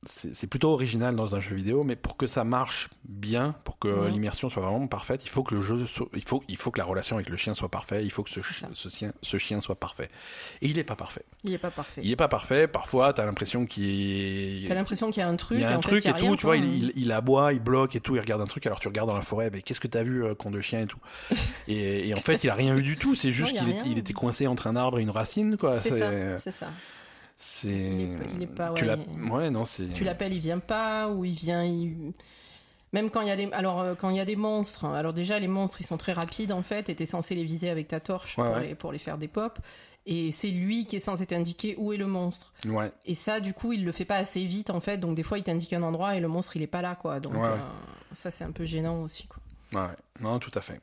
[0.06, 4.06] c'est plutôt original dans un jeu vidéo, mais pour que ça marche bien, pour que
[4.08, 5.84] l'immersion soit vraiment parfaite, il faut que le jeu,
[6.14, 8.30] il faut, il faut que la relation avec le chien soit parfaite, il faut que
[8.30, 10.08] ce, ch- chien, ce chien soit parfait.
[10.62, 11.24] Et il n'est pas parfait.
[11.42, 12.00] Il est pas parfait.
[12.04, 12.68] Il est pas parfait.
[12.68, 15.58] Parfois, t'as l'impression qu'il T'as l'impression qu'il y a un truc.
[15.58, 16.36] il y a et un fait, truc et rien, tout.
[16.36, 18.14] Tu vois, il, il, il aboie, il bloque et tout.
[18.14, 18.66] Il regarde un truc.
[18.66, 19.50] Alors tu regardes dans la forêt.
[19.52, 21.00] Mais qu'est-ce que t'as vu, euh, con de chien et tout
[21.68, 23.16] Et, et en fait, il a rien vu du tout.
[23.16, 23.78] C'est juste qu'il rien.
[23.80, 25.80] était, il était coincé entre un arbre et une racine, quoi.
[25.80, 25.98] C'est
[26.52, 26.70] ça,
[27.38, 27.70] c'est ça.
[27.70, 27.70] C'est.
[27.70, 29.88] Il est pas- il est pas- Tu ouais, l'as- il- Ouais, non, c'est.
[29.94, 32.12] Tu l'appelles, il vient pas, ou il vient, il-
[32.92, 34.94] Même quand il y a des, alors euh, quand il y a des monstres, hein,
[34.94, 37.68] alors déjà les monstres ils sont très rapides en fait, et t'es censé les viser
[37.68, 38.66] avec ta torche Ouais, pour, ouais.
[38.68, 39.60] Les, pour les faire des pops,
[40.06, 42.50] et c'est lui qui est censé t'indiquer où est le monstre.
[42.66, 42.90] Ouais.
[43.04, 45.36] Et ça, du coup, il le fait pas assez vite en fait, donc des fois
[45.36, 47.56] il t'indique un endroit et le monstre il est pas là quoi, donc euh,
[48.12, 49.42] ça c'est un peu gênant aussi quoi.
[49.82, 49.94] Ouais.
[50.20, 50.80] Non, tout à fait.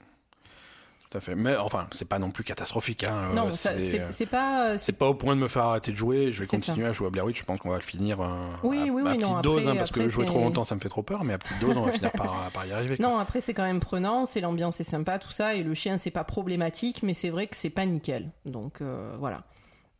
[1.16, 1.36] Tout à fait.
[1.36, 3.06] Mais enfin, c'est pas non plus catastrophique.
[3.06, 3.32] Hein.
[3.34, 3.80] non, Euh, c'est.
[3.80, 6.32] c'est euh, c'est pas, euh, C'est pas au point de me faire arrêter de jouer.
[6.34, 7.40] Je vais continuer à jouer à Blair Witch.
[7.40, 8.20] Je pense qu'on va le finir
[8.64, 10.64] Oui, à, oui, à oui, petite non, dose, après- hein, parce que jouer trop longtemps,
[10.66, 11.24] ça me fait trop peur.
[11.24, 12.98] Mais à petite dose, on va finir par, par y arriver.
[12.98, 13.08] quoi.
[13.08, 15.98] Non, après c'est quand même prenant, c'est l'ambiance est sympa, tout ça, et le chien
[15.98, 18.32] c'est pas problématique, mais c'est vrai que c'est pas nickel.
[18.46, 19.44] Donc euh, voilà.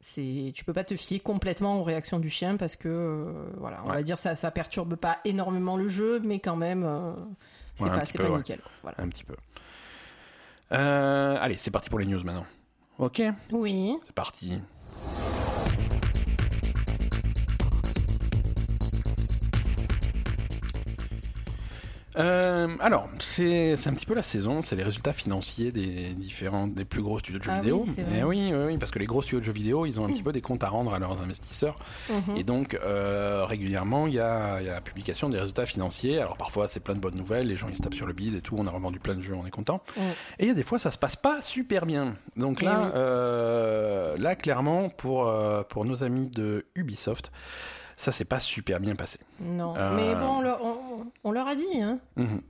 [0.02, 3.26] C'est, tu peux pas te fier complètement aux réactions du chien parce que euh,
[3.58, 3.96] voilà, on Ouais.
[3.96, 7.14] va dire ça, ça perturbe pas énormément le jeu, mais quand même euh,
[7.74, 8.60] c'est Ouais, pas, pas nickel.
[8.84, 8.98] Voilà.
[9.02, 9.36] Un petit peu.
[10.72, 12.46] Euh, allez, c'est parti pour les news maintenant.
[12.98, 13.98] Ok, Oui.
[14.06, 14.60] c'est parti.
[22.18, 26.68] Euh, alors, c'est c'est un petit peu la saison, c'est les résultats financiers des différents,
[26.68, 27.84] des plus gros studios de jeux Ah vidéo.
[27.86, 28.24] oui, vrai.
[28.24, 30.24] oui, oui, oui, parce que les gros studios de jeux vidéo, ils ont un petit
[30.24, 31.78] peu des comptes à rendre à leurs investisseurs.
[32.10, 32.38] Mhm.
[32.38, 36.20] Et donc, euh, régulièrement, il y a, il y a publication des résultats financiers.
[36.20, 38.36] Alors, parfois, c'est plein de bonnes nouvelles, les gens ils se tapent sur le bide
[38.36, 39.82] et tout, on a revendu plein de jeux, on est content.
[39.98, 40.14] Ouais.
[40.40, 42.16] Et il y a des fois, ça se passe pas super bien.
[42.38, 42.92] Donc Eh là, oui.
[42.96, 45.32] euh, là clairement, pour,
[45.70, 47.32] pour nos amis de Ubisoft,
[47.98, 49.20] ça s'est pas super bien passé.
[49.40, 50.85] Non, mais bon, on leur, on-
[51.24, 52.00] on leur a dit, hein.
[52.16, 52.42] Mhm.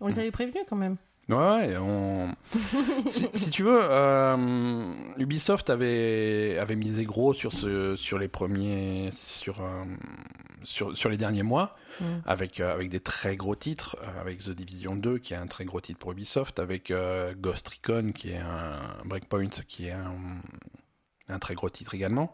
[0.00, 0.96] On les avait prévenus quand même.
[1.28, 2.34] Ouais, on...
[3.06, 9.10] si, si tu veux, euh, Ubisoft avait, avait misé gros sur, ce, sur les premiers,
[9.12, 9.84] sur, euh,
[10.64, 12.04] sur, sur les derniers mois, Mm.
[12.24, 15.66] avec, euh, avec des très gros titres, avec The Division 2 qui est un très
[15.66, 16.90] gros titre pour Ubisoft, avec
[17.36, 20.14] Ghost Recon qui est un Breakpoint qui est un,
[21.28, 22.32] un très gros titre également.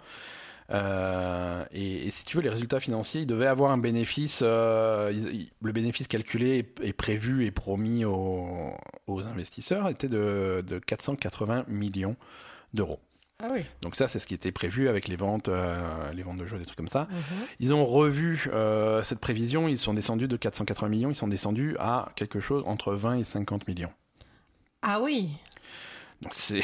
[0.70, 4.40] Euh, et, et si tu veux, les résultats financiers, ils devaient avoir un bénéfice.
[4.42, 8.72] euh, ils- ils- le bénéfice calculé et, et prévu et promis aux,
[9.06, 12.16] aux investisseurs était de, de 480 millions
[12.74, 13.00] d'euros.
[13.40, 13.60] Ah oui.
[13.82, 16.58] Donc ça, c'est ce qui était prévu avec les ventes, euh, les ventes de jeux,
[16.58, 17.06] des trucs comme ça.
[17.10, 17.46] Mhm.
[17.60, 19.68] Ils ont revu euh, cette prévision.
[19.68, 21.10] Ils sont descendus de 480 millions.
[21.10, 23.92] Ils sont descendus à quelque chose entre 20 et 50 millions.
[24.82, 25.30] Ah oui.
[26.22, 26.62] Donc c'est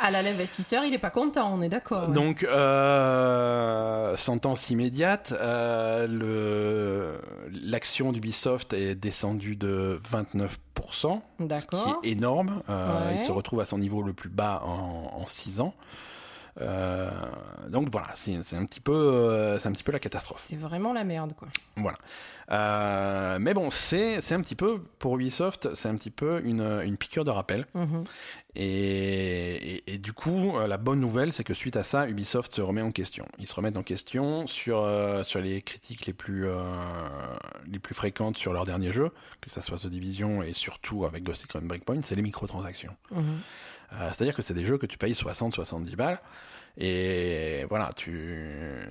[0.00, 2.08] Ah là, l'investisseur, il est pas content, on est d'accord.
[2.08, 2.14] ouais.
[2.14, 7.16] Donc, euh, sentence immédiate, euh,
[7.62, 10.48] l'action d'Ubisoft est descendue de 29%,
[11.40, 12.62] ce qui est énorme.
[12.68, 13.14] Euh, Ouais.
[13.14, 15.74] Il se retrouve à son niveau le plus bas en, 6 ans.
[16.60, 17.08] Euh,
[17.68, 20.42] donc voilà, c'est c'est un petit peu, euh, c'est un petit peu la catastrophe.
[20.44, 21.46] C'est vraiment la merde, quoi.
[21.76, 21.98] Voilà.
[22.50, 26.62] Euh, mais bon, c'est c'est un petit peu pour Ubisoft, c'est un petit peu une,
[26.84, 27.66] une piqûre de rappel.
[27.74, 28.04] Mhm.
[28.54, 32.52] Et, et- et du coup, euh, la bonne nouvelle, c'est que suite à ça, Ubisoft
[32.52, 33.26] se remet en question.
[33.38, 36.62] Ils se remettent en question sur, euh, sur les critiques les plus, euh,
[37.70, 41.22] les plus fréquentes sur leur dernier jeu, que ça soit The Division et surtout avec
[41.24, 42.96] Ghost Recon Breakpoint, c'est les microtransactions.
[43.10, 43.22] Mhm.
[43.92, 46.18] Euh, C'est-à-dire que c'est des jeux que tu payes 60-70 balles,
[46.78, 48.88] et voilà, tu...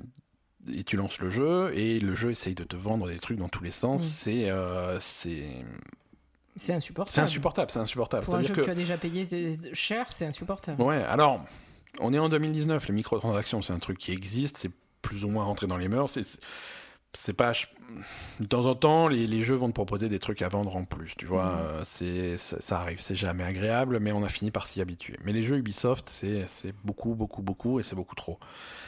[0.73, 3.49] Et tu lances le jeu et le jeu essaye de te vendre des trucs dans
[3.49, 4.01] tous les sens.
[4.01, 4.05] Mm.
[4.05, 5.63] C'est euh, c'est
[6.55, 7.13] C'est insupportable.
[7.13, 8.25] c'est insupportable, c'est insupportable.
[8.25, 8.61] Pour un jeu que...
[8.61, 9.27] que tu as déjà payé
[9.73, 10.81] cher, c'est insupportable.
[10.81, 11.43] Ouais, alors,
[11.99, 15.45] on est en 2019, les microtransactions, c'est un truc qui existe, c'est plus ou moins
[15.45, 16.11] rentré dans les mœurs.
[16.11, 16.25] C'est,
[17.13, 17.53] c'est pas.
[18.39, 20.83] De temps en temps, les, les jeux vont te proposer des trucs à vendre en
[20.85, 21.45] plus, tu vois.
[21.45, 21.59] Mhm.
[21.59, 25.17] euh, C'est, ça, ça arrive, c'est jamais agréable, mais on a fini par s'y habituer.
[25.23, 26.45] Mais les jeux Ubisoft, c'est,
[26.83, 28.37] beaucoup, beaucoup, beaucoup, et c'est beaucoup trop.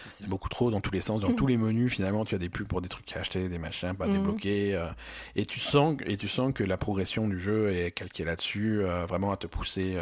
[0.09, 2.49] C'est- beaucoup trop dans tous les sens, dans tous les menus, finalement, tu as des
[2.49, 4.13] pubs pour des trucs à acheter, des machins pas Mhm.
[4.13, 4.75] débloqués.
[4.75, 4.87] euh,
[5.35, 9.05] et, tu sens, et tu sens que la progression du jeu est calquée là-dessus, euh,
[9.05, 9.95] vraiment à te pousser.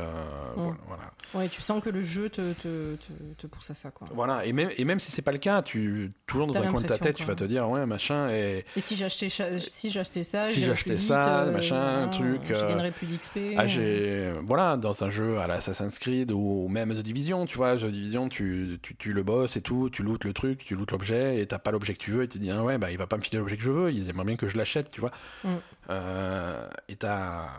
[0.58, 0.76] Mhm.
[0.88, 1.12] voilà.
[1.34, 4.08] Ouais, tu sens que le jeu te, te, te, te pousse à ça, quoi.
[4.14, 6.82] Voilà, et même, et même si c'est pas le cas, tu toujours dans un coin
[6.82, 9.92] de ta tête, tu vas te dire ouais machin et Et si j'achetais cha- si
[9.92, 13.38] j'achetais ça, Si j'achetais vite, ça, euh, machin, truc, je euh, gagnerais plus d'XP.
[13.58, 17.76] ah j'ai voilà dans un jeu à l'Assassin's Creed ou même The Division, tu vois,
[17.78, 21.40] The Division, tu tu le boss et tout, tu lootes le truc, tu lootes l'objet
[21.42, 22.98] et t'as pas l'objet que tu veux et tu te dis ah ouais bah il
[22.98, 25.02] va pas me filer l'objet que je veux, il aimerait bien que je l'achète, tu
[25.02, 25.12] vois.
[25.44, 25.50] Mm.
[25.90, 27.50] Euh, et t'as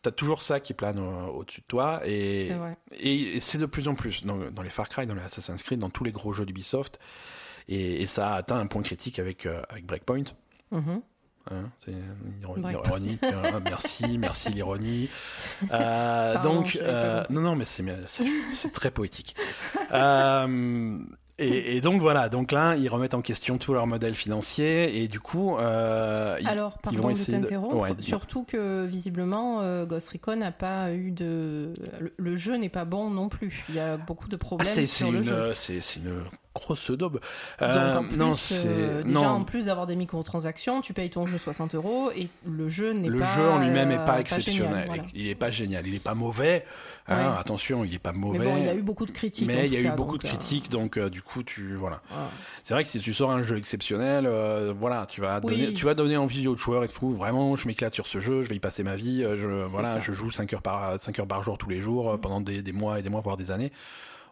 [0.00, 2.48] T'as toujours ça qui plane au- au-dessus de toi et.
[2.92, 5.60] Et, et c'est de plus en plus dans, dans les Far Cry, dans les Assassin's
[5.64, 7.00] Creed, dans tous les gros jeux d'Ubisoft.
[7.68, 10.22] Et, et ça a atteint un point critique avec, euh, avec Breakpoint.
[10.70, 11.92] Hein, c'est
[12.42, 13.20] ironique.
[13.64, 15.08] merci, merci l'ironie.
[15.72, 19.34] Euh, Pardon, donc, euh, non, non, mais c'est très poétique.
[19.92, 20.98] Euh,
[21.40, 25.08] et, et donc voilà, donc là, ils remettent en question tout leur modèle financier et
[25.08, 28.84] du coup, euh, ils- Alors, ils vont pardon de essayer de- t'interrompre, Ouais, surtout que
[28.86, 31.72] visiblement euh, Ghost Recon n'a pas eu de.
[32.00, 33.64] Le, le jeu n'est pas bon non plus.
[33.68, 36.22] Il y a beaucoup de Ah, problèmes c'est sur le une, c'est une
[36.58, 37.20] grosse daube.
[37.62, 38.64] Euh, plus, non, euh, c'est
[39.04, 39.24] déjà non.
[39.26, 43.08] en plus d'avoir des microtransactions, tu payes ton jeu 60 euros et le jeu n'est
[43.08, 43.34] Le pas.
[43.36, 44.68] jeu en lui-même n'est euh, pas exceptionnel.
[44.70, 45.02] génial, voilà.
[45.14, 45.86] Il n'est pas génial.
[45.86, 46.64] Il n'est pas mauvais.
[47.08, 48.38] hein, attention, il n'est pas Mais mauvais.
[48.44, 49.46] bon, il y a eu beaucoup de critiques.
[49.46, 52.00] mais il y a eu beaucoup de euh, critiques, donc euh, du coup, tu voilà.
[52.10, 52.28] voilà.
[52.64, 55.56] C'est vrai que si tu sors un jeu exceptionnel, euh, voilà, tu vas Oui.
[55.62, 56.84] donner, tu vas donner envie aux joueurs.
[56.84, 59.22] Et se trouve vraiment, je m'éclate sur ce jeu, je vais y passer ma vie.
[59.24, 60.00] euh, Je voilà, ça.
[60.00, 62.20] je joue 5 heures par 5 heures par jour tous les jours euh, Mm.
[62.20, 63.72] pendant des, des mois et des mois, voire des années.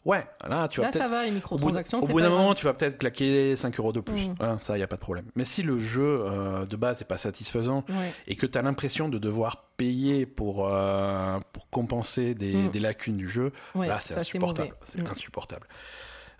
[0.07, 2.73] Ouais, là, tu vas Là, ça va, les microtransactions, au bout d'un moment, tu vas
[2.75, 4.29] peut-être claquer 5 euros de plus.
[4.29, 4.59] Mm.
[4.61, 5.27] Ça, il y a pas de problème.
[5.35, 8.13] Mais si le jeu euh, de base n'est pas satisfaisant, Ouais.
[8.29, 12.69] et que tu as l'impression de devoir payer pour, euh, pour compenser des, Mm.
[12.71, 14.77] des lacunes du jeu, Ouais, là c'est insupportable.
[14.85, 15.09] C'est Mm.
[15.09, 15.67] insupportable.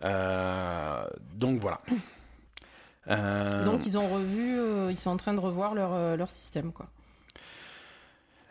[0.05, 1.05] Euh,
[1.35, 1.81] donc voilà.
[3.65, 4.59] Donc ils ont revu,
[4.91, 6.87] ils sont en train de revoir leur, leur système, quoi.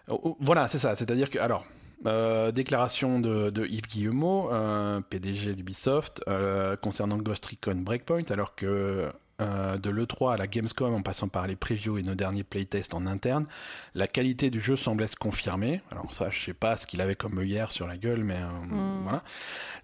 [0.08, 0.96] oh, oh, voilà, c'est ça.
[0.96, 1.66] C'est-à-dire que, alors,
[2.06, 8.56] euh, déclaration de, de Yves Guillemot, euh, PDG d'Ubisoft, euh, concernant Ghost Recon Breakpoint, alors
[8.56, 12.44] que euh, de l'E3 à la Gamescom en passant par les previews et nos derniers
[12.46, 13.48] playtests en interne,
[13.94, 15.82] la qualité du jeu semblait se confirmer.
[15.92, 18.66] Alors ça, je sais pas ce qu'il avait comme hier sur la gueule, mais euh,
[18.66, 19.04] Mm.
[19.04, 19.24] voilà.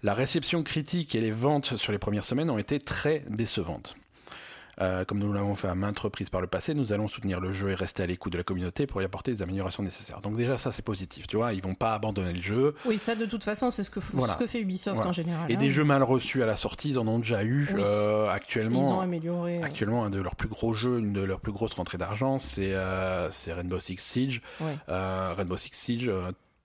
[0.02, 3.94] La réception critique et les ventes sur les premières semaines ont été très décevantes.
[4.80, 7.52] Euh, comme nous l'avons fait à maintes reprises par le passé, nous allons soutenir le
[7.52, 10.20] jeu et rester à l'écoute de la communauté pour y apporter des améliorations nécessaires.
[10.22, 12.74] Donc déjà ça c'est positif, tu vois, ils vont pas abandonner le jeu.
[12.86, 14.32] Oui, ça de toute façon, c'est ce que, Voilà.
[14.34, 15.10] ce que fait Ubisoft Voilà.
[15.10, 15.50] en général.
[15.50, 15.58] Et hein.
[15.58, 17.68] des jeux mal reçus à la sortie, ils en ont déjà eu.
[17.74, 17.82] Oui.
[17.84, 19.62] Euh, Ils ont actuellement, amélioré.
[19.62, 22.72] actuellement un de leurs plus gros jeux, une de leurs plus grosses rentrées d'argent, c'est
[22.72, 24.40] euh, Rainbow Six Siege.
[24.60, 24.76] ouais.
[24.88, 26.10] Rainbow Six Siege,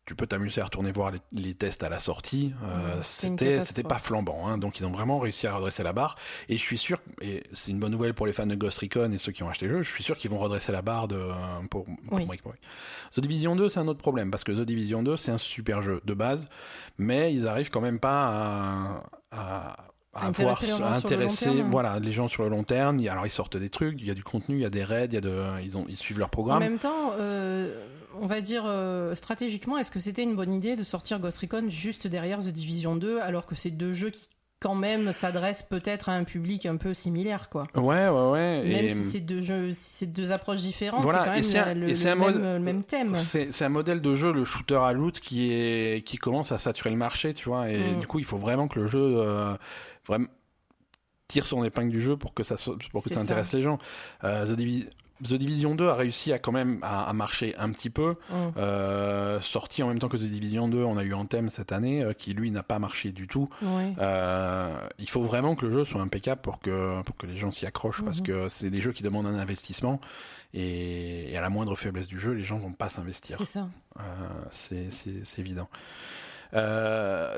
[0.08, 2.54] tu peux t'amuser à retourner voir les, les tests à la sortie.
[2.64, 6.16] Euh, c'était pas flambant, hein, donc ils ont vraiment réussi à redresser la barre.
[6.50, 9.12] Et je suis sûr, et c'est une bonne nouvelle pour les fans de Ghost Recon
[9.12, 11.08] et ceux qui ont acheté le jeu, je suis sûr qu'ils vont redresser la barre
[11.08, 11.34] de, euh,
[11.70, 12.26] pour, pour Oui.
[12.26, 12.54] Breakpoint.
[13.14, 15.82] The Division 2, c'est un autre problème parce que The Division 2, c'est un super
[15.82, 16.48] jeu de base,
[16.98, 19.78] mais ils arrivent quand même pas à, à
[20.14, 21.30] À avoir intéresser les gens sur le long
[21.60, 21.70] terme.
[21.70, 24.02] voilà les gens sur le long terme Il y a- alors ils sortent des trucs
[24.02, 25.78] il y a du contenu il y a des raids il y a de ils
[25.78, 27.86] ont ils suivent leur En programme même temps, euh,
[28.20, 31.66] on va dire euh, stratégiquement, est-ce que c'était une bonne idée de sortir Ghost Recon
[31.70, 34.28] juste derrière The Division 2 alors que c'est deux jeux qui
[34.60, 37.68] quand même s'adressent peut-être à un public un peu similaire quoi?
[37.76, 41.20] ouais ouais ouais Même et si c'est deux jeux, si c'est deux approches différentes, Voilà,
[41.20, 43.14] c'est quand même c'est un- le, même, mode- le même thème.
[43.14, 46.58] C'est c'est un modèle de jeu, le shooter à loot, qui est qui commence à
[46.58, 47.70] saturer le marché, tu vois.
[47.70, 48.00] Et Mm.
[48.00, 49.56] du coup, il faut vraiment que le jeu euh,
[50.08, 50.26] vraiment
[51.28, 52.56] tire son épingle du jeu pour que ça
[52.92, 53.78] pour que ça intéresse les gens.
[54.24, 54.88] Euh, The, Divi-
[55.24, 58.16] The Division 2 a réussi à quand même à, à marcher un petit peu.
[58.32, 58.52] Hum.
[58.58, 62.04] Euh, sorti en même temps que The Division 2, on a eu Anthem cette année,
[62.04, 63.50] euh, qui lui n'a pas marché du tout.
[63.64, 67.52] Euh, il faut vraiment que le jeu soit impeccable pour que, pour que les gens
[67.52, 68.26] s'y accrochent, parce Mhm.
[68.28, 70.00] que c'est des jeux qui demandent un investissement,
[70.54, 73.38] et, et à la moindre faiblesse du jeu, les gens vont pas s'investir.
[73.38, 73.68] C'est ça.
[74.52, 75.68] C'est évident.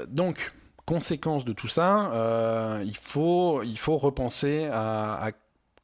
[0.10, 0.54] Donc,
[0.86, 5.32] conséquence de tout ça, il, faut, il faut repenser à, à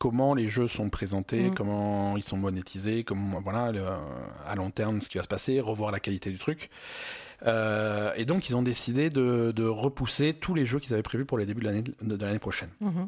[0.09, 1.53] comment les jeux sont présentés, Mm.
[1.55, 3.83] comment ils sont monétisés, comment, voilà, le-
[4.47, 6.69] à long terme ce qui va se passer, revoir la qualité du truc.
[7.45, 11.25] Euh, et donc, ils ont décidé de, de repousser tous les jeux qu'ils avaient prévus
[11.25, 12.69] pour les débuts de l'année de, l'année prochaine.
[12.81, 13.07] Mhm.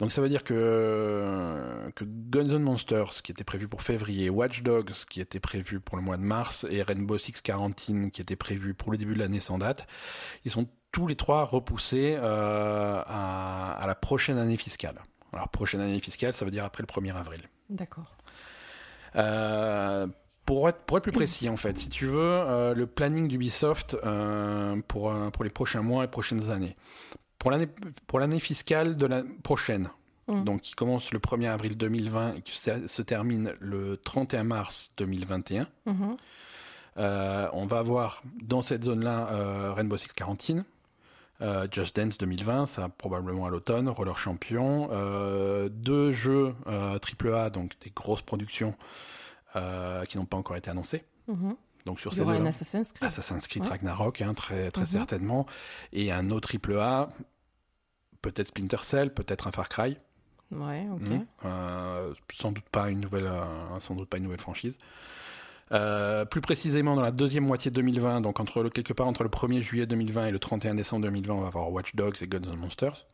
[0.00, 4.62] Donc ça veut dire que, que Guns N' Monsters, qui était prévu pour février, Watch
[4.62, 8.36] Dogs, qui était prévu pour le mois de mars, et Rainbow Six Quarantine, qui était
[8.36, 9.86] prévu pour le début de l'année sans date,
[10.44, 14.96] ils sont tous les trois repoussés euh, à, à la prochaine année fiscale.
[15.34, 17.42] Alors prochaine année fiscale, ça veut dire après le 1er avril.
[17.70, 18.14] D'accord.
[19.16, 20.06] Euh,
[20.46, 23.96] pour être, pour être plus précis, en fait, si tu veux, euh, le planning d'Ubisoft
[24.04, 26.76] euh, pour, pour les prochains mois et prochaines années.
[27.38, 27.68] Pour l'année
[28.06, 29.88] pour l'année fiscale de la prochaine,
[30.26, 30.42] Mm.
[30.44, 34.90] donc qui commence le 1er avril 2020 et qui se, se termine le 31 mars
[34.96, 36.16] 2021, Mhm.
[36.96, 40.64] euh, on va avoir dans cette zone-là Rainbow Six Quarantine,
[41.44, 47.50] euh, Just Dance 2020, ça probablement à l'automne, Roller Champion, euh, deux jeux euh, AAA,
[47.50, 48.74] donc des grosses productions
[49.56, 51.04] euh, qui n'ont pas encore été annoncées.
[51.28, 51.54] Mhm.
[51.86, 53.06] Donc sur Il y ces aura deux un Assassin's Creed.
[53.06, 53.68] Assassin's Creed Ouais.
[53.68, 54.86] Ragnarok, hein, très, très Mhm.
[54.86, 55.46] certainement,
[55.92, 57.10] et un autre AAA,
[58.22, 59.98] peut-être Splinter Cell, peut-être un Far Cry.
[60.50, 61.10] Ouais, ok.
[61.44, 63.44] Euh, sans doute pas une nouvelle, euh,
[63.80, 64.76] sans doute pas une nouvelle franchise.
[65.72, 68.38] Euh, plus précisément, dans la deuxième moitié de 2020, donc
[68.70, 71.72] quelque part entre le 1er juillet 2020 et le 31 décembre 2020, on va avoir
[71.72, 73.06] Watch Dogs et Guns N' Monsters.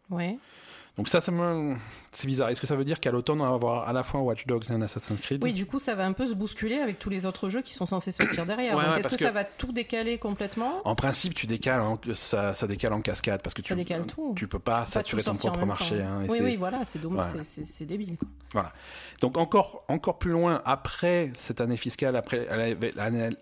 [0.97, 1.77] Donc ça, ça me...
[2.13, 2.51] c'est bizarre.
[2.51, 4.65] Est-ce que ça veut dire qu'à l'automne, on va avoir à la fois Watch Dogs
[4.69, 5.43] et un Assassin's Creed?
[5.43, 7.73] Oui, du coup, ça va un peu se bousculer avec tous les autres jeux qui
[7.73, 8.77] sont censés sortir derrière.
[8.77, 10.81] Ouais, Donc, ouais, est-ce que, que- ça va tout décaler complètement?
[10.85, 14.05] En principe, tu décales, en- ça, ça décale en cascade parce que Ça tu, décale
[14.07, 14.35] tout.
[14.37, 16.03] tu peux pas saturer ton propre marché.
[16.03, 17.45] hein, oui, oui, voilà, c'est dommage, Voilà.
[17.45, 18.17] c'est- débile.
[18.53, 18.73] quoi.
[19.21, 22.47] Donc encore, encore plus loin, après cette année fiscale, après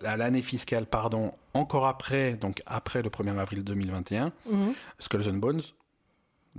[0.03, 4.73] l'année fiscale, pardon, encore après, donc après le 1er avril 2021, Mhm.
[4.99, 5.61] Skulls and Bones.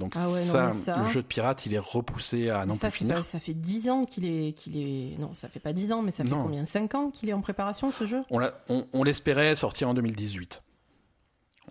[0.00, 0.70] Donc Ah ouais, ça,
[1.04, 3.16] le jeu de pirate, il est repoussé à non ça, plus c'est finir.
[3.16, 5.16] pas- ça fait 10 ans qu'il est, qu'il est.
[5.20, 6.40] Non, ça fait pas 10 ans, mais ça fait Non.
[6.42, 8.22] combien 5 ans qu'il est en préparation ce jeu?
[8.30, 10.62] On, on- on l'espérait sortir en 2018.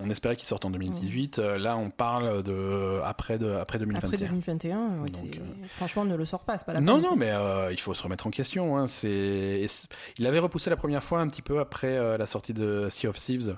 [0.02, 1.40] On espérait qu'il sorte en 2018.
[1.40, 4.08] Euh, là, on parle de après de après 2021.
[4.08, 7.10] Après 2021, ouais, Donc, euh, franchement, ne le sort pas, c'est pas la Non, peine,
[7.10, 8.78] non, mais euh, il faut se remettre en question.
[8.78, 8.88] hein.
[8.88, 9.66] C'est,
[10.18, 13.08] il avait repoussé la première fois un petit peu après euh, la sortie de Sea
[13.08, 13.58] of Thieves.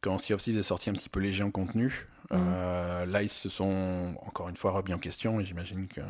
[0.00, 2.06] Quand Sea of Thieves est sorti un petit peu léger en contenu.
[2.30, 2.38] Mhm.
[2.42, 6.00] Euh, là, ils se sont encore une fois remis en question et j'imagine que.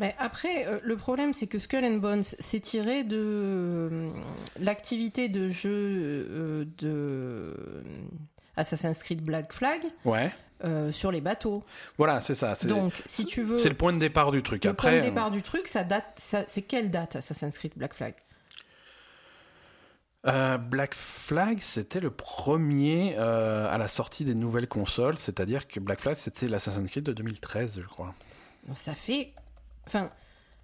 [0.00, 4.10] Mais après, euh, le problème, c'est que Skull and Bones s'est tiré de euh,
[4.58, 7.54] l'activité de jeu de
[8.56, 10.32] Assassin's Creed Black Flag Ouais,
[10.64, 11.62] euh, sur les bateaux.
[11.98, 12.54] voilà, c'est ça.
[12.54, 14.64] C'est, Donc, si tu veux, c'est le point de départ du truc.
[14.64, 17.72] le Après, point de départ du truc, ça date, ça- c'est quelle date Assassin's Creed
[17.76, 18.14] Black Flag?
[20.26, 25.80] Euh, Black Flag, c'était le premier euh, à la sortie des nouvelles consoles, c'est-à-dire que
[25.80, 28.14] Black Flag, c'était l'Assassin's Creed de 2013, je crois.
[28.74, 29.32] Ça fait.
[29.86, 30.10] Enfin,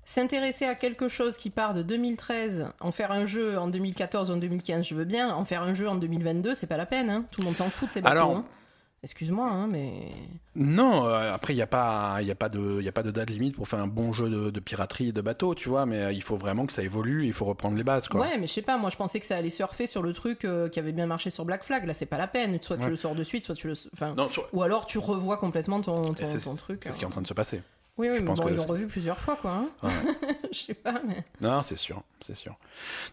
[0.05, 4.35] s'intéresser à quelque chose qui part de 2013, en faire un jeu en 2014 ou
[4.35, 5.35] en 2015, je veux bien.
[5.35, 7.11] En faire un jeu en 2022, c'est pas la peine.
[7.11, 7.25] hein.
[7.31, 8.13] Tout le monde s'en fout de ces bateaux.
[8.17, 8.45] Alors- hein.
[9.03, 10.11] Excuse-moi, hein, mais.
[10.55, 13.11] Non, euh, après, il n'y a, pas- y a, pas de- y a pas de
[13.11, 15.87] date limite pour faire un bon jeu de, de piraterie et de bateau, tu vois,
[15.87, 18.21] mais euh, il faut vraiment que ça évolue, il faut reprendre les bases, quoi.
[18.21, 20.45] Ouais, mais je sais pas, moi je pensais que ça allait surfer sur le truc
[20.45, 21.87] euh, qui avait bien marché sur Black Flag.
[21.87, 22.59] Là, c'est pas la peine.
[22.61, 23.75] Soit tu le sors de suite, soit tu le.
[23.95, 24.15] Enfin.
[24.15, 26.19] Non, sur- Ou alors tu revois complètement ton, truc.
[26.21, 27.07] c'est ce qui est hein.
[27.07, 27.63] en train de se passer.
[28.01, 29.51] Oui, oui, je mais pense bon, que ils l'ont revu plusieurs fois, quoi.
[29.51, 29.69] hein.
[29.83, 29.91] Ouais.
[30.53, 31.23] je sais pas, mais.
[31.43, 32.57] Non, c'est sûr, c'est sûr.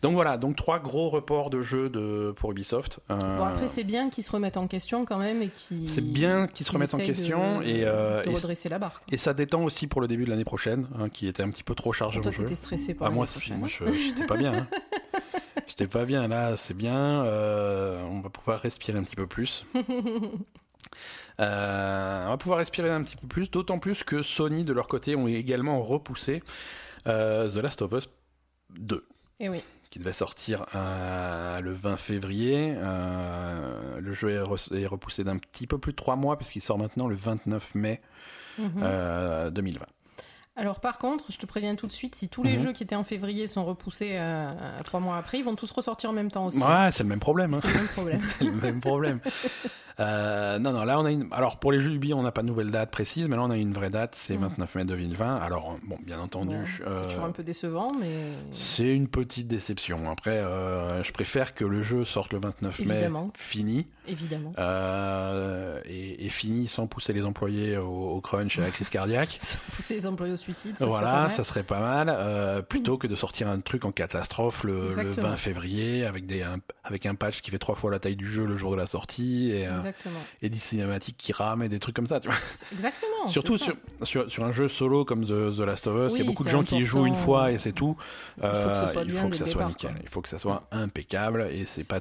[0.02, 3.00] Donc voilà, donc trois gros reports de jeux de, pour Ubisoft.
[3.12, 5.90] Euh, Bon, après, c'est bien qu'ils se remettent en question quand même et qu'ils.
[5.90, 9.00] c'est bien qu'ils se remettent en de- question et, euh, de et, redresser la barre.
[9.02, 9.08] quoi.
[9.12, 11.64] et ça détend aussi pour le début de l'année prochaine, hein, qui était un petit
[11.64, 13.60] peu trop chargé Toi, t'étais stressé pour Ah, moi, prochaine.
[13.60, 14.54] moi, je j'étais pas bien.
[14.54, 14.68] hein.
[15.68, 17.26] J'étais pas bien là, c'est bien.
[17.26, 19.66] euh, on va pouvoir respirer un petit peu plus.
[21.40, 24.88] Euh, on va pouvoir respirer un petit peu plus, d'autant plus que Sony de leur
[24.88, 26.42] côté ont également repoussé
[27.08, 28.10] euh, The Last of Us
[28.72, 29.06] 2
[29.40, 29.64] Et oui.
[29.92, 32.74] qui devait sortir euh, le 20 février.
[32.76, 36.62] Euh, le jeu est, re- est repoussé d'un petit peu plus de 3 mois puisqu'il
[36.62, 38.02] sort maintenant le 29 mai
[38.58, 38.72] Mhm.
[38.82, 39.86] euh, 2020.
[40.56, 42.64] Alors, par contre, je te préviens tout de suite, si tous les Mhm.
[42.64, 46.10] jeux qui étaient en février sont repoussés à trois mois après, ils vont tous ressortir
[46.10, 46.58] en même temps aussi.
[46.58, 47.54] Ouais, c'est le même problème.
[47.54, 47.60] hein.
[47.62, 48.20] C'est le même problème.
[48.40, 49.20] C'est le même problème.
[50.00, 51.28] Euh, non, non, là on a une.
[51.32, 53.50] Alors pour les jeux Ubi, on n'a pas de nouvelle date précise, mais là on
[53.50, 54.42] a une vraie date, c'est Mm.
[54.42, 55.38] 29 mai 2020.
[55.38, 58.34] Alors bon, bien entendu, Bon, euh, C'est toujours un peu décevant, mais.
[58.52, 60.10] c'est une petite déception.
[60.12, 63.26] Après, euh, je préfère que le jeu sorte le 29 Évidemment.
[63.26, 64.54] mai, fini, Évidemment.
[65.86, 69.40] et, et fini sans pousser les employés au, au crunch et à la crise cardiaque.
[69.42, 73.16] Sans Pousser les employés au suicide, ça Voilà, ça serait pas mal, plutôt que de
[73.16, 75.30] sortir un truc en catastrophe le, le Exactement.
[75.30, 78.28] 20 février avec des un, avec un patch qui fait trois fois la taille du
[78.30, 80.20] jeu le jour de la sortie et, euh, Exactement.
[80.42, 82.38] et des cinématiques qui rament et des trucs comme ça, tu vois.
[82.72, 83.28] Exactement.
[83.28, 86.22] Surtout sur, sur, sur un jeu solo comme The, The Last of Us, il y
[86.22, 87.96] a beaucoup de gens qui y jouent une fois et c'est tout.
[88.38, 90.00] Il faut que Euh, il faut que ça soit départ, nickel, quoi.
[90.04, 92.00] il faut que ça soit impeccable et c'est pas.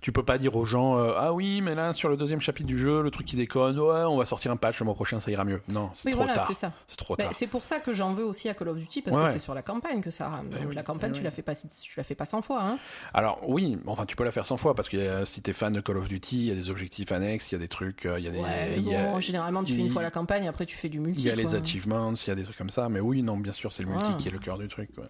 [0.00, 2.66] Tu peux pas dire aux gens euh, ah oui mais là sur le deuxième chapitre
[2.66, 5.20] du jeu le truc qui déconne ouais on va sortir un patch le mois prochain
[5.20, 5.60] ça ira mieux.
[5.68, 6.50] Non c'est Oui, trop voilà, tard.
[6.86, 7.32] c'est trop Bah, tard.
[7.34, 9.38] c'est pour ça que j'en veux aussi à Call of Duty, parce Ouais, que c'est
[9.38, 10.48] sur la campagne que ça rame.
[10.50, 12.42] Bah Donc oui, la campagne, bah tu la fais pas, tu la fais pas 100
[12.42, 12.62] fois.
[12.62, 12.78] Hein.
[13.14, 15.72] Alors oui, enfin tu peux la faire 100 fois parce que euh, si t'es fan
[15.72, 18.06] de Call of Duty, il y a des objectifs annexes, il y a des trucs,
[18.06, 20.48] euh, il y a des, Ouais, y a- généralement, tu fais une fois la campagne,
[20.48, 21.20] après tu fais du multi.
[21.22, 21.54] il y a les quoi.
[21.56, 23.88] achievements, il y a des trucs comme ça, mais oui, non, bien sûr, c'est le
[23.90, 24.16] multi Ouais.
[24.16, 24.90] qui est le cœur du truc.
[24.98, 25.04] ouais.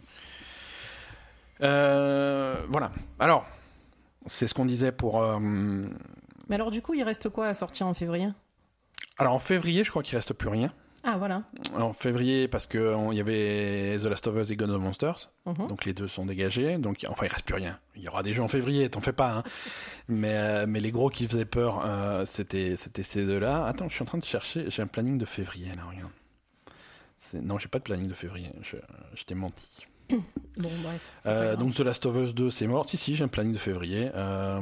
[1.63, 2.93] Euh, voilà.
[3.19, 3.47] Alors,
[4.27, 5.23] c'est ce qu'on disait pour.
[5.23, 8.29] euh, Mais alors, du coup, il reste quoi à sortir en février?
[9.19, 10.73] Alors en février, je crois qu'il reste plus rien.
[11.09, 11.45] Ah, voilà.
[11.77, 14.83] En février, parce que on- il y avait The Last of Us et Gun of
[14.83, 15.69] Monsters, Mhm.
[15.69, 16.79] donc les deux sont dégagés.
[16.79, 17.79] Donc enfin, il reste plus rien.
[17.95, 19.31] Il y aura des jeux en février, t'en fais pas.
[19.37, 19.43] hein.
[20.09, 23.67] mais euh, mais les gros qui faisaient peur, euh, c'était ces deux-là.
[23.67, 24.65] Attends, je suis en train de chercher.
[24.69, 26.11] J'ai un planning de février là, regarde.
[27.35, 28.51] Non, j'ai pas de planning de février.
[28.63, 28.77] Je,
[29.15, 29.87] je t'ai menti.
[30.59, 31.17] Bon, bref.
[31.27, 32.87] Euh, donc The Last of Us 2, c'est mort.
[32.89, 34.11] Si, si, j'ai un planning de février.
[34.15, 34.61] Euh,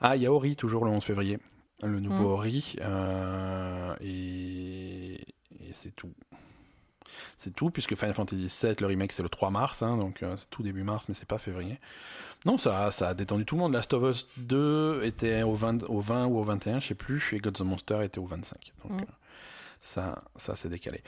[0.00, 1.38] Ah, il y a Ori, toujours le 11 février.
[1.82, 2.32] Le nouveau Mm.
[2.32, 2.76] Ori.
[2.80, 5.14] euh, Et,
[5.60, 6.12] et c'est tout.
[7.36, 9.82] C'est tout, puisque Final Fantasy VII, le remake, c'est le 3 mars.
[9.82, 11.78] hein, donc euh, c'est tout début mars, mais c'est pas février.
[12.46, 13.72] Non, ça, ça a détendu tout le monde.
[13.72, 17.32] Last of Us 2 était au 20, au 20 ou au 21, je sais plus.
[17.34, 18.72] Et God of Monster était au 25.
[18.84, 19.00] Donc Mm.
[19.02, 19.06] euh,
[19.80, 21.02] ça, ça s'est décalé.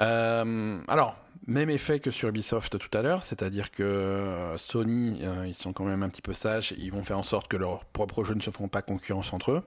[0.00, 5.46] Euh, alors, même effet que sur Ubisoft tout à l'heure, c'est-à-dire que euh, Sony, euh,
[5.46, 7.84] ils sont quand même un petit peu sages, ils vont faire en sorte que leurs
[7.86, 9.62] propres jeux ne se feront pas concurrence entre eux.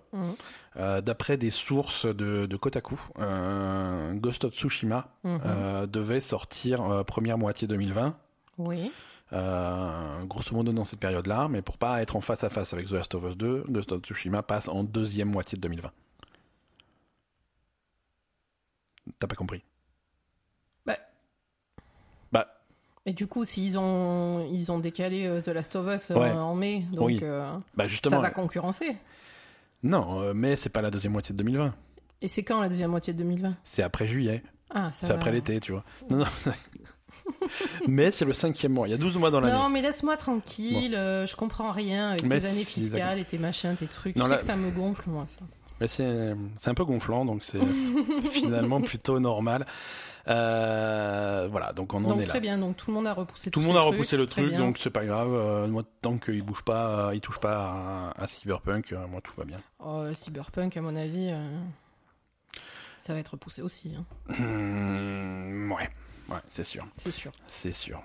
[0.78, 7.38] Euh, D'après des sources de, de Kotaku, euh, Ghost of Tsushima euh, devait sortir première
[7.38, 8.16] moitié 2020.
[8.60, 8.92] Oui.
[9.32, 12.92] grosso modo dans cette période-là, mais pour pas être en face à face avec The
[12.92, 15.92] Last of Us 2, Ghost of Tsushima passe en deuxième moitié de 2020.
[19.20, 19.64] T'as pas compris
[20.86, 20.98] Bah.
[22.32, 22.48] Bah,
[23.06, 26.32] Et du coup, s'ils ont, ils ont décalé euh, The Last of Us euh, Ouais.
[26.32, 27.20] en mai, donc Oui.
[27.22, 28.96] euh, bah ça va concurrencer.
[29.84, 31.74] Non, mais c'est pas la deuxième moitié de 2020.
[32.22, 34.42] Et c'est quand la deuxième moitié de 2020 C'est après juillet.
[34.74, 35.84] Ah, C'est après l'été, tu vois.
[36.10, 36.26] Non, non.
[37.88, 38.88] mais c'est le cinquième mois.
[38.88, 39.54] Il y a 12 mois dans l'année.
[39.54, 43.38] Non, mais laisse-moi tranquille, euh, je comprends rien avec Mais tes années fiscales et tes
[43.38, 44.16] machins, tes trucs.
[44.16, 45.42] Non, tu sais que ça me gonfle, moi, ça.
[45.82, 47.60] Mais c'est c'est un peu gonflant, donc c'est
[48.32, 49.66] finalement plutôt normal.
[50.28, 52.40] Euh, voilà, donc on en donc est très là.
[52.40, 54.54] bien, donc tout le monde a repoussé Tout le monde a repoussé le très truc,
[54.54, 54.60] bien.
[54.60, 55.34] donc c'est pas grave.
[55.34, 59.34] Euh, moi, tant qu'il bouge pas, euh, il touche pas à, à Cyberpunk, moi tout
[59.38, 59.58] va bien.
[59.80, 61.32] Oh, Cyberpunk, à mon avis,
[62.98, 65.90] ça va être repoussé aussi, hein, Hmm, ouais,
[66.30, 67.32] ouais, c'est sûr, c'est sûr.
[67.48, 68.02] c'est sûr.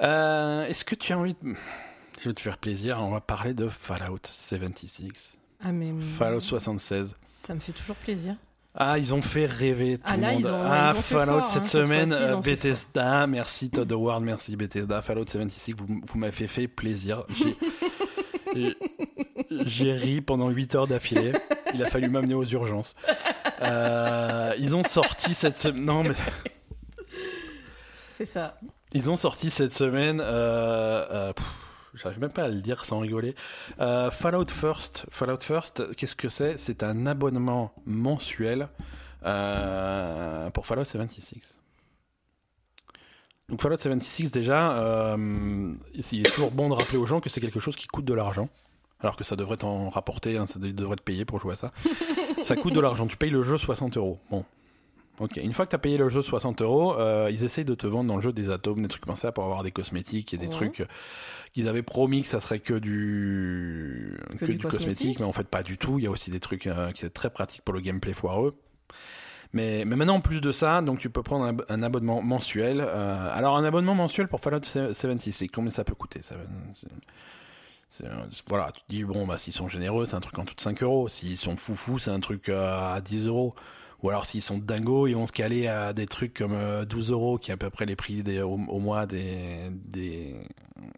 [0.00, 1.54] Est-ce que tu as envie de...
[2.20, 5.34] Je vais te faire plaisir, on va parler de Fallout 76.
[5.64, 7.16] Ah, mais Fallout 76.
[7.38, 8.34] ça me fait toujours plaisir.
[8.74, 10.40] Ah, ils ont fait rêver tout Ah, le là, monde.
[10.40, 13.68] ils ont- ah, ils ont Fallout fort, cette hein, cette semaine, ils euh, Bethesda, merci
[13.68, 17.24] Todd Howard, merci Bethesda, Fallout 76, vous, vous m'avez fait plaisir.
[18.54, 21.32] J'ai- ri pendant 8 heures d'affilée.
[21.74, 22.94] Il a fallu m'amener aux urgences.
[23.62, 25.84] Euh, ils ont sorti cette semaine.
[25.84, 26.14] Non, mais
[27.96, 28.58] C'est ça.
[28.92, 30.20] ils ont sorti cette semaine.
[30.20, 31.46] Euh, euh, pff,
[31.94, 33.34] J'arrive même pas à le dire sans rigoler.
[33.80, 35.04] Euh, Fallout First.
[35.10, 36.56] Fallout First, qu'est-ce que c'est?
[36.56, 38.68] C'est un abonnement mensuel
[39.24, 41.58] euh, pour Fallout 76.
[43.48, 47.40] Donc Fallout 76 déjà, euh, il est toujours bon de rappeler aux gens que c'est
[47.40, 48.48] quelque chose qui coûte de l'argent.
[49.00, 51.72] Alors que ça devrait t'en rapporter, hein, ça devrait te payer pour jouer à ça.
[52.44, 54.18] ça coûte de l'argent, tu payes le jeu 60 euros.
[54.30, 54.44] Bon.
[55.20, 57.74] Ok, une fois que tu as payé le jeu 60 euros, euh, ils essayent de
[57.74, 60.32] te vendre dans le jeu des atomes, des trucs comme ça pour avoir des cosmétiques
[60.34, 60.52] et des Ouais.
[60.52, 60.86] trucs euh,
[61.52, 65.20] qu'ils avaient promis que ça serait que du, Que du cosmétique.
[65.20, 65.98] mais en fait pas du tout.
[65.98, 68.56] Il y a aussi des trucs euh, qui sont très pratiques pour le gameplay foireux.
[69.52, 72.80] Mais, mais maintenant, en plus de ça, donc tu peux prendre un, un abonnement mensuel.
[72.80, 76.36] Euh, alors, un abonnement mensuel pour Fallout 76, combien ça peut coûter ça,
[76.72, 76.86] c'est-
[77.90, 78.06] c'est-
[78.48, 80.60] Voilà, tu te dis, bon, bah, s'ils sont généreux, c'est un truc en tout de
[80.62, 81.06] 5 euros.
[81.08, 83.54] S'ils sont foufous, c'est un truc à 10 euros.
[84.02, 87.10] Ou alors, s'ils sont dingos, ils vont se caler à des trucs comme euh, 12
[87.12, 90.34] euros, qui est à peu près les prix des, au, au mois des, des,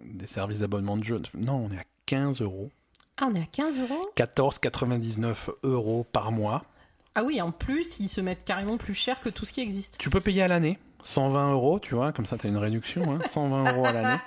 [0.05, 1.21] des services d'abonnement de jeu.
[1.37, 2.71] Non, on est à 15 euros.
[3.19, 4.11] Ah, on est à 15 euros?
[4.17, 6.65] 14,99 euros par mois.
[7.15, 9.99] Ah oui, en plus, ils se mettent carrément plus cher que tout ce qui existe.
[9.99, 13.13] Tu peux payer à l'année, 120 euros, tu vois, comme ça tu as une réduction,
[13.13, 14.21] hein, 120 euros à l'année.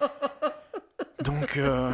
[1.24, 1.90] Donc, euh,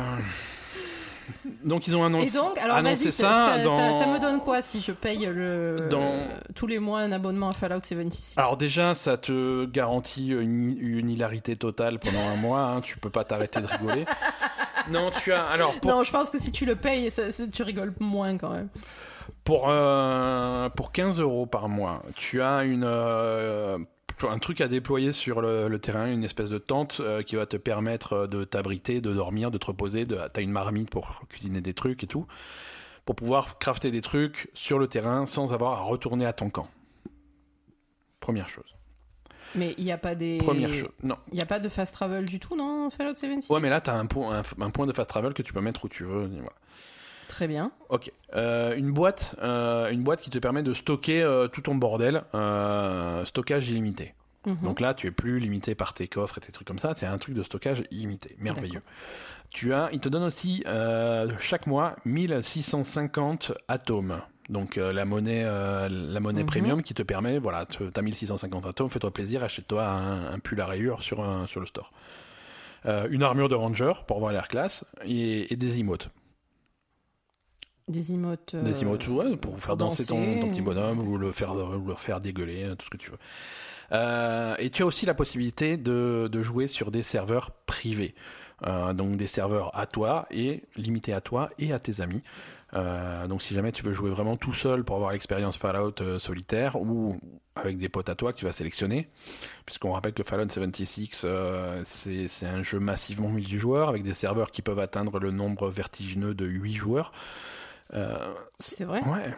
[1.65, 3.99] donc ils ont annoncé, Et donc, alors annoncé vas-y, ça, ça, ça- dans...
[4.01, 7.53] ça me donne quoi si je paye le, Dans- tous les mois un abonnement à
[7.53, 12.81] Fallout 76 Alors déjà, ça te garantit une, une hilarité totale pendant un mois, hein,
[12.81, 14.05] tu peux pas t'arrêter de rigoler.
[14.91, 15.45] Non, tu as...
[15.45, 17.11] Alors, pour, Non, je pense que si tu le payes,
[17.53, 18.69] tu rigoles moins quand même.
[19.45, 22.85] pour, euh, pour 15 euros par mois, tu as une...
[22.87, 23.77] euh,
[24.23, 27.47] un truc à déployer sur le, le terrain, une espèce de tente euh, qui va
[27.47, 30.07] te permettre euh, de t'abriter, de dormir, de te reposer.
[30.07, 32.27] De, t'as une marmite pour cuisiner des trucs et tout,
[33.05, 36.69] pour pouvoir crafter des trucs sur le terrain sans avoir à retourner à ton camp.
[38.21, 38.75] Première chose.
[39.55, 40.39] Mais il n'y a pas des.
[40.39, 40.91] Première chose.
[41.03, 41.17] Non.
[41.33, 43.81] Il n'y a pas de fast travel du tout dans Fallout 76 Ouais, mais là,
[43.81, 46.05] t'as un point, un, un point de fast travel que tu peux mettre où tu
[46.05, 46.27] veux.
[46.27, 46.53] voilà.
[47.39, 47.71] Très bien.
[47.89, 48.11] Ok.
[48.35, 52.25] Euh, une boîte, euh, une boîte qui te permet de stocker euh, tout ton bordel,
[53.27, 54.15] stockage illimité.
[54.45, 54.57] Mhm.
[54.65, 56.97] Donc là, tu es plus limité par tes coffres et tes trucs comme ça.
[56.97, 58.83] Tu as un truc de stockage illimité, merveilleux.
[59.51, 60.65] Tu as, il te donne aussi
[61.39, 64.21] chaque mois 1650 atomes.
[64.49, 66.47] Donc la monnaie, la monnaie Mhm.
[66.47, 70.61] premium qui te permet, voilà, tu as 1650 atomes, fais-toi plaisir, achète-toi un, un pull
[70.61, 71.93] à rayures sur, un- sur le store.
[72.87, 76.11] Euh, une armure de ranger pour voir l'air classe et, et des emotes.
[77.89, 78.55] Des emotes.
[78.55, 81.95] euh, Des emotes, ouais, pour faire danser, ton, ton petit bonhomme ou le faire, le
[81.97, 83.19] faire dégueuler, euh, tout ce que tu veux.
[83.93, 88.15] Euh, et tu as aussi la possibilité de, de jouer sur des serveurs privés.
[88.67, 92.23] Euh, donc des serveurs à toi et limités à toi et à tes amis.
[92.75, 97.19] Donc si jamais tu veux jouer vraiment tout seul pour avoir l'expérience Fallout solitaire ou
[97.57, 99.09] avec des potes à toi que tu vas sélectionner,
[99.65, 104.51] puisqu'on rappelle que Fallout 76 euh, c'est c'est un jeu massivement multijoueur avec des serveurs
[104.51, 107.13] qui peuvent atteindre le nombre vertigineux de 8 joueurs.
[107.95, 109.35] Euh, C'est vrai Ouais.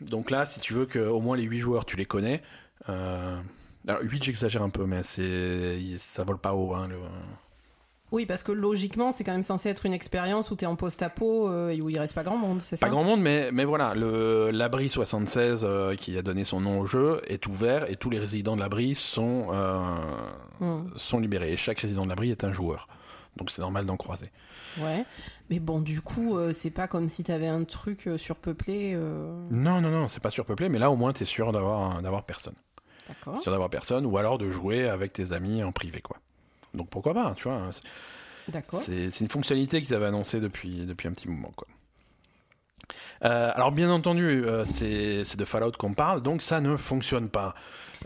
[0.00, 2.42] Donc là, si tu veux que au moins les 8 joueurs, tu les connais.
[2.88, 3.40] Euh...
[3.86, 6.74] Alors 8, j'exagère un peu, mais c'est ça vole pas haut.
[6.74, 6.96] Hein, le...
[8.12, 10.76] Oui, parce que logiquement, c'est quand même censé être une expérience où tu es en
[10.76, 13.50] post-apo euh, et où il reste pas grand monde, c'est ça Pas grand monde, mais,
[13.52, 17.90] mais voilà, le l'abri 76 euh, qui a donné son nom au jeu est ouvert
[17.90, 19.80] et tous les résidents de l'abri sont euh,
[20.60, 21.52] Hmm, sont libérés.
[21.52, 22.86] Et chaque résident de l'abri est un joueur.
[23.36, 24.30] Donc c'est normal d'en croiser.
[24.80, 25.04] Ouais.
[25.50, 28.92] Mais bon, du coup, euh, c'est pas comme si t'avais un truc euh, surpeuplé.
[28.94, 32.24] euh, Non, non, non, c'est pas surpeuplé, mais là au moins t'es sûr d'avoir d'avoir
[32.24, 32.54] personne.
[33.08, 33.40] D'accord.
[33.42, 36.16] Sûr d'avoir personne, ou alors de jouer avec tes amis en privé, quoi.
[36.72, 37.68] Donc pourquoi pas, tu vois.
[38.48, 38.80] D'accord.
[38.82, 41.52] C'est c'est une fonctionnalité qu'ils avaient annoncée depuis, depuis un petit moment.
[41.54, 41.68] Quoi.
[43.24, 47.28] Euh, alors bien entendu, euh, c'est c'est de Fallout qu'on parle, donc ça ne fonctionne
[47.28, 47.54] pas.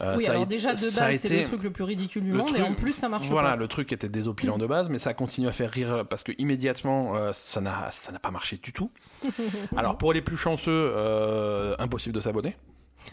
[0.01, 2.51] Euh, oui, a alors déjà, de base, c'est le truc le plus ridicule du monde,
[2.51, 3.57] et truc- en plus, ça marche Voilà, pas.
[3.57, 7.17] le truc était désopilant de base, mais ça continue à faire rire parce que immédiatement,
[7.17, 8.91] euh, ça n'a ça n'a pas marché du tout.
[9.77, 12.57] Alors pour les plus chanceux, euh, impossible de s'abonner.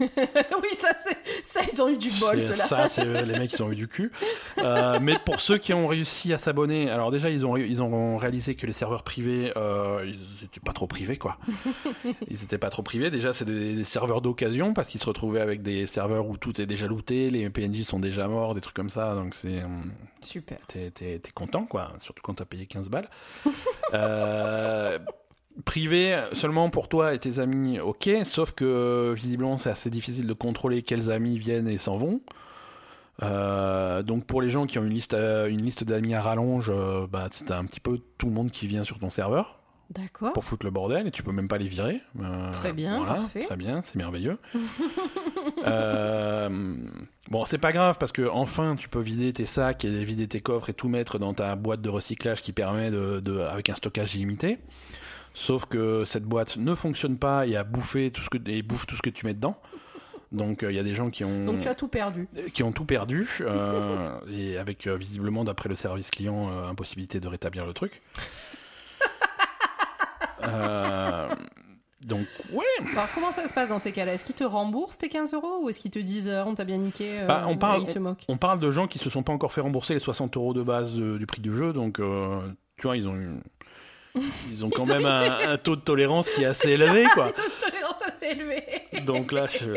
[0.00, 0.88] oui, ça,
[1.42, 2.64] ça, ils ont eu du bol, ceux-là.
[2.66, 4.10] Ça, c'est les mecs qui ont eu du cul.
[4.58, 8.16] Euh, mais pour ceux qui ont réussi à s'abonner, alors déjà, ils ont, ils ont
[8.16, 11.38] réalisé que les serveurs privés, euh, ils étaient pas trop privés, quoi.
[12.28, 13.10] Ils étaient pas trop privés.
[13.10, 16.60] Déjà, c'est des, des serveurs d'occasion parce qu'ils se retrouvaient avec des serveurs où tout
[16.60, 19.14] est déjà looté, les PNJ sont déjà morts, des trucs comme ça.
[19.14, 19.62] Donc, c'est.
[19.62, 20.58] hum, Super.
[20.66, 21.92] T'es content, quoi.
[22.00, 23.08] Surtout quand t'as payé 15 balles.
[23.92, 24.98] Euh,
[25.64, 30.32] privé seulement pour toi et tes amis, ok, sauf que visiblement c'est assez difficile de
[30.32, 32.20] contrôler quels amis viennent et s'en vont.
[33.22, 36.70] Euh, donc pour les gens qui ont une liste, euh, une liste d'amis à rallonge,
[36.74, 39.60] euh, bah, c'est un petit peu tout le monde qui vient sur ton serveur
[39.90, 40.32] D'accord.
[40.32, 42.00] pour foutre le bordel et tu peux même pas les virer.
[42.20, 43.44] Euh, Très bien, voilà, parfait.
[43.44, 44.38] Très bien, c'est merveilleux.
[47.30, 50.40] Bon, c'est pas grave parce que enfin tu peux vider tes sacs et vider tes
[50.40, 53.74] coffres et tout mettre dans ta boîte de recyclage qui permet de, de- avec un
[53.74, 54.58] stockage illimité.
[55.34, 58.86] Sauf que cette boîte ne fonctionne pas et a bouffé tout ce que et bouffe
[58.86, 59.58] tout ce que tu mets dedans.
[60.32, 62.28] Donc il y a des gens qui ont Donc tu as tout perdu.
[62.54, 67.20] qui ont tout perdu euh, et avec euh, visiblement d'après le service client euh, impossibilité
[67.20, 68.00] de rétablir le truc.
[70.42, 71.28] Euh,
[72.06, 72.64] donc ouais.
[72.92, 74.12] Alors comment ça se passe dans ces cas-là?
[74.14, 76.64] Est-ce qu'ils te remboursent tes 15 euros ou est-ce qu'ils te disent euh, on t'a
[76.64, 78.24] bien niqué euh, Bah, on parle- Ils se moquent?
[78.28, 80.62] On parle de gens qui se sont pas encore fait rembourser les 60 euros de
[80.62, 82.40] base de- du prix du jeu, donc euh,
[82.76, 83.40] tu vois ils ont une-
[84.50, 87.04] ils ont quand Ils ont même un, un taux de tolérance qui est assez élevé
[87.14, 87.26] quoi.
[87.26, 89.02] Les autres tolérances assez élevées.
[89.04, 89.76] Donc là, je...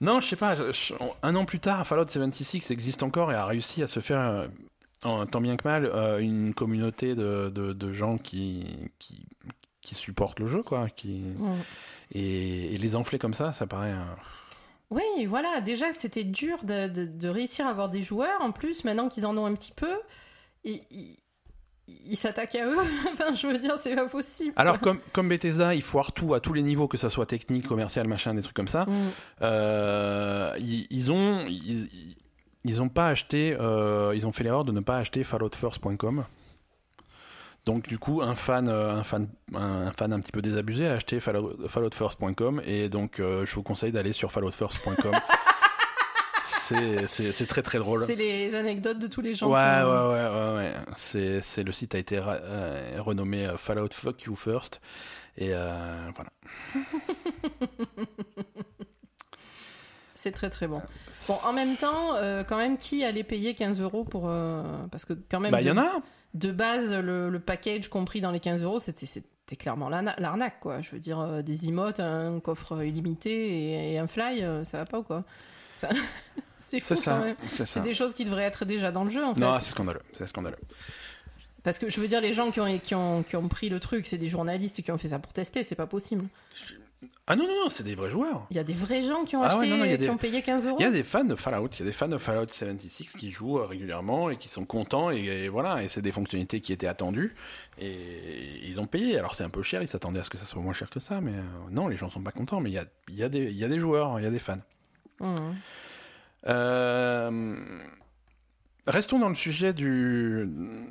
[0.00, 0.54] non, je sais pas.
[0.54, 4.48] je- Un an plus tard, Fallout 76 existe encore et a réussi à se faire,
[5.04, 8.66] euh, tant bien que mal, euh, une communauté de, de, de gens qui,
[8.98, 9.24] qui
[9.82, 10.88] qui supportent le jeu, quoi.
[10.90, 11.54] Qui Mm.
[12.12, 13.92] et, et les enfler comme ça, ça paraît.
[13.92, 14.04] euh,
[14.90, 15.60] Oui, voilà.
[15.60, 18.40] Déjà, c'était dur de, de- de réussir à avoir des joueurs.
[18.40, 19.92] En plus, maintenant qu'ils en ont un petit peu,
[20.64, 20.80] ils,
[21.88, 22.76] ils- s'attaquent à eux.
[23.12, 24.52] enfin, je veux dire, c'est pas possible.
[24.56, 27.66] Alors comme comme Bethesda, ils foirent tout à tous les niveaux, que ça soit technique,
[27.66, 28.84] commercial, machin, des trucs comme ça.
[28.86, 29.10] Mm.
[29.42, 31.88] Euh, ils, ils ont ils,
[32.64, 36.24] ils ont pas acheté euh, ils ont fait l'erreur de ne pas acheter falloutfirst.com
[37.64, 40.94] donc du coup un fan euh, un fan un, fan un petit peu désabusé a
[40.94, 45.12] acheté Fallout- falloutfirst.com et donc euh, je vous conseille d'aller sur falloutfirst.com
[47.06, 49.48] c'est très très drôle C'est les anecdotes de tous les gens.
[49.48, 51.40] Ouais, qui ouais, ouais, ouais, ouais.
[51.42, 54.80] C'est, le site a été euh, renommé euh, Fallout Fuck You First.
[55.38, 56.30] Et euh, voilà.
[60.14, 60.82] C'est très très bon.
[61.28, 64.30] Bon, en même temps, euh, quand même, qui allait payer 15 euros pour.
[64.90, 65.52] Parce que quand même.
[65.52, 65.92] Bah, il y de- en a.
[66.34, 70.58] de base, le, le package compris dans les 15 euros, c'était c'était clairement l'arna- l'arnaque,
[70.60, 70.80] quoi.
[70.80, 74.78] Je veux dire, euh, des emotes, un coffre illimité et, et un fly, euh, ça
[74.78, 75.22] va pas ou quoi?
[75.82, 75.94] Enfin,
[76.66, 77.18] C'est fou C'est quand ça.
[77.20, 77.36] même.
[77.48, 77.80] C'est ça.
[77.80, 79.40] des choses qui devraient être déjà dans le jeu, en fait.
[79.40, 80.02] Non, c'est scandaleux.
[80.12, 80.56] C'est scandaleux.
[81.62, 83.80] Parce que je veux dire, les gens qui ont, qui ont, qui ont pris le
[83.80, 86.24] truc, c'est des journalistes qui ont fait ça pour tester, c'est pas possible.
[87.26, 88.46] Ah non, non, non, c'est des vrais joueurs.
[88.50, 89.98] Il y a des vrais gens qui ont Ah ouais, acheté, non, non, a qui
[89.98, 90.76] des- ont payé 15 euros.
[90.78, 91.68] Il y a des fans de Fallout.
[91.74, 94.64] Il y a des fans de Fallout 76 qui jouent euh, régulièrement et qui sont
[94.64, 95.10] contents.
[95.10, 95.82] Et, et voilà.
[95.82, 97.34] Et c'est des fonctionnalités qui étaient attendues.
[97.78, 99.18] Et ils ont payé.
[99.18, 99.82] Alors c'est un peu cher.
[99.82, 101.20] Ils s'attendaient à ce que ça soit moins cher que ça.
[101.20, 102.60] Mais euh, non, les gens sont pas contents.
[102.60, 104.18] Mais il y a, il y, a des- il y a des joueurs.
[104.20, 104.58] Il y a des fans.
[105.20, 105.36] Mmh.
[106.46, 107.56] Euh,
[108.86, 110.48] Restons dans le sujet du,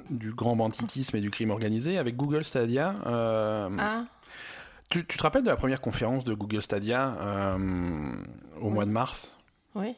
[0.09, 2.93] du grand banditisme et du crime organisé avec Google Stadia.
[3.05, 4.03] Euh, Ah,
[4.89, 8.11] tu, tu te rappelles de la première conférence de Google Stadia euh,
[8.59, 8.73] au Oui.
[8.73, 9.33] mois de mars?
[9.75, 9.95] Oui.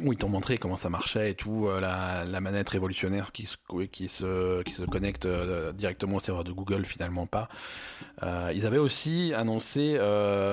[0.00, 3.46] Où ils t'ont montré comment ça marchait et tout, euh, la, la manette révolutionnaire qui
[3.46, 3.56] se,
[3.90, 7.48] qui se, qui se connecte euh, directement au serveur de Google, finalement pas.
[8.22, 9.98] Euh, ils avaient aussi annoncé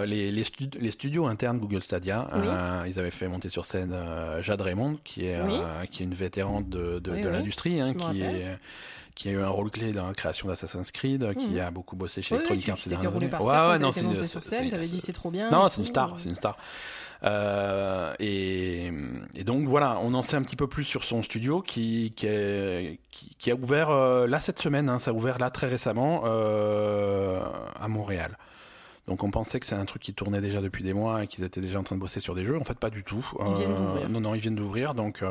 [0.05, 2.29] les, les, stu- les studios internes Google Stadia.
[2.33, 2.89] Oui.
[2.91, 3.95] Ils avaient fait monter sur scène
[4.41, 5.59] Jade Raymond, qui est, Oui.
[5.91, 8.57] qui est une vétérante de, de, Oui, de oui, l'industrie, hein, qui est
[9.15, 11.59] qui a eu un rôle clé dans la création d'Assassin's Creed, qui Mhm.
[11.59, 13.29] a beaucoup bossé chez Electronic Arts ces dernières années.
[13.37, 15.49] Ouais, ouais, non, c'est une- dit c'est trop bien.
[15.51, 16.57] non, c'est une star, c'est une star.
[17.23, 18.91] Euh, et,
[19.35, 22.27] et donc voilà, on en sait un petit peu plus sur son studio qui, qui,
[22.27, 25.67] est- qui- qui a ouvert euh, là cette semaine, hein, ça a ouvert là très
[25.67, 27.41] récemment euh,
[27.79, 28.37] à Montréal.
[29.07, 31.43] Donc on pensait que c'est un truc qui tournait déjà depuis des mois et qu'ils
[31.43, 32.57] étaient déjà en train de bosser sur des jeux.
[32.59, 33.25] En fait, pas du tout.
[33.39, 34.09] Ils viennent d'ouvrir.
[34.09, 34.93] non, non, ils viennent d'ouvrir.
[34.93, 35.23] Donc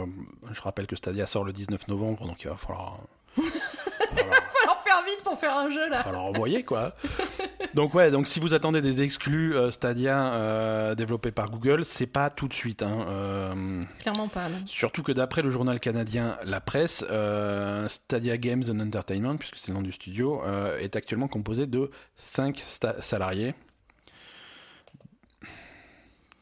[0.53, 2.99] je rappelle que Stadia sort le 19 novembre, donc il va falloir-
[3.37, 6.07] Falloir faire vite pour faire un jeu là.
[6.17, 6.95] envoyer quoi.
[7.75, 12.07] donc ouais, donc si vous attendez des exclus euh, Stadia euh, développés par Google, c'est
[12.07, 12.83] pas tout de suite.
[12.83, 13.07] Hein.
[13.09, 14.49] Euh, Clairement pas.
[14.49, 14.59] non.
[14.67, 17.05] surtout que d'après le journal canadien La Presse,
[17.89, 20.43] Stadia Games and Entertainment, puisque c'est le nom du studio,
[20.81, 22.65] est actuellement composé de 5
[23.01, 23.55] salariés.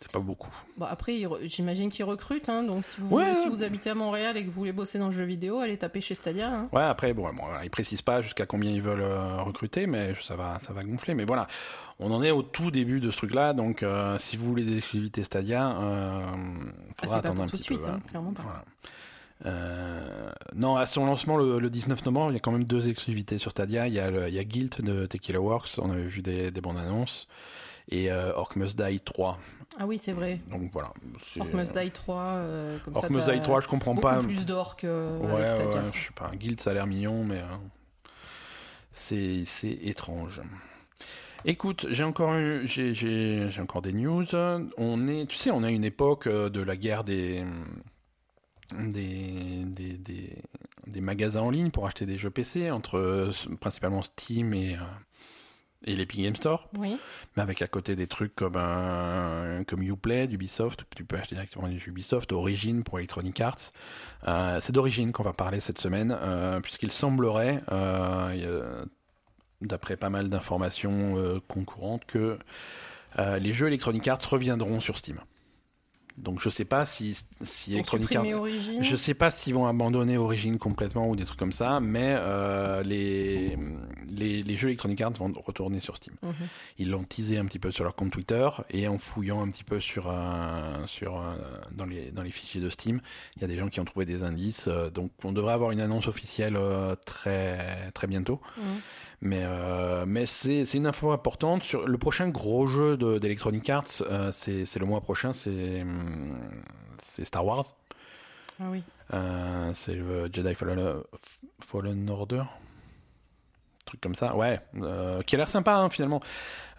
[0.07, 0.49] C'est pas beaucoup.
[0.77, 2.49] Bon, après, j'imagine qu'ils recrutent.
[2.49, 3.35] Hein, donc si vous, Ouais.
[3.35, 5.77] si vous habitez à Montréal et que vous voulez bosser dans le jeu vidéo, allez
[5.77, 6.49] taper chez Stadia.
[6.49, 6.69] hein.
[6.73, 10.15] Ouais, après, bon, bon voilà, ils précisent pas jusqu'à combien ils veulent euh, recruter, mais
[10.23, 11.15] ça va, ça va gonfler.
[11.15, 11.49] Mais voilà,
[11.99, 14.77] on en est au tout début de ce truc-là, donc euh, si vous voulez des
[14.77, 17.85] exclusivités Stadia, euh, Ah, faudra pas attendre pour un tout petit suite, peu.
[17.87, 18.09] hein, voilà.
[18.09, 18.43] clairement pas.
[18.43, 18.65] Voilà.
[19.45, 22.89] Euh, non, à son lancement le, le 19 novembre, il y a quand même deux
[22.89, 23.87] exclusivités sur Stadia.
[23.87, 26.51] Il y a, le, il y a Guild de Tequila Works, on avait vu des,
[26.51, 27.29] des bandes annonces,
[27.91, 29.39] et euh, Orc Must Die 3.
[29.79, 30.41] Ah oui, c'est vrai.
[30.51, 30.93] Donc voilà.
[31.39, 33.01] Orc Must Die 3, euh, comme ça.
[33.01, 34.23] Orc Must t'as Die 3, je comprends pas.
[34.23, 36.31] plus d'orques euh, Ouais, avec ouais, je sais pas.
[36.35, 37.57] Guild, ça a l'air mignon, mais euh,
[38.93, 39.45] c'est
[39.83, 40.41] étrange.
[41.45, 44.25] Écoute, j'ai encore, eu- j'ai, encore des news.
[44.79, 47.45] On est, tu sais, on a une époque euh, de la guerre des,
[48.77, 50.39] des, des, des,
[50.87, 53.31] des magasins en ligne pour acheter des jeux PC entre euh,
[53.61, 54.79] principalement Steam et, euh,
[55.87, 56.69] et l'Epic Game Store.
[56.77, 56.97] Oui.
[57.37, 58.59] Mais avec à côté des trucs comme,
[59.67, 63.73] comme Uplay d'Ubisoft, tu peux acheter directement des jeux Ubisoft, Origin pour Electronic Arts.
[64.27, 68.85] Euh, c'est d'Origin qu'on va parler cette semaine, euh, puisqu'il semblerait, euh,
[69.61, 72.39] d'après pas mal d'informations concurrentes, que
[73.19, 75.21] les jeux Electronic Arts reviendront sur Steam.
[76.19, 78.25] Donc je sais pas si, si Electronic Arts...
[78.81, 82.83] Je sais pas s'ils vont abandonner Origin complètement ou des trucs comme ça, mais euh,
[82.83, 83.57] les,
[84.09, 86.15] les, les jeux Electronic Arts vont retourner sur Steam.
[86.23, 86.35] Mhm.
[86.79, 89.65] Ils l'ont teasé un petit peu sur leur compte Twitter et en fouillant un petit
[89.65, 91.35] peu sur, euh, sur, euh,
[91.73, 93.01] dans, les, dans les fichiers de Steam,
[93.37, 94.69] il y a des gens qui ont trouvé des indices.
[94.69, 98.41] euh, donc on devrait avoir une annonce officielle euh, très, très bientôt.
[98.57, 98.81] Mhm.
[99.27, 101.63] Mais, euh, mais c'est c'est une info importante.
[101.63, 105.83] Sur le prochain gros jeu de- d'Electronic Arts, euh, c'est c'est le mois prochain, c'est
[105.83, 106.39] hum,
[106.99, 107.65] c'est Star Wars.
[108.61, 108.83] Ah oui.
[109.15, 111.03] Euh, c'est le Jedi Fallen,
[111.61, 112.45] Fallen Order.
[113.87, 114.61] Truc comme ça, ouais.
[114.83, 116.21] euh, qui a l'air sympa hein, finalement.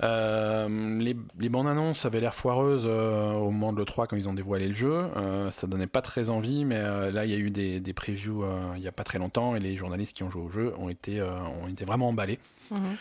[0.04, 4.28] Euh, les, les bandes annonces avaient l'air foireuses euh, au moment de l'E3 quand ils
[4.28, 5.06] ont dévoilé le jeu.
[5.52, 6.80] Ça donnait pas très envie, mais
[7.12, 8.44] là il y a eu des, des previews
[8.76, 10.90] il y a pas très longtemps et les journalistes qui ont joué au jeu ont
[10.90, 12.40] été, ont été vraiment emballés.
[12.72, 12.98] Mhm.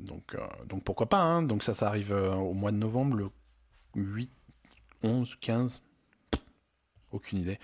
[0.00, 0.36] Donc,
[0.68, 1.42] donc pourquoi pas hein.
[1.42, 3.30] Donc ça, ça arrive au mois de novembre, le
[3.96, 4.30] 8,
[5.02, 5.82] 11, 15
[7.12, 7.58] Aucune idée.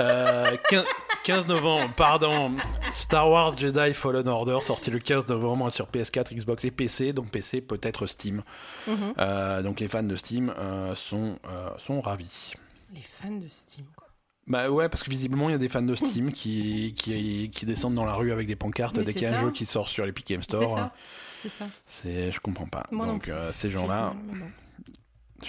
[0.00, 0.84] Euh, 15,
[1.24, 2.52] 15 novembre, pardon.
[2.92, 7.12] Star Wars Jedi Fallen Order, sorti le 15 novembre sur PS4, Xbox et PC.
[7.12, 8.42] Donc PC, peut-être Steam.
[8.88, 9.14] Mhm.
[9.18, 12.54] Euh, donc les fans de Steam euh, sont, euh, sont ravis.
[12.92, 14.08] Les fans de Steam, quoi.
[14.48, 17.64] Bah ouais, parce que visiblement, il y a des fans de Steam qui, qui, qui
[17.64, 19.40] descendent dans la rue avec des pancartes Mais dès qu'il y a un ça.
[19.42, 20.76] jeu qui sort sur l'Epic Game C'est Store.
[20.76, 20.92] ça.
[21.36, 21.66] C'est ça.
[21.86, 22.84] C'est, je comprends pas.
[22.90, 24.50] Moi Donc euh, ces gens-là, du mal, mais bon.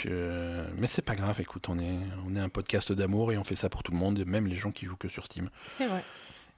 [0.01, 1.39] Je- mais c'est pas grave.
[1.41, 1.97] Écoute, on est,
[2.27, 4.55] on est un podcast d'amour et on fait ça pour tout le monde, même les
[4.55, 5.49] gens qui jouent que sur Steam.
[5.67, 6.03] C'est vrai.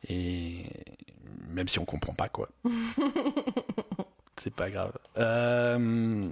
[0.08, 0.66] Et
[1.50, 2.50] même si on comprend pas quoi,
[4.38, 4.94] c'est pas grave.
[5.18, 6.30] Euh,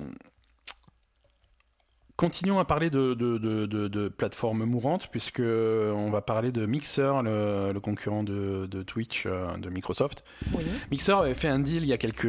[2.15, 7.23] Continuons à parler de, de, de, de- plateformes mourantes, puisque on va parler de Mixer,
[7.23, 10.23] le, le concurrent de, Twitch euh, de Microsoft.
[10.53, 10.63] Oui.
[10.91, 12.21] Mixer avait fait un deal il y a quelques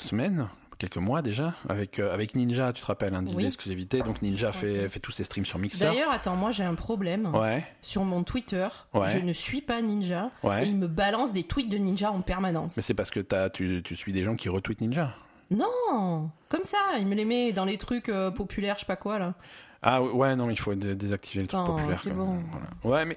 [0.00, 0.48] semaines,
[0.78, 3.44] quelques mois déjà, avec, euh, avec Ninja, tu te rappelles, deal Oui.
[3.44, 4.00] d'exclusivité.
[4.02, 5.84] Donc Ninja fait, fait tous ses streams sur Mixer.
[5.86, 7.34] D'ailleurs, attends, moi j'ai un problème.
[7.34, 9.08] Ouais, Sur mon Twitter, Ouais.
[9.08, 10.30] je ne suis pas Ninja.
[10.42, 10.68] Et ouais.
[10.68, 12.76] il me balance des tweets de Ninja en permanence.
[12.76, 15.14] Mais c'est parce que t'as, tu, tu suis des gens qui retweetent Ninja.
[15.50, 18.96] Non Comme ça, il me les met dans les trucs euh, populaires, je sais pas
[18.96, 19.34] quoi là.
[19.82, 22.00] Ah ouais, non, il faut dé- désactiver les trucs Attends, populaires.
[22.00, 22.42] c'est comme- bon.
[22.50, 22.66] voilà.
[22.98, 23.16] Ouais, mais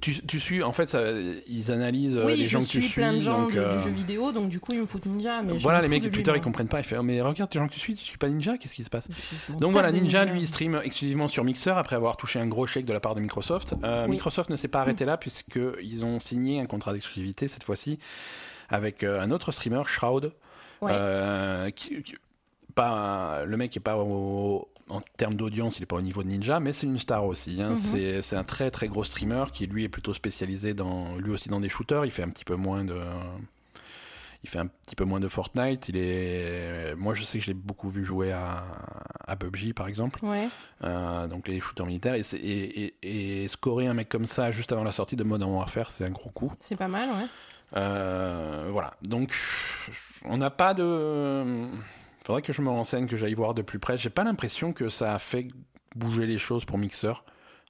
[0.00, 1.00] tu, tu suis, en fait, ça,
[1.48, 3.00] ils analysent euh, oui, les gens que tu suis suis.
[3.00, 5.42] plein de gens donc, euh, du jeu vidéo, donc du coup ils me foutent Ninja.
[5.42, 6.42] Mais voilà, les mecs de lui, Twitter, ils moi.
[6.44, 6.80] comprennent pas.
[6.80, 8.84] Ils font, mais regarde, les gens que tu suis, tu suis pas Ninja, qu'est-ce qui
[8.84, 9.08] se passe?
[9.58, 12.84] Donc voilà, Ninja, lui, il stream exclusivement sur Mixer après avoir touché un gros chèque
[12.84, 13.74] de la part de Microsoft.
[13.84, 14.12] Euh, Oui.
[14.12, 17.98] Microsoft ne s'est pas arrêté là puisqu'ils ont signé un contrat d'exclusivité cette fois-ci
[18.68, 20.32] avec euh, un autre streamer, Shroud.
[20.82, 20.92] Ouais.
[20.94, 22.14] Euh, qui- qui-
[22.74, 26.28] pas, le mec est pas au- en termes d'audience, il est pas au niveau de
[26.28, 27.60] Ninja, mais c'est une star aussi.
[27.60, 27.70] hein.
[27.70, 28.22] Mhm.
[28.22, 31.60] C'est- un très très gros streamer qui lui est plutôt spécialisé dans lui aussi dans
[31.60, 32.04] des shooters.
[32.04, 33.00] Il fait un petit peu moins de
[34.44, 35.88] il fait un petit peu moins de Fortnite.
[35.88, 38.64] Il est, moi je sais que je l'ai beaucoup vu jouer à,
[39.26, 40.48] à PUBG par exemple, Ouais.
[40.84, 42.14] Euh, donc les shooters militaires.
[42.14, 45.24] Et, c'est- et, et- et scorer un mec comme ça juste avant la sortie de
[45.24, 46.52] Modern Warfare, c'est un gros coup.
[46.60, 47.26] C'est pas mal, ouais.
[47.76, 48.94] Euh, voilà.
[49.02, 49.32] Donc,
[50.24, 51.66] on n'a pas de.
[52.26, 53.96] Faudrait que je me renseigne, que j'aille voir de plus près.
[53.96, 55.46] J'ai pas l'impression que ça a fait
[55.94, 57.12] bouger les choses pour Mixer,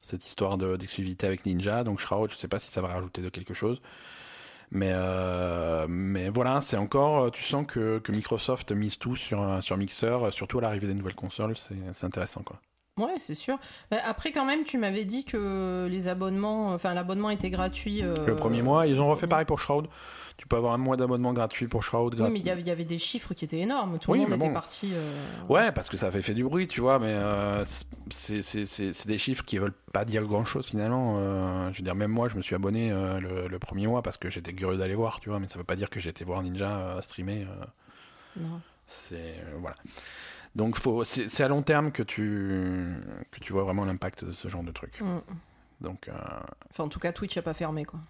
[0.00, 1.84] cette histoire de- d'exclusivité avec Ninja.
[1.84, 3.82] Donc, Shroud, je sais pas si ça va rajouter de quelque chose.
[4.70, 7.30] Mais, euh, mais voilà, c'est encore.
[7.32, 11.14] Tu sens que, que Microsoft mise tout sur, sur Mixer, surtout à l'arrivée des nouvelles
[11.14, 11.54] consoles.
[11.92, 12.58] C'est intéressant, quoi.
[12.98, 13.58] Ouais, c'est sûr.
[13.92, 18.02] Euh, Après, quand même, tu m'avais dit que les abonnements, enfin l'abonnement était gratuit.
[18.02, 19.86] euh, Le premier mois, ils ont refait pareil pour Shroud.
[20.36, 22.12] Tu peux avoir un mois d'abonnement gratuit pour Shroud.
[22.12, 23.98] Oui, grat- mais il y avait- des chiffres qui étaient énormes.
[23.98, 24.90] Tout Oui, le monde était parti.
[24.92, 27.64] euh, Ouais, parce que ça avait fait du bruit, tu vois, mais euh,
[28.10, 31.16] c'est- des chiffres qui veulent pas dire grand chose finalement.
[31.18, 34.02] Euh, je veux dire, même moi, je me suis abonné euh, le, le premier mois
[34.02, 36.10] parce que j'étais curieux d'aller voir, tu vois, mais ça veut pas dire que j'ai
[36.10, 37.46] été voir Ninja euh, streamer.
[38.36, 38.60] non.
[38.86, 39.76] c'est voilà.
[40.54, 42.94] Donc c'est à long terme que tu
[43.30, 45.00] que tu vois vraiment l'impact de ce genre de truc.
[45.00, 45.18] Mm.
[45.80, 46.12] Donc euh,
[46.70, 48.00] Enfin, en tout cas, Twitch a pas fermé, quoi.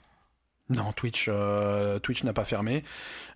[0.68, 2.82] Non, Twitch, euh, Twitch n'a pas fermé,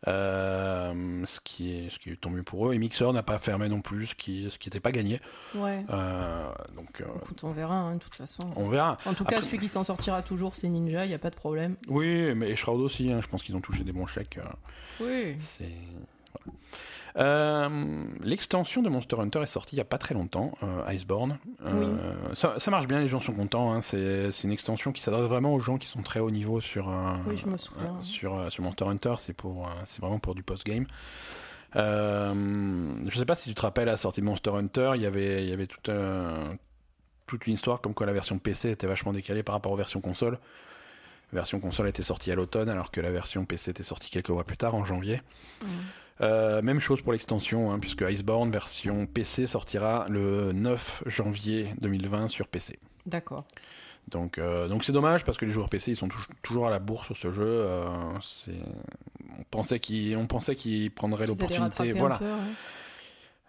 [0.09, 2.75] euh, ce qui est, ce qui est tant mieux pour eux.
[2.75, 5.21] Et Mixer n'a pas fermé non plus, ce qui, ce qui n'était pas gagné.
[5.55, 5.85] Ouais.
[5.91, 8.43] Euh, donc, euh, Écoute, on verra, hein, de toute façon.
[8.57, 8.97] on verra.
[9.07, 11.37] En tout cas, celui qui s'en sortira toujours, c'est Ninja, il n'y a pas de
[11.37, 11.77] problème.
[11.89, 13.13] Oui, mais Shroud aussi.
[13.13, 14.39] hein, je pense qu'ils ont touché des bons chèques.
[14.39, 15.37] euh, Oui.
[15.41, 15.69] C'est
[16.45, 16.59] voilà.
[17.17, 21.39] Euh, L'extension de Monster Hunter est sortie il n'y a pas très longtemps, euh, Iceborne.
[21.65, 23.73] Euh, ça, ça marche bien, les gens sont contents.
[23.73, 26.87] hein, C'est une extension qui s'adresse vraiment aux gens qui sont très haut niveau sur,
[27.27, 27.97] Oui, je me souviens.
[28.03, 29.15] sur, sur Monster Hunter.
[29.19, 29.35] C'est
[30.01, 30.87] vraiment pour du post-game.
[31.75, 35.07] Je sais pas si tu te rappelles à la sortie de Monster Hunter, il y
[35.07, 35.91] avait, il y avait toute,
[37.27, 40.01] toute une histoire comme quoi la version PC était vachement décalée par rapport aux versions
[40.01, 40.39] console.
[41.33, 44.31] La version console était sortie à l'automne alors que la version PC était sortie quelques
[44.31, 45.23] mois plus tard, en janvier.
[46.21, 52.29] Euh, même chose pour l'extension, hein, puisque Iceborne version PC sortira le 9 janvier 2020
[52.29, 52.79] sur PC.
[53.07, 53.45] D'accord.
[54.09, 56.71] Donc euh, donc c'est dommage parce que les joueurs PC ils sont tou- toujours à
[56.71, 57.45] la bourre sur ce jeu.
[57.47, 57.85] euh,
[59.39, 61.93] on pensait qu'ils on pensait qu'ils prendraient l'opportunité.
[61.99, 62.19] Voilà.
[62.19, 62.55] peu, ouais.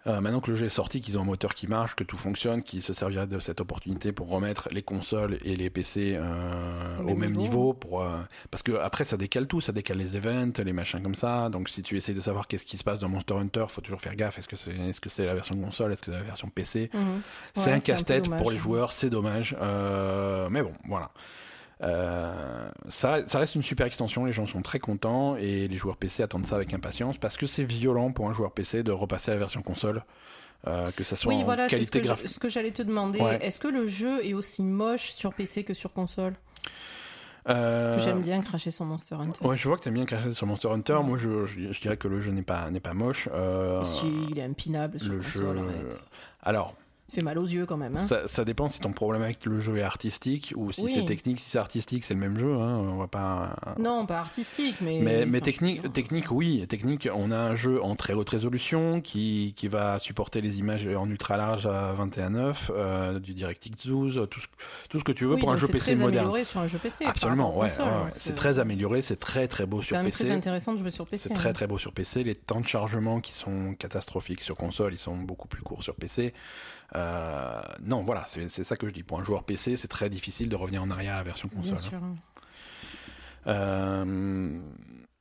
[0.08, 2.16] Euh, maintenant que le jeu est sorti, qu'ils ont un moteur qui marche, que tout
[2.16, 6.98] fonctionne, qu'ils se serviraient de cette opportunité pour remettre les consoles et les PC euh,
[6.98, 7.40] Au même niveau.
[7.42, 8.18] niveau, pour, euh,
[8.50, 11.48] parce que après ça décale tout, ça décale les events, les machins comme ça.
[11.50, 14.00] Donc si tu essayes de savoir qu'est-ce qui se passe dans Monster Hunter, faut toujours
[14.00, 14.38] faire gaffe.
[14.38, 16.90] Est-ce que c'est est-ce que c'est la version console, est-ce que c'est la version PC
[16.92, 17.22] Mhm.
[17.54, 19.56] C'est un casse-tête pour les joueurs, c'est dommage.
[20.50, 21.12] Mais bon, voilà.
[21.82, 25.96] Euh, ça, ça reste une super extension, les gens sont très contents et les joueurs
[25.96, 29.30] PC attendent ça avec impatience parce que c'est violent pour un joueur PC de repasser
[29.32, 30.04] à la version console,
[30.68, 32.28] euh, que ça soit Oui, en voilà, qualité graphique.
[32.28, 33.20] ce que j'allais te demander.
[33.20, 33.44] Ouais.
[33.44, 36.34] Est-ce que le jeu est aussi moche sur PC que sur console?
[37.48, 39.44] Euh, J'aime bien cracher sur Monster Hunter.
[39.44, 40.98] Ouais, je vois que t'aimes bien cracher sur Monster Hunter.
[41.02, 43.28] Moi, je, je, je dirais que le jeu n'est pas n'est pas moche.
[43.32, 45.40] Euh, Si, il est impinable sur le jeu.
[45.40, 45.98] console, arrête.
[46.44, 46.76] Alors,
[47.12, 47.96] fait mal aux yeux quand même.
[47.96, 48.06] Hein.
[48.06, 50.92] ça, ça dépend si ton problème avec le jeu est artistique ou si Oui.
[50.94, 51.38] c'est technique.
[51.40, 52.52] Si c'est artistique, c'est le même jeu.
[52.54, 52.78] Hein.
[52.78, 53.56] On va pas.
[53.78, 55.00] Non, pas artistique, mais.
[55.00, 56.66] Mais, mais enfin, technique, technique, oui.
[56.68, 60.86] Technique, on a un jeu en très haute résolution qui, qui va supporter les images
[60.86, 64.46] en ultra large à 21.9, euh, du DirectX 12, tout ce,
[64.88, 66.26] tout ce que tu veux oui, pour un jeu c'est PC très moderne.
[66.26, 67.04] amélioré sur un jeu PC.
[67.04, 67.68] Absolument, ouais.
[68.14, 70.24] C'est très amélioré, c'est très très beau C'est sur PC.
[70.24, 71.28] très intéressant de jouer sur PC.
[71.28, 71.36] C'est hein.
[71.36, 72.24] très très beau sur PC.
[72.24, 75.94] Les temps de chargement qui sont catastrophiques sur console, ils sont beaucoup plus courts sur
[75.94, 76.32] PC.
[76.94, 79.02] Euh, non, voilà, c'est ça que je dis.
[79.02, 81.72] Pour un joueur PC, c'est très difficile de revenir en arrière à la version Bien
[81.72, 81.78] console.
[81.78, 81.98] sûr.
[83.46, 84.58] Euh,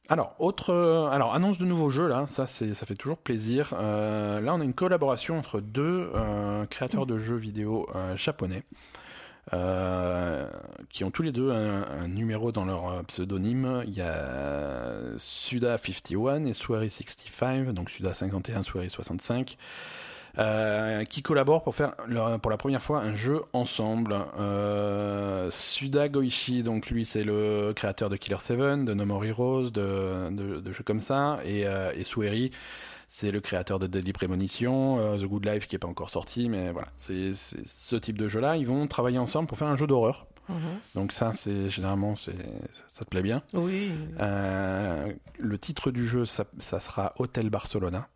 [0.10, 0.74] alors, autre,
[1.12, 3.74] alors annonce de nouveaux jeux là, ça ça fait toujours plaisir.
[3.74, 6.12] Euh, là, on a une collaboration entre deux
[6.70, 8.64] créateurs de jeux vidéo japonais.
[9.54, 10.48] euh,
[10.90, 13.84] qui ont tous les deux un, un numéro dans leur pseudonyme.
[13.88, 19.58] Il y a Suda51 et Suari65, donc Suda 51, Suari 65.
[20.38, 24.16] Euh, qui collaborent pour faire leur- pour la première fois un jeu ensemble.
[24.40, 29.70] Euh, Suda Goichi, donc lui c'est le créateur de Killer 7, de No More Heroes,
[29.72, 32.52] de, de, de jeux comme ça, et, euh, et Sueri,
[33.08, 36.48] c'est le créateur de Deadly Premonition, euh, The Good Life qui est pas encore sorti,
[36.48, 38.56] mais voilà, c'est ce type de jeu-là.
[38.58, 40.28] Ils vont travailler ensemble pour faire un jeu d'horreur.
[40.50, 40.56] Mhm.
[40.96, 42.32] Donc ça, c'est généralement, ça
[43.06, 43.42] te plaît bien.
[43.54, 43.92] Oui.
[44.20, 48.08] Euh, le titre du jeu, ça, ça sera Hotel Barcelona.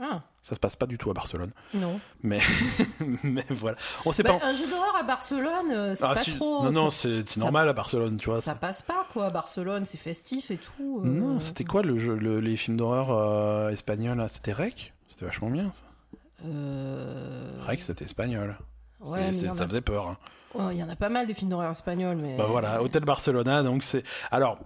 [0.00, 2.00] Ah, Ça se passe pas du tout à Barcelone, non.
[2.22, 2.40] mais
[3.22, 4.46] mais voilà, on sait Bah, pas.
[4.46, 6.64] un jeu d'horreur à Barcelone, euh, c'est Ah, pas si- trop.
[6.64, 8.40] non, non, c'est ça- normal à Barcelone, tu vois.
[8.40, 9.30] ça passe pas quoi.
[9.30, 11.00] Barcelone, c'est festif et tout.
[11.04, 11.06] euh.
[11.08, 14.92] Non, c'était quoi le jeu, le- les films d'horreur euh, espagnols C'était Rec?
[15.08, 15.70] C'était vachement bien.
[15.72, 16.18] Ça.
[16.46, 17.52] Euh...
[17.62, 18.56] Rec, c'était espagnol.
[19.00, 20.08] Ouais, mais il a- Ça faisait peur.
[20.08, 20.16] hein.
[20.54, 22.36] Ouais, il y en a pas mal des films d'horreur espagnols, mais.
[22.36, 24.02] Bah voilà, Hôtel Barcelona, donc c'est.
[24.30, 24.58] Alors.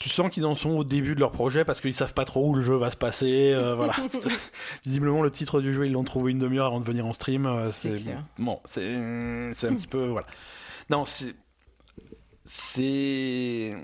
[0.00, 2.48] Tu sens qu'ils en sont au début de leur projet parce qu'ils savent pas trop
[2.48, 3.52] où le jeu va se passer.
[3.54, 3.94] euh, voilà.
[4.84, 7.44] Visiblement, le titre du jeu, ils l'ont trouvé une demi-heure avant de venir en stream.
[7.46, 8.02] euh, C'est
[8.38, 10.26] bon, c'est un petit peu voilà.
[10.88, 11.34] Non, c'est
[12.46, 13.76] c'est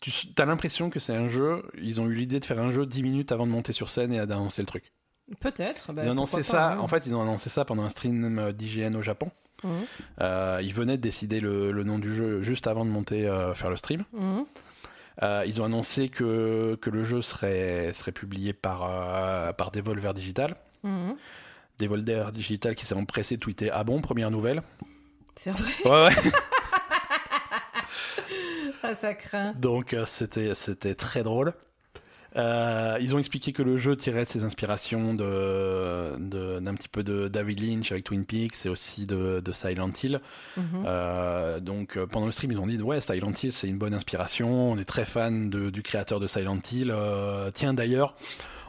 [0.00, 1.62] tu as l'impression que c'est un jeu.
[1.80, 4.12] Ils ont eu l'idée de faire un jeu 10 minutes avant de monter sur scène
[4.12, 4.92] et d'annoncer le truc.
[5.40, 5.92] Peut-être.
[5.92, 6.68] bah, ils ont annoncé ça.
[6.76, 6.78] pas.
[6.78, 9.30] En fait, ils ont annoncé ça pendant un stream euh, d'IGN au Japon.
[10.20, 13.22] Euh, ils venaient de décider le, le nom du jeu juste avant de monter
[13.54, 14.04] faire le stream.
[14.12, 14.44] Mhm.
[15.22, 20.14] Euh, ils ont annoncé que, que le jeu serait, serait publié par, euh, par Devolver
[20.14, 20.56] Digital.
[20.84, 21.16] Mhm.
[21.78, 24.62] Devolver Digital qui s'est empressé de tweeter Ah bon, première nouvelle?
[25.36, 25.72] C'est vrai.
[25.84, 26.14] Ouais, ouais.
[28.82, 29.52] Ah, ça craint.
[29.54, 31.52] Donc euh, c'était c'était très drôle.
[32.38, 36.88] Euh, ils ont expliqué que le jeu tirait de ses inspirations de de- d'un petit
[36.88, 40.20] peu de David Lynch avec Twin Peaks et aussi de, de Silent Hill.
[40.56, 40.64] Mhm.
[40.86, 43.94] Euh, donc euh, pendant le stream, ils ont dit ouais Silent Hill c'est une bonne
[43.94, 44.72] inspiration.
[44.72, 46.90] On est très fan du créateur de Silent Hill.
[46.94, 48.14] Euh, tiens d'ailleurs,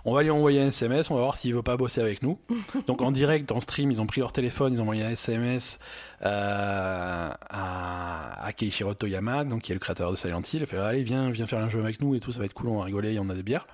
[0.06, 2.40] On va lui envoyer un SMS, on va voir s'il veut pas bosser avec nous.
[2.88, 5.80] Donc en direct, en stream, ils ont pris leur téléphone, ils ont envoyé un SMS
[6.24, 10.62] euh, à, à Keishiro Toyama, donc qui est le créateur de Silent Hill.
[10.62, 12.54] Il fait allez viens, viens faire un jeu avec nous et tout, ça va être
[12.54, 13.68] cool, on va rigoler, en a des bières.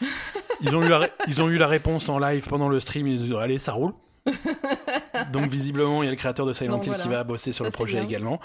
[0.62, 3.22] Ils ont eu la, ils ont eu la réponse en live pendant le stream, ils
[3.22, 3.94] ont dit allez ça roule.
[5.32, 7.02] donc visiblement il y a le créateur de Silent Donc, Hill voilà.
[7.04, 8.40] qui va bosser sur Ça, le projet également.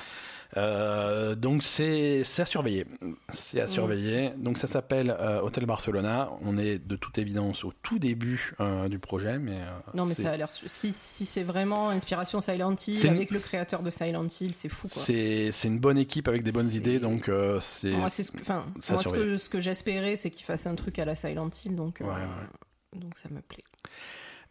[0.58, 2.86] Euh, donc c'est à surveiller,
[3.32, 3.68] c'est à Mm.
[3.68, 4.32] surveiller.
[4.38, 6.30] Donc ça s'appelle euh, Hotel Barcelona.
[6.44, 9.66] On est de toute évidence au tout début euh, du projet, mais euh,
[9.96, 10.50] Non, mais ça a l'air.
[10.50, 14.70] Si, si c'est vraiment inspiration Silent Hill, une- avec le créateur de Silent Hill, c'est
[14.70, 15.02] fou quoi.
[15.02, 17.30] c'est une bonne équipe avec des bonnes idées, donc
[17.60, 20.68] c'est Moi, ce que, enfin, ça moi, ce que, ce que j'espérais, c'est qu'il fasse
[20.68, 23.00] un truc à la Silent Hill, donc, Ouais, ouais.
[23.00, 23.64] donc ça me plaît.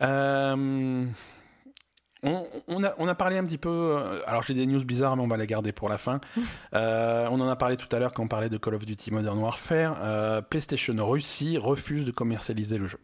[0.03, 1.07] Euh,
[2.25, 3.69] on, on a, on a parlé un petit peu.
[3.71, 6.21] euh, Alors, j'ai des news bizarres, mais on va les garder pour la fin.
[6.75, 9.11] Euh, on en a parlé tout à l'heure quand on parlait de Call of Duty
[9.13, 9.97] Modern Warfare.
[10.03, 12.99] Euh, PlayStation Russie refuse de commercialiser le jeu.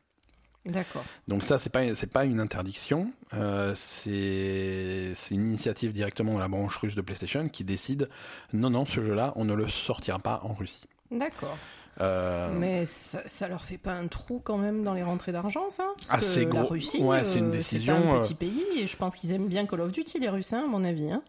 [0.67, 1.05] D'accord.
[1.27, 3.11] Donc ça, c'est pas c'est pas une interdiction.
[3.33, 8.11] Euh, c'est une initiative directement de la branche russe de PlayStation qui décide
[8.53, 10.85] non non ce jeu-là on ne le sortira pas en Russie.
[11.11, 11.57] D'accord.
[12.01, 15.69] Euh, Mais ça, ça leur fait pas un trou quand même dans les rentrées d'argent,
[15.71, 15.85] ça?
[16.09, 16.67] Parce Ah, c'est La gros.
[16.67, 19.49] Russie, Ouais, c'est une euh, décision, un euh, petit pays, et je pense qu'ils aiment
[19.49, 21.11] bien Call of Duty, les Russes, hein, à mon avis.
[21.11, 21.23] Hein.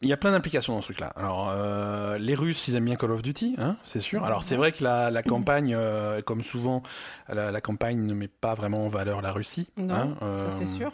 [0.00, 1.12] Il y a plein d'implications dans ce truc-là.
[1.16, 4.24] Alors, euh, les Russes, ils aiment bien Call of Duty, hein, c'est sûr.
[4.24, 6.82] Alors, c'est vrai que la, la campagne, euh, comme souvent,
[7.28, 9.68] la, la campagne ne met pas vraiment en valeur la Russie.
[9.76, 10.92] Non, hein, ça c'est euh, sûr.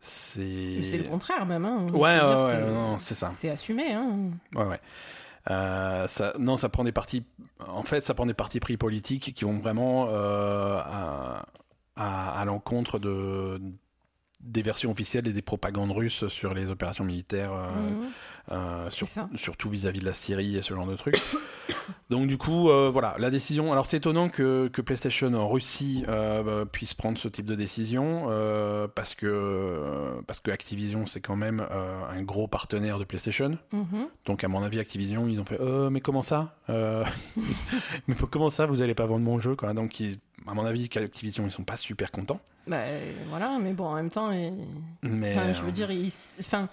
[0.00, 0.98] C'est.
[0.98, 1.64] Le contraire même.
[1.64, 1.86] Hein.
[1.92, 3.28] Ouais, ouais, ouais, non, c'est ça.
[3.28, 3.92] C'est assumé.
[3.92, 4.30] Hein.
[4.54, 4.80] Ouais, ouais.
[5.50, 6.06] Euh,
[6.38, 7.24] non, ça prend des partis.
[7.66, 10.80] En fait, ça prend des partis pris politiques qui vont vraiment euh,
[11.96, 13.60] à, l'encontre de
[14.40, 18.10] des versions officielles et des propagandes russes sur les opérations militaires, euh, Mhm.
[18.50, 19.06] Euh, sur-
[19.36, 21.20] surtout vis-à-vis de la Syrie et ce genre de trucs.
[22.10, 23.72] Donc du coup, euh, voilà, la décision.
[23.72, 27.54] Alors c'est étonnant que, que PlayStation en Russie euh, bah, puisse prendre ce type de
[27.54, 28.26] décision
[28.94, 31.64] parce que parce que Activision c'est quand même
[32.10, 33.56] un gros partenaire de PlayStation.
[33.72, 34.08] Mhm.
[34.26, 35.58] Donc à mon avis, Activision, ils ont fait
[35.90, 36.54] mais comment ça
[38.08, 40.88] Mais comment ça, vous allez pas vendre mon jeu quoi Donc ils- à mon avis,
[40.96, 42.40] Activision, ils sont pas super contents.
[42.66, 42.78] Bah,
[43.28, 44.52] voilà, mais bon, en même temps, et-
[45.02, 46.68] Mais enfin, je veux dire, ils- enfin,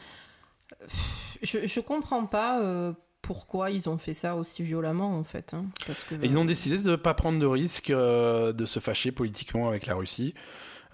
[1.43, 5.53] je, je comprends pas euh, pourquoi ils ont fait ça aussi violemment, en fait.
[5.53, 8.79] hein, parce que, et ils ont décidé de pas prendre de risque euh, de se
[8.79, 10.33] fâcher politiquement avec la Russie.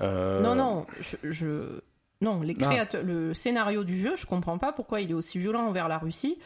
[0.02, 1.80] Euh, Non, non, je, je-
[2.22, 5.68] non, les créateurs, le scénario du jeu, je comprends pas pourquoi il est aussi violent
[5.68, 6.40] envers la Russie,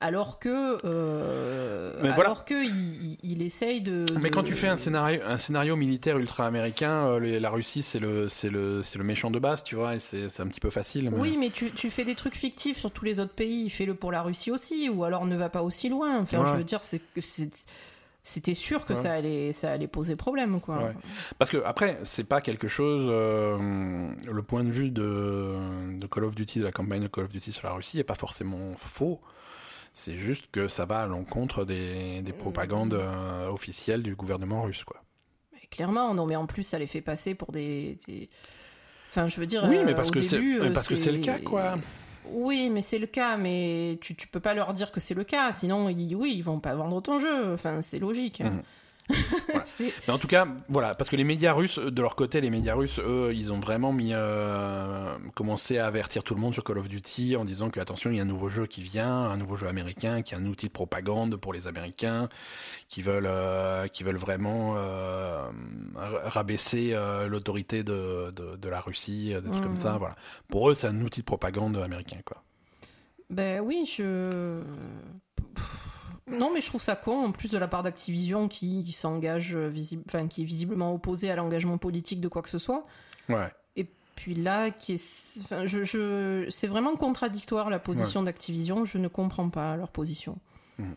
[0.00, 2.34] alors que, euh, Mais alors voilà.
[2.46, 4.04] que il, il- il essaye de.
[4.20, 7.82] Mais de- quand tu fais un scénario, un scénario militaire ultra américain, euh, la Russie
[7.82, 10.60] c'est le, c'est le, c'est le méchant de base, tu vois, et c'est, un petit
[10.60, 11.10] peu facile.
[11.10, 13.94] mais- Oui, mais tu, tu fais des trucs fictifs sur tous les autres pays, fais-le
[13.94, 16.18] pour la Russie aussi, ou alors ne va pas aussi loin.
[16.20, 16.48] Enfin, Ouais.
[16.48, 17.66] je veux dire, c'est que c'est-
[18.22, 18.98] c'était sûr que Ouais.
[18.98, 20.76] ça allait, ça allait poser problème, quoi.
[20.78, 20.94] Ouais.
[21.38, 23.06] Parce que après, c'est pas quelque chose.
[23.08, 23.58] euh,
[24.30, 25.56] le point de vue de,
[25.98, 28.04] de Call of Duty, de la campagne de Call of Duty sur la Russie, est
[28.04, 29.20] pas forcément faux.
[29.92, 34.84] C'est juste que ça va à l'encontre des, des propagandes euh, officielles du gouvernement russe,
[34.84, 35.02] quoi.
[35.52, 37.98] Mais clairement, non, mais en plus, ça les fait passer pour des.
[38.06, 38.28] des-
[39.10, 39.66] Enfin, je veux dire.
[39.68, 41.78] Oui, euh, mais parce au que c'est- euh, parce que c'est le cas, quoi.
[42.26, 45.24] Oui, mais c'est le cas, mais tu, tu peux pas leur dire que c'est le
[45.24, 47.52] cas, sinon, ils, oui, ils vont pas vendre ton jeu.
[47.54, 48.40] Enfin, c'est logique.
[48.40, 48.62] hein.
[49.48, 49.64] Voilà.
[50.06, 52.74] Mais en tout cas, voilà, parce que les médias russes, de leur côté, les médias
[52.74, 56.78] russes, eux, ils ont vraiment mis, euh, commencé à avertir tout le monde sur Call
[56.78, 59.36] of Duty en disant que attention, il y a un nouveau jeu qui vient, un
[59.36, 62.28] nouveau jeu américain, qui est un outil de propagande pour les Américains,
[62.88, 65.44] qui veulent, euh, qui veulent vraiment euh,
[65.94, 69.96] ra- rabaisser euh, l'autorité de, de, de la Russie, euh, des trucs comme ça.
[69.98, 70.16] Voilà.
[70.48, 72.42] Pour eux, c'est un outil de propagande américain, quoi.
[73.30, 74.60] Ben oui, je.
[76.26, 79.54] Non, mais je trouve ça con, en plus de la part d'Activision qui, qui s'engage,
[79.54, 79.72] euh,
[80.06, 82.86] enfin, qui est visiblement opposé à l'engagement politique de quoi que ce soit.
[83.28, 83.48] Ouais.
[84.16, 85.38] Puis là, qui est...
[85.44, 86.44] enfin, je, je...
[86.50, 90.38] c'est vraiment contradictoire la position d'Activision, je ne comprends pas leur position.
[90.78, 90.94] Mhm.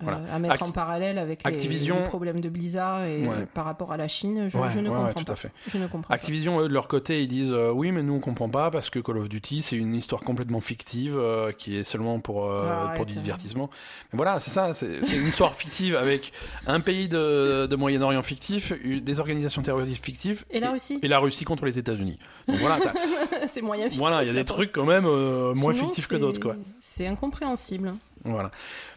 [0.00, 0.32] Euh, Voilà.
[0.32, 3.46] à mettre en parallèle avec Activision- les, problèmes de Blizzard et Ouais.
[3.52, 5.32] par rapport à la Chine, je, Ouais, je ne comprends tout pas.
[5.32, 5.50] à fait.
[5.66, 8.20] Je ne comprends Activision, eux, de leur côté, ils disent euh, oui, mais nous on
[8.20, 11.82] comprend pas parce que Call of Duty c'est une histoire complètement fictive euh, qui est
[11.82, 13.70] seulement pour, euh, Ah, pour du divertissement.
[14.12, 16.32] Mais voilà, c'est ça, c'est une histoire fictive avec
[16.68, 21.18] un pays de, de Moyen-Orient fictif, des organisations terroristes fictives Et la Russie et la
[21.18, 22.20] Russie contre les États-Unis.
[22.46, 22.78] Donc voilà,
[23.52, 23.98] c'est moyen fictif.
[23.98, 26.54] voilà, il y a des trucs quand même euh, moins fictifs que d'autres quoi.
[26.80, 27.94] C'est incompréhensible.
[28.24, 28.50] Voilà.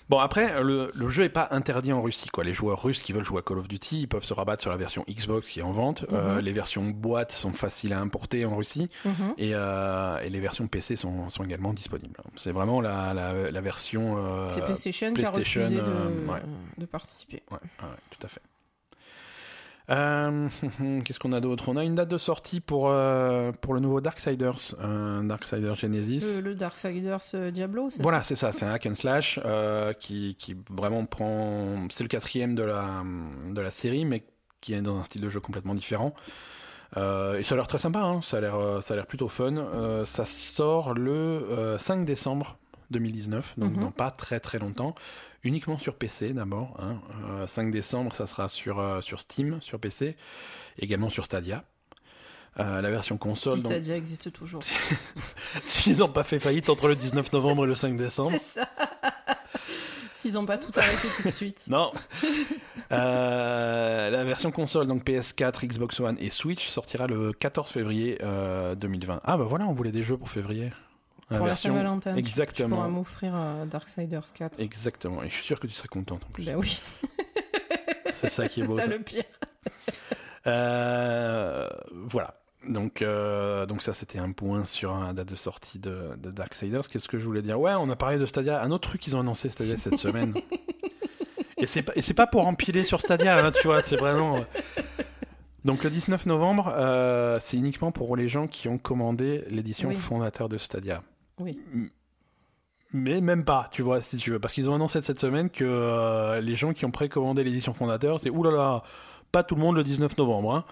[0.10, 2.28] Bon, après, le, le jeu est pas interdit en Russie.
[2.28, 2.44] Quoi.
[2.44, 4.70] Les joueurs russes qui veulent jouer à Call of Duty, ils peuvent se rabattre sur
[4.70, 6.06] la version Xbox qui est en vente.
[6.12, 6.40] Euh, Mhm.
[6.42, 8.90] les versions boîte sont faciles à importer en Russie.
[9.06, 9.34] Mhm.
[9.38, 12.18] Et, euh, et les versions PC sont, sont également disponibles.
[12.36, 14.16] C'est vraiment la, la, la version.
[14.18, 16.42] euh, C'est PlayStation, qui a PlayStation, refusé de, euh, ouais.
[16.78, 17.42] de participer.
[17.50, 18.42] Ouais, ouais, tout à fait.
[19.92, 20.48] Euh,
[21.04, 21.70] Qu'est-ce qu'on a d'autre?
[21.70, 26.22] On a une date de sortie pour, euh, pour le nouveau Darksiders, un Darksiders Genesis.
[26.38, 29.94] Le, le Darksiders euh, Diablo, c'est Voilà, c'est ça, c'est un hack and slash euh,
[29.94, 31.88] qui, qui vraiment prend.
[31.92, 33.04] C'est le quatrième de la,
[33.54, 34.24] de la série, mais
[34.62, 36.14] qui est dans un style de jeu complètement différent.
[36.98, 39.08] Euh, et ça a l'air très sympa, hein, ça a l'air euh, ça a l'air
[39.08, 39.56] plutôt fun.
[39.58, 42.58] Euh, ça sort le euh, 5 décembre
[42.92, 43.80] 2019, donc Mhm.
[43.80, 44.94] dans pas très très longtemps.
[45.44, 46.76] Uniquement sur PC d'abord.
[46.80, 47.00] Hein.
[47.30, 50.16] Euh, 5 décembre, ça sera sur, euh, sur Steam, sur PC,
[50.78, 51.64] également sur Stadia.
[52.60, 53.58] Euh, la version console.
[53.58, 54.62] Si donc- Stadia existe toujours.
[55.64, 58.38] S'ils n'ont pas fait faillite entre le 19 novembre et le 5 décembre.
[58.48, 58.70] C'est ça.
[60.16, 61.64] S'ils n'ont pas tout arrêté tout de suite.
[61.68, 61.92] Non.
[62.92, 68.76] Euh, la version console, donc PS4, Xbox One et Switch, sortira le 14 février euh,
[68.76, 69.22] 2020.
[69.24, 70.72] Ah bah voilà, on voulait des jeux pour février.
[71.38, 72.14] Pour la Saint-Valentin.
[72.14, 72.76] Tu Exactement.
[72.78, 74.60] pourras m'offrir euh, Darksiders 4.
[74.60, 75.24] Exactement.
[75.24, 76.44] Et je suis sûr que tu serais contente en plus.
[76.46, 76.82] Ben oui,
[78.14, 78.78] C'est ça qui est c'est beau.
[78.78, 78.90] ça ça.
[78.90, 79.24] le pire.
[80.48, 82.36] Euh, voilà.
[82.68, 86.88] Donc, euh, donc ça, c'était un point sur la date de sortie de, de Darksiders.
[86.88, 87.60] Qu'est-ce que je voulais dire?
[87.60, 88.62] Ouais, on a parlé de Stadia.
[88.62, 90.34] Un autre truc qu'ils ont annoncé Stadia cette semaine.
[91.58, 93.82] et c'est pas, c'est pas pour empiler sur Stadia, hein, tu vois.
[93.82, 94.38] C'est vraiment.
[94.38, 94.42] euh.
[95.64, 99.96] Donc le 19 novembre, euh, c'est uniquement pour les gens qui ont commandé l'édition Oui.
[99.96, 101.02] fondateur de Stadia.
[101.42, 101.60] Oui.
[102.94, 104.40] Mais même pas, tu vois, si tu veux.
[104.40, 108.20] Parce qu'ils ont annoncé cette semaine que euh, les gens qui ont précommandé l'édition fondateur,
[108.20, 108.84] c'est oulala,
[109.32, 110.54] pas tout le monde le 19 novembre.
[110.56, 110.66] Hein.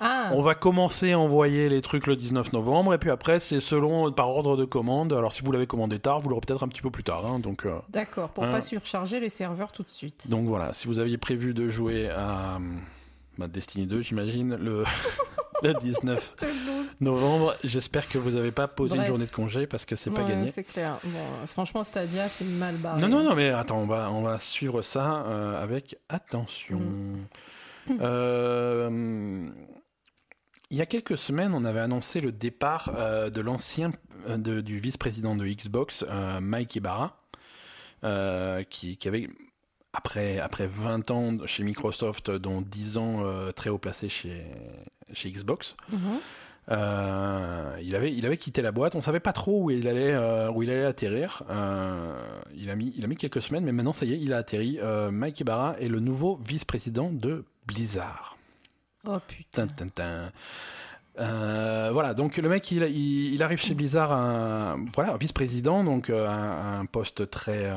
[0.00, 3.60] Ah, On va commencer à envoyer les trucs le 19 novembre, et puis après, c'est
[3.60, 5.12] selon, par ordre de commande.
[5.12, 7.26] Alors, si vous l'avez commandé tard, vous l'aurez peut-être un petit peu plus tard.
[7.26, 7.38] hein.
[7.40, 8.52] donc, euh, d'accord, pour Hein.
[8.52, 10.30] pas surcharger les serveurs tout de suite.
[10.30, 12.58] donc voilà, si vous aviez prévu de jouer à
[13.36, 14.84] bah, Destiny 2, j'imagine, le,
[15.62, 16.96] le 19 Je te le lose.
[17.00, 20.24] novembre, j'espère que vous n'avez pas posé une journée de congé parce que c'est pas
[20.24, 20.50] gagné.
[20.52, 20.98] C'est clair.
[21.04, 23.00] Bon, euh, franchement, Stadia, c'est mal barré.
[23.00, 26.80] Non, non, non, mais attends, on va, on va suivre ça euh, avec attention.
[28.00, 29.50] Euh,
[30.70, 33.90] il y a quelques semaines, on avait annoncé le départ euh, de l'ancien
[34.36, 36.04] du vice-président de Xbox,
[36.40, 37.16] Mike Ibarra,
[38.68, 39.30] qui, qui avait,
[39.92, 44.44] après, après 20 ans chez Microsoft, dont 10 ans euh, très haut placés chez,
[45.12, 45.98] chez Xbox, Mhm.
[46.70, 48.94] euh, il, avait, il avait quitté la boîte.
[48.94, 51.42] On savait pas trop où il allait, euh, où il allait atterrir.
[51.50, 52.14] Euh,
[52.56, 54.38] il, a mis, il a mis quelques semaines, mais maintenant, ça y est, il a
[54.38, 54.78] atterri.
[55.10, 58.36] Mike Ibarra est le nouveau vice-président de Blizzard.
[59.06, 59.66] Oh putain.
[61.16, 66.80] Voilà, donc le mec, il, il, il arrive chez Blizzard, un, voilà, vice-président, donc un,
[66.80, 67.70] un poste très,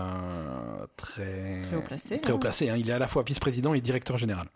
[0.98, 2.40] très, Très haut placé, Très haut hein.
[2.40, 2.76] placé, hein.
[2.78, 4.48] Il est à la fois vice-président et directeur général.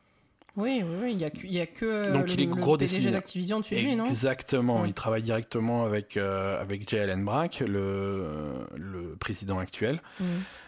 [0.58, 1.12] Oui, oui, oui.
[1.14, 3.60] Il y a y a que euh, Donc, le, il est le gros PDG d'Activision
[3.60, 4.06] dessus lui, non?
[4.06, 4.82] Exactement.
[4.82, 4.90] Ouais.
[4.90, 6.98] Il travaille directement avec, euh, avec J.
[7.00, 10.02] Allen Brack, le, le président actuel.
[10.20, 10.28] Mhm.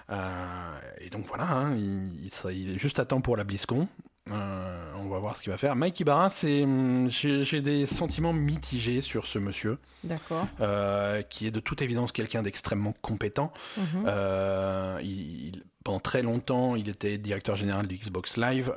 [0.09, 3.87] Euh, et donc voilà, hein, il, il il est juste à temps pour la BlizzCon.
[4.31, 5.75] Euh, on va voir ce qu'il va faire.
[5.75, 10.47] Mike Ibarra, c'est, hum, j'ai des sentiments mitigés sur ce monsieur, D'accord.
[10.61, 13.51] euh, qui est de toute évidence quelqu'un d'extrêmement compétent.
[13.77, 14.03] Mhm.
[14.07, 18.73] Euh, il, il- pendant très longtemps, il était directeur général du Xbox Live.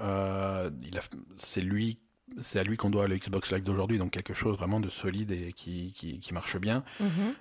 [0.83, 1.01] Il
[1.39, 1.99] c'est lui,
[2.41, 5.33] c'est à lui qu'on doit le Xbox Live d'aujourd'hui, donc quelque chose vraiment de solide
[5.33, 6.85] et qui, qui, qui marche bien.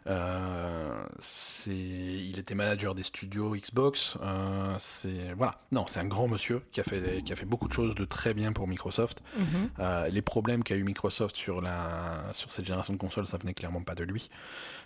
[0.07, 4.17] Euh, c'est, il était manager des studios Xbox.
[4.21, 7.67] Euh, c'est voilà, non, c'est un grand monsieur qui a fait qui a fait beaucoup
[7.67, 9.21] de choses de très bien pour Microsoft.
[9.37, 9.45] Mhm.
[9.79, 13.53] Euh, les problèmes qu'a eu Microsoft sur la sur cette génération de consoles, ça venait
[13.53, 14.29] clairement pas de lui.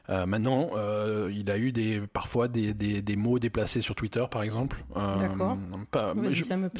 [0.09, 0.71] Maintenant,
[1.29, 4.83] il a eu des parfois des, des, des mots déplacés sur Twitter, par exemple.
[4.93, 5.57] D'accord.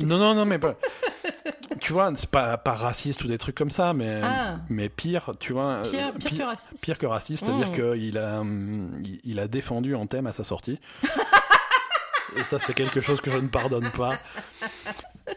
[0.03, 0.77] Non, non, non, mais pas.
[1.79, 4.57] tu vois, c'est pas pas raciste ou des trucs comme ça, mais Ah.
[4.69, 5.81] mais pire, tu vois.
[5.83, 6.81] Pire, euh, pire pi- que raciste.
[6.81, 7.93] pire que raciste, c'est-à-dire Mm.
[7.99, 10.79] qu'il a, hum, il, il a défendu en thème à sa sortie.
[12.35, 14.17] Et ça, c'est quelque chose que je ne pardonne pas.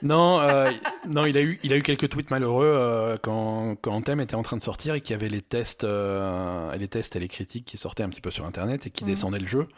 [0.03, 0.71] Non, euh,
[1.07, 4.35] non, il a eu, il a eu quelques tweets malheureux euh, quand, quand Anthem était
[4.35, 7.29] en train de sortir et qu'il y avait les tests, euh, les tests et les
[7.29, 9.11] critiques qui sortaient un petit peu sur Internet et qui Mhm.
[9.11, 9.69] descendaient le jeu.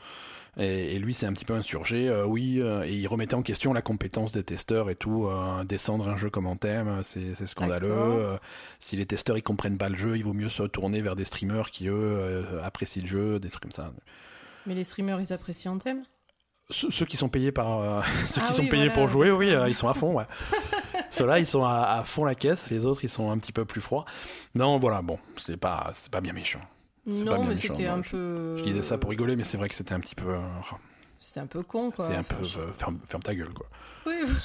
[0.59, 3.43] Et, et lui, c'est un petit peu insurgé, euh, oui, euh, et il remettait en
[3.43, 5.27] question la compétence des testeurs et tout.
[5.27, 8.37] euh, descendre un jeu comme Anthem, c'est c'est scandaleux.
[8.81, 11.25] Si les testeurs ils comprennent pas le jeu, il vaut mieux se tourner vers des
[11.25, 13.93] streamers qui eux apprécient le jeu, des trucs comme ça.
[14.67, 16.03] Mais les streamers, ils apprécient Anthem?
[16.71, 19.55] Ceux, ceux qui sont payés par ceux Ah qui sont payés voilà, pour jouer, oui,
[19.69, 20.15] ils sont à fond.
[20.15, 20.27] Ouais.
[21.11, 22.69] Ceux-là, ils sont à, à fond la caisse.
[22.69, 24.05] Les autres, ils sont un petit peu plus froids.
[24.55, 26.61] Non, voilà, bon, c'est pas, c'est pas bien méchant.
[27.09, 28.57] Non, mais c'était un je- peu.
[28.59, 30.29] Je disais ça pour rigoler, mais c'est vrai que c'était un petit peu.
[30.29, 30.39] euh,
[31.21, 32.07] C'était un peu con, quoi.
[32.09, 32.45] C'est un peu.
[32.45, 33.67] Je- euh, ferme, ferme ta gueule, quoi.
[34.07, 34.15] Oui,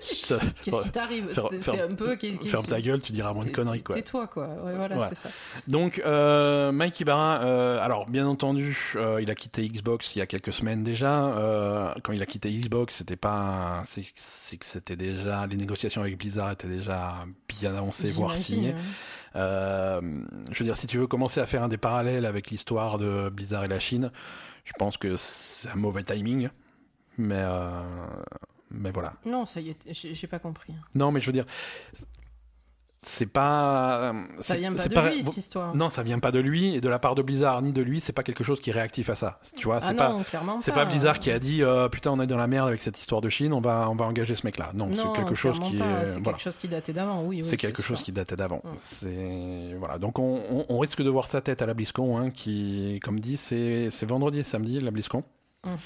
[0.00, 2.16] qu'est-ce qui t'arrive C'était un peu.
[2.48, 3.96] Ferme ta gueule, tu diras moins de conneries, quoi.
[3.96, 4.46] Tais-toi, quoi.
[4.46, 5.06] Ouais, voilà, Ouais.
[5.08, 5.28] c'est ça.
[5.66, 10.22] Donc, euh, Mike Ibarra, euh, alors bien entendu, euh, il a quitté Xbox il y
[10.22, 11.24] a quelques semaines déjà.
[11.36, 16.18] Euh, quand il a quitté Xbox, c'était pas, c'est que c'était déjà les négociations avec
[16.18, 17.14] Blizzard étaient déjà
[17.48, 18.72] bien avancées, voire signées.
[18.72, 18.82] hein.
[19.36, 20.00] Euh,
[20.50, 23.28] je veux dire, si tu veux commencer à faire un des parallèles avec l'histoire de
[23.28, 24.10] Blizzard et la Chine,
[24.64, 26.48] je pense que c'est un mauvais timing.
[27.18, 27.82] Mais, euh,
[28.70, 29.14] mais voilà.
[29.24, 30.74] Non, ça y est, j'ai j'ai pas compris.
[30.94, 31.46] Non, mais je veux dire,
[33.08, 34.12] c'est pas.
[34.40, 35.74] Ça c'est- vient pas de lui, cette histoire.
[35.76, 38.00] Non, ça vient pas de lui et de la part de Blizzard ni de lui.
[38.00, 39.38] C'est pas quelque chose qui est réactif à ça.
[39.56, 40.16] Tu vois, ah c'est pas.
[40.60, 42.98] C'est pas Blizzard qui a dit euh, putain on est dans la merde avec cette
[42.98, 44.70] histoire de Chine, on va on va engager ce mec-là.
[44.74, 46.02] Non, Non, c'est quelque chose qui clairement pas.
[46.02, 46.32] est C'est voilà.
[46.32, 47.36] quelque chose qui datait d'avant, oui.
[47.36, 48.60] oui, C'est quelque chose qui datait d'avant.
[48.64, 48.68] Mm.
[48.80, 49.98] C'est voilà.
[49.98, 53.20] Donc on, on- on risque de voir sa tête à la BlizzCon, hein, qui, comme
[53.20, 55.22] dit, c'est c'est vendredi et samedi la BlizzCon.
[55.64, 55.76] Mhm.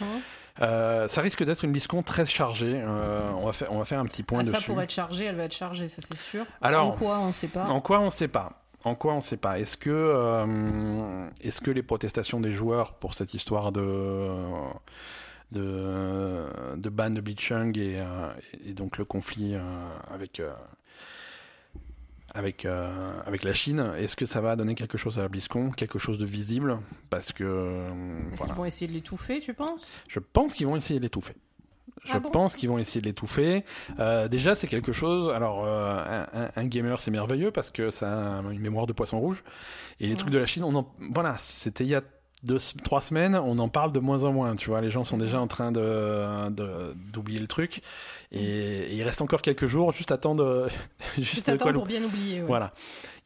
[0.60, 2.74] Euh, ça risque d'être une BlizzCon très chargée.
[2.77, 4.66] Euh, on va faire on va faire un petit point Ah, ça, dessus.
[4.70, 6.44] pour être chargé, elle va être chargée, ça c'est sûr.
[6.60, 7.64] Alors, en quoi, on sait pas.
[7.66, 11.70] En quoi on sait pas En quoi on sait pas Est-ce que euh, est-ce que
[11.70, 14.28] les protestations des joueurs pour cette histoire de
[15.52, 16.47] de,
[16.77, 18.32] de ban de Blitzchung et, euh,
[18.66, 19.56] et donc le conflit
[20.12, 20.40] avec
[22.35, 25.70] avec euh, avec la Chine, est-ce que ça va donner quelque chose à la BlizzCon,
[25.70, 26.78] quelque chose de visible?
[27.11, 27.89] Parce que euh,
[28.32, 28.44] Est-ce voilà.
[28.47, 29.86] qu'ils vont essayer de l'étouffer, tu penses?
[30.09, 31.35] Je pense qu'ils vont essayer de l'étouffer.
[32.05, 32.31] Je Ah bon?
[32.31, 33.65] pense qu'ils vont essayer de l'étouffer.
[33.98, 35.28] Euh, déjà, c'est quelque chose.
[35.35, 36.24] Alors, euh,
[36.57, 39.43] un, gamer, c'est merveilleux parce que ça a une mémoire de poisson rouge.
[39.98, 40.16] Et les Ouais.
[40.19, 42.02] trucs de la Chine, on en, voilà, c'était il y a
[42.43, 44.57] deux, trois semaines, on en parle de moins en moins.
[44.57, 47.82] Tu vois, les gens sont déjà en train de- d'oublier le truc.
[48.32, 50.69] Et, et il reste encore quelques jours, juste attendre,
[51.19, 52.40] juste Juste quoi pour bien oublier.
[52.40, 52.47] ouais.
[52.47, 52.73] voilà.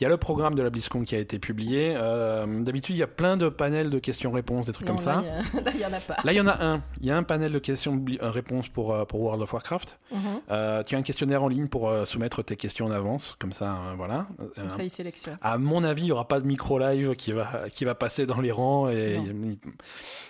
[0.01, 1.95] Il y a le programme de la BlizzCon qui a été publié.
[1.97, 5.23] Euh, D'habitude, il y a plein de panels de questions-réponses, des trucs Non, comme ça.
[5.23, 6.17] là, il y a- Là, il y en a pas.
[6.25, 6.83] Là, il y en a un.
[7.01, 9.99] Il y a un panel de questions-réponses pour, euh, pour World of Warcraft.
[10.11, 10.19] Mhm.
[10.51, 13.37] Euh, tu as un questionnaire en ligne pour euh, soumettre tes questions en avance.
[13.39, 14.27] Comme ça, euh, voilà.
[14.41, 15.39] Euh, Comme ça, ils sélectionnent.
[15.43, 18.41] à mon avis, il n'y aura pas de micro-live qui va, qui va passer dans
[18.41, 18.89] les rangs.
[18.89, 19.21] Et...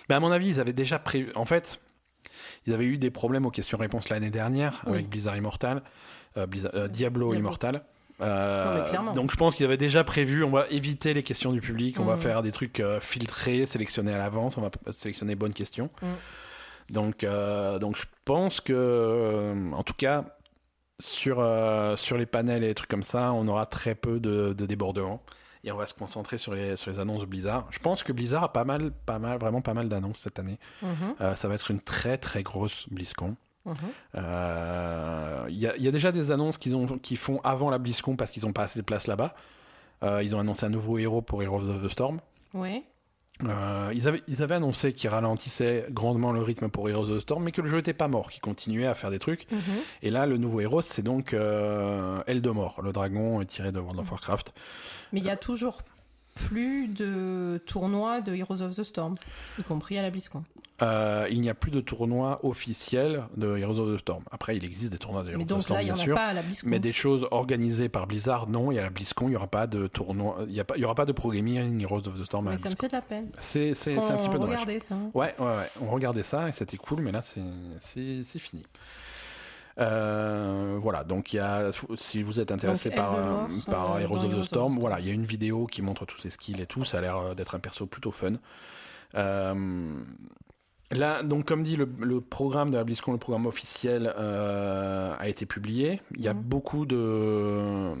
[0.09, 1.31] Mais à mon avis, ils avaient déjà prévu.
[1.35, 1.79] En fait,
[2.65, 4.93] ils avaient eu des problèmes aux questions-réponses l'année dernière Oui.
[4.93, 5.81] avec Blizzard Immortal,
[6.37, 7.39] euh, Blizzard- euh, Diablo, Diablo.
[7.39, 7.81] Immortal.
[8.21, 11.59] Euh, Non, donc je pense qu'ils avaient déjà prévu, on va éviter les questions du
[11.59, 12.21] public, on va Mhm.
[12.21, 15.89] faire des trucs filtrés, sélectionnés à l'avance, on va sélectionner bonnes questions.
[16.01, 16.09] Mhm.
[16.91, 17.25] Donc,
[17.81, 20.23] donc je pense que, en tout cas,
[21.01, 21.43] sur,
[21.97, 25.21] sur les panels et les trucs comme ça, on aura très peu de, de débordements.
[25.65, 27.67] Et on va se concentrer sur les, sur les annonces de Blizzard.
[27.71, 30.59] Je pense que Blizzard a pas mal, pas mal, vraiment pas mal d'annonces cette année.
[30.83, 31.15] Mhm.
[31.21, 33.35] Euh, ça va être une très très grosse BlizzCon.
[33.65, 33.75] Mhm.
[34.15, 38.15] Euh, Il y, a, il y a déjà des annonces qu'ils font avant la BlizzCon
[38.15, 39.33] parce qu'ils n'ont pas assez de place là-bas.
[40.03, 42.19] Euh, ils ont annoncé un nouveau héros pour Heroes of the Storm.
[42.53, 42.83] Ouais.
[43.43, 47.21] Euh, ils, avaient, ils avaient annoncé qu'ils ralentissaient grandement le rythme pour Heroes of the
[47.21, 49.49] Storm, mais que le jeu était pas mort, qu'ils continuaient à faire des trucs.
[49.51, 49.59] Mhm.
[50.03, 54.09] Et là, le nouveau héros, c'est donc euh, Eldemort, le dragon tiré de World of
[54.09, 54.53] Warcraft.
[55.11, 55.81] Mais il y a toujours
[56.35, 59.15] plus de tournois de Heroes of the Storm,
[59.57, 60.43] y compris à la BlizzCon.
[60.81, 64.23] Euh, il n'y a plus de tournoi officiel de Heroes of the Storm.
[64.29, 66.15] Après, il existe des tournois de Heroes of the Storm, là, bien sûr.
[66.15, 66.67] pas à la BlizzCon.
[66.69, 68.71] Mais des choses organisées par Blizzard, non.
[68.71, 71.13] Et à la BlizzCon, il n'y aura pas de tournoi, il n'y aura pas de
[71.13, 72.47] pro gaming Heroes of the Storm.
[72.47, 73.29] à Mais la ça me fait de la peine.
[73.39, 74.49] C'est un petit peu dommage.
[74.59, 74.95] regardait ça.
[75.13, 75.69] Ouais, ouais, ouais.
[75.81, 78.63] On regardait ça et c'était cool, mais là, c'est fini.
[79.77, 83.99] Euh, voilà, donc il y a, si vous êtes intéressé Donc, par, euh, par euh,
[83.99, 84.79] Heroes of the Storm, Storm.
[84.79, 87.01] voilà, il y a une vidéo qui montre tous ses skills et tout, ça a
[87.01, 88.33] l'air d'être un perso plutôt fun.
[89.15, 90.03] Euh,
[90.91, 95.27] là, donc comme dit, le, le programme de la BlizzCon, le programme officiel, euh, a
[95.27, 96.01] été publié.
[96.15, 96.41] Il y a Mhm.
[96.41, 97.91] beaucoup de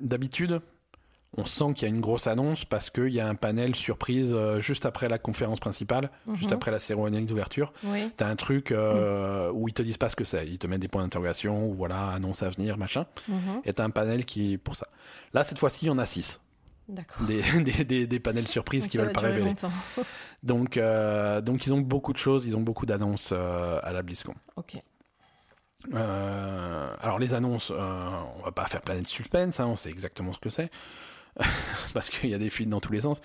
[0.00, 0.60] d'habitude.
[1.36, 4.32] On sent qu'il y a une grosse annonce parce qu'il y a un panel surprise
[4.34, 6.56] euh, juste après la conférence principale, juste Mhm.
[6.56, 7.72] après la cérémonie d'ouverture.
[7.84, 8.10] Oui.
[8.16, 10.46] T'as un truc euh, où ils te disent pas ce que c'est.
[10.48, 13.04] Ils te mettent des points d'interrogation ou voilà, annonce à venir, machin.
[13.28, 13.60] Mhm.
[13.64, 14.88] Et t'as un panel qui pour ça.
[15.34, 16.40] Là, cette fois-ci, il y en a six.
[16.88, 17.26] D'accord.
[17.26, 19.54] Des, des, des, des panels surprises Donc qui veulent pas révéler.
[20.42, 24.02] Donc, euh, donc, ils ont beaucoup de choses, ils ont beaucoup d'annonces euh, à la
[24.02, 24.34] BlizzCon.
[24.56, 24.76] ok.
[25.92, 30.50] Alors, les annonces, on va pas faire planète suspense, hein, on sait exactement ce que
[30.50, 30.70] c'est.
[31.94, 33.20] Parce qu'il y a des fuites dans tous les sens.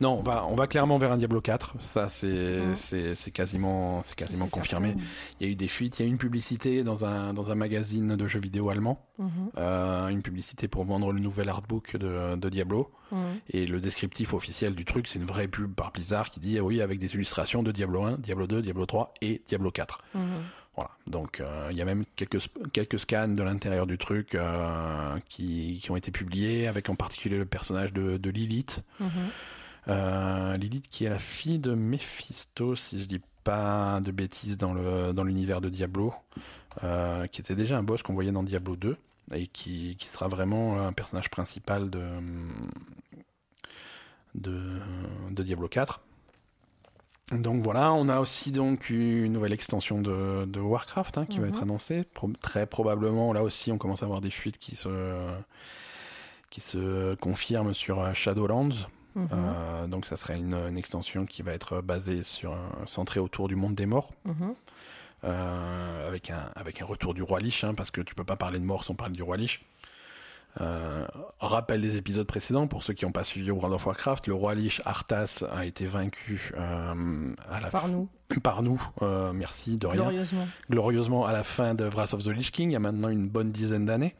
[0.00, 1.76] Non, on va, on va clairement vers un Diablo 4.
[1.80, 4.88] Ça, c'est c'est c'est quasiment, c'est quasiment C'est confirmé.
[4.90, 5.04] certain.
[5.40, 7.50] Il y a eu des fuites, il y a eu une publicité dans un, dans
[7.50, 9.28] un magazine de jeux vidéo allemand, Mhm.
[9.58, 12.90] euh, une publicité pour vendre le nouvel artbook de, de Diablo.
[13.12, 13.18] Mhm.
[13.50, 16.60] Et le descriptif officiel du truc, c'est une vraie pub par Blizzard qui dit eh
[16.60, 20.02] oui, avec des illustrations de Diablo 1, Diablo 2, Diablo 3 et Diablo 4.
[20.14, 20.22] Mhm.
[20.74, 20.90] Voilà.
[21.06, 22.38] Donc euh, il y a même quelques,
[22.72, 27.36] quelques scans de l'intérieur du truc euh, qui, qui ont été publiés, avec en particulier
[27.36, 28.82] le personnage de, de Lilith.
[29.00, 29.10] Mhm.
[29.88, 34.72] Euh, Lilith qui est la fille de Mephisto, si je dis pas de bêtises dans
[34.72, 36.14] le dans l'univers de Diablo,
[37.32, 38.96] qui était déjà un boss qu'on voyait dans Diablo 2
[39.34, 42.04] et qui, qui sera vraiment un personnage principal de
[44.34, 44.78] de,
[45.30, 46.00] de Diablo 4.
[47.30, 51.44] Donc voilà, on a aussi donc une nouvelle extension de, de Warcraft hein, qui va
[51.46, 51.52] Mhm.
[51.54, 52.04] être annoncée.
[52.12, 54.88] Pro- très probablement, là aussi, on commence à avoir des fuites qui se,
[56.50, 58.86] qui se confirment sur euh, Shadowlands.
[59.14, 59.28] Mhm.
[59.32, 63.48] Euh, donc ça serait une, une extension qui va être basée sur, euh, centrée autour
[63.48, 64.54] du monde des morts, Mhm.
[65.24, 68.36] euh, avec, un, avec un retour du roi Lich, hein, parce que tu peux pas
[68.36, 69.64] parler de mort sans parler du roi Lich.
[70.60, 71.06] Euh,
[71.40, 74.54] rappel des épisodes précédents, pour ceux qui n'ont pas suivi World of Warcraft, le roi
[74.54, 78.06] Lich Arthas a été vaincu euh, à la Par nous,
[78.42, 80.46] par nous, euh, merci de rien, glorieusement.
[80.68, 83.28] glorieusement à la fin de Wrath of the Lich King, il y a maintenant une
[83.28, 84.14] bonne dizaine d'années.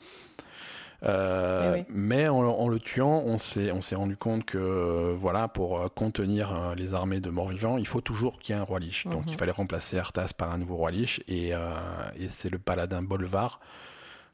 [1.04, 1.86] Euh, Eh oui.
[1.90, 6.74] Mais en, en le tuant, on s'est on s'est rendu compte que voilà pour contenir
[6.76, 9.06] les armées de morts-vivants, il faut toujours qu'il y ait un roi Lich.
[9.08, 9.32] Donc Mhm.
[9.32, 13.58] il fallait remplacer Arthas par un nouveau roi Lich et, et c'est le paladin Bolvar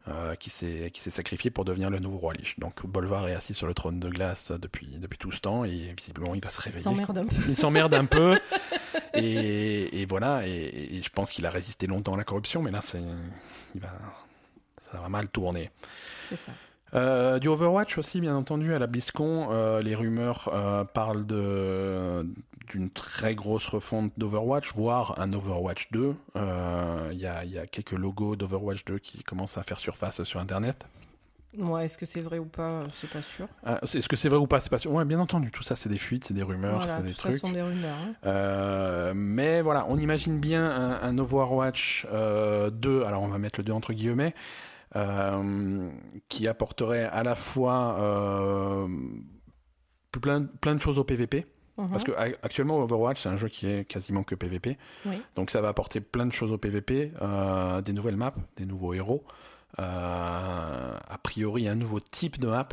[0.07, 2.59] euh, qui s'est sacrifié pour devenir le nouveau roi Lich.
[2.59, 5.93] Donc Bolvar est assis sur le trône de glace depuis depuis tout ce temps et
[5.97, 6.83] visiblement il va se Il réveiller.
[6.85, 7.37] s'emmerde un peu.
[7.49, 8.39] Il s'emmerde un peu.
[9.15, 10.51] Et, et voilà, et,
[10.97, 12.81] et je pense qu'il a résisté longtemps à la corruption, mais là,
[13.75, 13.89] il va,
[14.93, 15.71] ça va mal tourner.
[16.29, 16.53] C'est ça.
[16.95, 22.27] Euh, du Overwatch aussi, bien entendu, à la BlizzCon, euh, les rumeurs euh, parlent de,
[22.71, 26.15] d'une très grosse refonte d'Overwatch, voire un Overwatch 2.
[26.37, 29.79] Euh, Il y, a, il y a quelques logos d'Overwatch 2 qui commencent à faire
[29.79, 30.87] surface sur Internet.
[31.57, 33.49] Ouais, est-ce que c'est vrai ou pas C'est pas sûr.
[33.65, 34.93] Ah, est-ce que c'est vrai ou pas C'est pas sûr.
[34.93, 37.35] Ouais, bien entendu, tout ça, c'est des fuites, c'est des rumeurs, voilà, c'est des trucs.
[37.35, 37.97] sont des rumeurs.
[37.97, 38.13] hein.
[38.27, 43.59] Euh, mais voilà, on imagine bien un, un Overwatch euh, 2, alors on va mettre
[43.61, 44.35] le 2 entre guillemets,
[46.29, 48.89] qui apporterait à la fois euh,
[50.13, 51.47] plein, plein de choses au PVP.
[51.77, 51.91] Mhm.
[51.91, 52.13] Parce que
[52.43, 54.77] actuellement Overwatch c'est un jeu qui est quasiment que PVP.
[55.07, 55.23] Oui.
[55.37, 58.95] Donc ça va apporter plein de choses au PVP, euh, des nouvelles maps, des nouveaux
[58.95, 59.25] héros,
[59.79, 62.69] euh, a priori un nouveau type de map.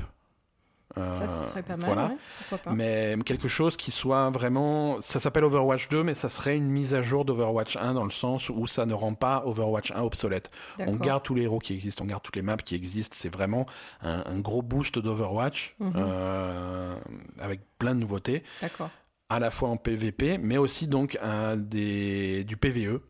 [0.97, 1.85] Euh, Ça, ce serait pas mal.
[1.85, 2.07] Voilà.
[2.51, 5.01] ouais, pas Mais quelque chose qui soit vraiment.
[5.01, 8.11] Ça s'appelle Overwatch 2, mais ça serait une mise à jour d'Overwatch 1 dans le
[8.11, 10.51] sens où ça ne rend pas Overwatch 1 obsolète.
[10.79, 13.15] On garde tous les héros qui existent, on garde toutes les maps qui existent.
[13.19, 13.65] C'est vraiment
[14.01, 15.93] un, un gros boost d'Overwatch Mhm.
[15.97, 16.95] euh,
[17.39, 18.89] avec plein de nouveautés, D'accord.
[19.29, 23.01] à la fois en PvP, mais aussi donc un des, du PvE.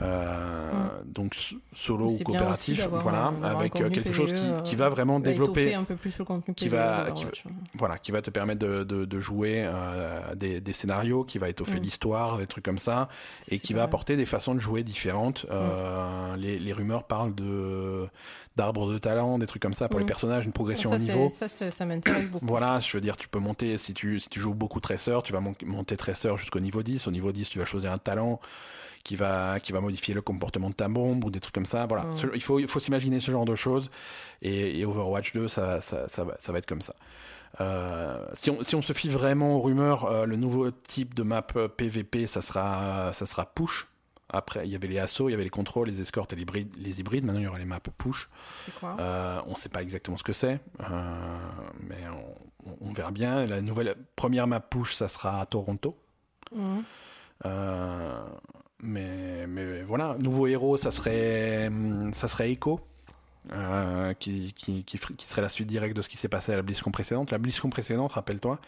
[0.00, 0.70] Euh,
[1.04, 5.28] Donc s- solo ou coopératif, voilà, avec euh, quelque chose qui, euh, va vraiment Bah,
[5.30, 7.08] développer un peu plus le contenu qui va-
[7.74, 11.48] voilà, qui va te permettre de, de, de jouer euh, des, des scénarios, qui va
[11.48, 11.82] étoffer Mm.
[11.82, 13.08] l'histoire, des trucs comme ça,
[13.48, 15.44] et qui va apporter des façons de jouer différentes.
[15.50, 18.06] Euh, les, les rumeurs parlent de
[18.56, 20.02] d'arbres de talent, des trucs comme ça pour Mm.
[20.02, 21.28] les personnages, une progression ça, au niveau.
[21.30, 22.46] Ça, ça, ça m'intéresse beaucoup.
[22.46, 25.32] Voilà, je veux dire, tu peux monter, si tu, si tu joues beaucoup Tracer, tu
[25.32, 27.06] vas mon- monter Tracer jusqu'au niveau 10.
[27.06, 28.38] Au niveau 10, tu vas choisir un talent
[29.04, 31.86] qui va, qui va modifier le comportement de ta bombe ou des trucs comme ça.
[31.86, 32.12] Voilà, Mm.
[32.12, 33.90] Ce- il faut, il faut s'imaginer ce genre de choses.
[34.42, 36.94] Et, et Overwatch 2, ça, ça, ça, va, ça va être comme ça.
[37.60, 41.22] Euh, si, on, si on se fie vraiment aux rumeurs, euh, le nouveau type de
[41.22, 43.86] map euh, PVP, ça sera, ça sera push.
[44.32, 46.42] Après, il y avait les assauts, il y avait les contrôles, les escortes et les
[46.42, 46.72] hybrides.
[46.78, 47.24] Les hybrides.
[47.24, 48.28] Maintenant, il y aura les maps push.
[48.64, 48.96] C'est quoi?
[49.00, 51.38] Euh, on ne sait pas exactement ce que c'est, euh,
[51.80, 51.98] mais
[52.66, 53.44] on, on verra bien.
[53.46, 55.98] La nouvelle première map push, ça sera à Toronto.
[57.46, 58.20] Euh,
[58.82, 62.80] mais, mais voilà, nouveau héros, ça serait, hum, ça serait Echo.
[63.52, 66.62] euh, qui, qui, qui, serait la suite directe de ce qui s'est passé à la
[66.62, 67.30] BlizzCon précédente.
[67.30, 68.60] La BlizzCon précédente, rappelle-toi,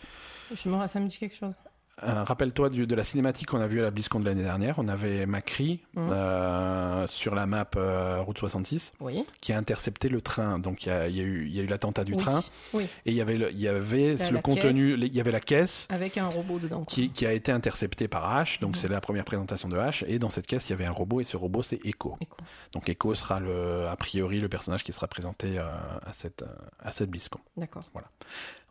[0.54, 0.86] Je me...
[0.86, 1.54] Ça me dit quelque chose.
[2.02, 4.78] Euh, rappelle-toi de la cinématique qu'on a vue à la BlizzCon de l'année dernière.
[4.78, 6.08] On avait Macri Mhm.
[6.10, 9.24] euh, sur la map euh, Route 66 Oui.
[9.40, 10.58] qui a intercepté le train.
[10.58, 11.20] Donc il y a, il y
[11.60, 12.18] a eu, l'attentat du Oui.
[12.18, 12.42] train.
[12.72, 12.84] Oui.
[13.06, 16.28] Et il y avait le, y avait contenu, il y avait la caisse Avec un
[16.28, 16.84] robot dedans.
[16.84, 18.58] qui, qui a été interceptée par H.
[18.60, 18.76] Donc Mhm.
[18.76, 20.04] c'est la première présentation de H.
[20.08, 22.16] Et dans cette caisse, il y avait un robot et ce robot c'est Echo.
[22.28, 26.44] Quoi Donc Echo sera le, a priori le personnage qui sera présenté à cette,
[26.80, 27.38] à cette BlizzCon.
[27.56, 27.82] D'accord.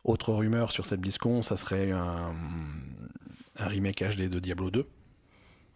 [0.04, 2.34] Autre rumeur sur cette BlizzCon, ça serait un,
[3.58, 4.86] un remake HD de Diablo 2.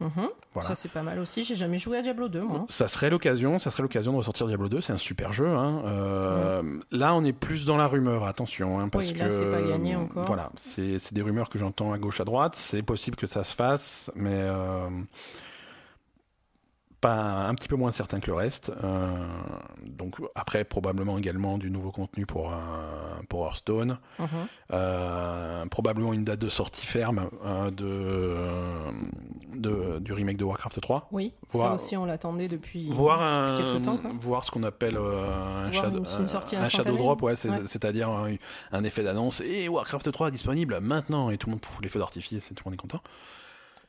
[0.01, 0.09] Mhm.
[0.53, 0.67] Voilà.
[0.69, 1.43] Ça, c'est pas mal aussi.
[1.45, 2.65] J'ai jamais joué à Diablo 2, moi.
[2.69, 4.81] Ça serait l'occasion, ça serait l'occasion de ressortir Diablo 2.
[4.81, 5.47] C'est un super jeu.
[5.47, 5.83] hein.
[5.85, 8.25] Euh, Là, on est plus dans la rumeur.
[8.25, 10.25] Attention, hein, parce Oui, que là, c'est pas gagné encore.
[10.25, 12.55] Voilà, c'est c'est des rumeurs que j'entends à gauche à droite.
[12.57, 14.89] C'est possible que ça se fasse, mais euh,
[17.05, 18.71] pas un petit peu moins certain que le reste.
[18.83, 19.15] Euh,
[19.85, 22.55] donc après, probablement également du nouveau contenu pour euh,
[23.29, 23.97] pour Hearthstone.
[24.19, 24.27] Mhm.
[24.73, 31.07] Euh, probablement une date de sortie ferme euh, de, de, du remake de Warcraft 3.
[31.11, 32.89] Oui, Voir- ça aussi on l'attendait depuis.
[32.89, 34.11] Voir, un, quelques temps, quoi.
[34.17, 37.61] voir ce qu'on appelle un, shadow, une- un shadow drop, ouais, c'est- Ouais.
[37.65, 38.09] c'est-à-dire
[38.71, 39.41] un, effet d'annonce.
[39.41, 42.55] Et Warcraft 3 est disponible maintenant, et tout le monde fout les feux d'artifice, et
[42.55, 43.01] tout le monde est content.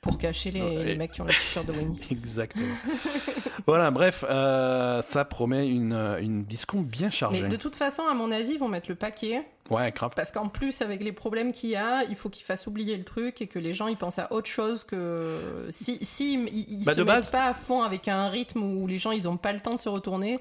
[0.06, 0.84] Pour cacher les, Ouais.
[0.84, 2.00] les mecs qui ont le t-shirt de Winnie.
[2.10, 2.66] Exactement.
[3.66, 7.48] voilà, bref, euh, ça promet une, une BlizzCon bien Mais chargée.
[7.48, 9.42] de toute façon, à mon avis, ils vont mettre le paquet.
[9.70, 10.12] Ouais, grave.
[10.14, 13.02] Parce qu'en plus, avec les problèmes qu'il y a, il faut qu'ils fassent oublier le
[13.04, 15.66] truc et que les gens ils pensent à autre chose que.
[15.70, 18.62] Si, si ils, ils Bah, se de mettent base- pas à fond avec un rythme
[18.62, 20.38] où les gens ils ont pas le temps de se retourner,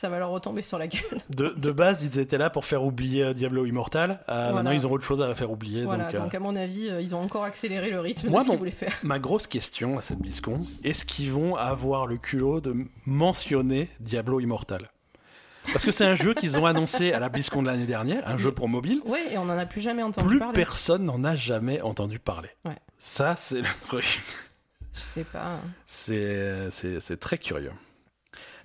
[0.00, 1.20] ça va leur retomber sur la gueule.
[1.30, 4.12] De, de base, ils étaient là pour faire oublier euh, Diablo Immortal.
[4.12, 4.52] Euh, Voilà.
[4.52, 5.84] Maintenant, ils ont autre chose à faire oublier.
[5.84, 8.50] voilà, donc, euh, à mon avis, ils ont encore accéléré le rythme Moi, de ce
[8.50, 8.94] qu'ils voulaient faire.
[9.02, 12.74] Ma grosse question à cette BlizzCon, est-ce qu'ils vont avoir le culot de
[13.06, 14.90] mentionner Diablo Immortal?
[15.72, 18.38] Parce que c'est un jeu qu'ils ont annoncé à la BlizzCon de l'année dernière, un
[18.38, 19.02] jeu pour mobile.
[19.04, 20.54] Ouais, et on en a plus jamais entendu Plus parler.
[20.54, 22.48] personne n'en a jamais entendu parler.
[22.64, 22.76] Ouais.
[22.98, 24.22] Ça, c'est le truc.
[24.94, 25.58] Je sais pas.
[25.84, 27.72] C'est c'est- c'est très curieux.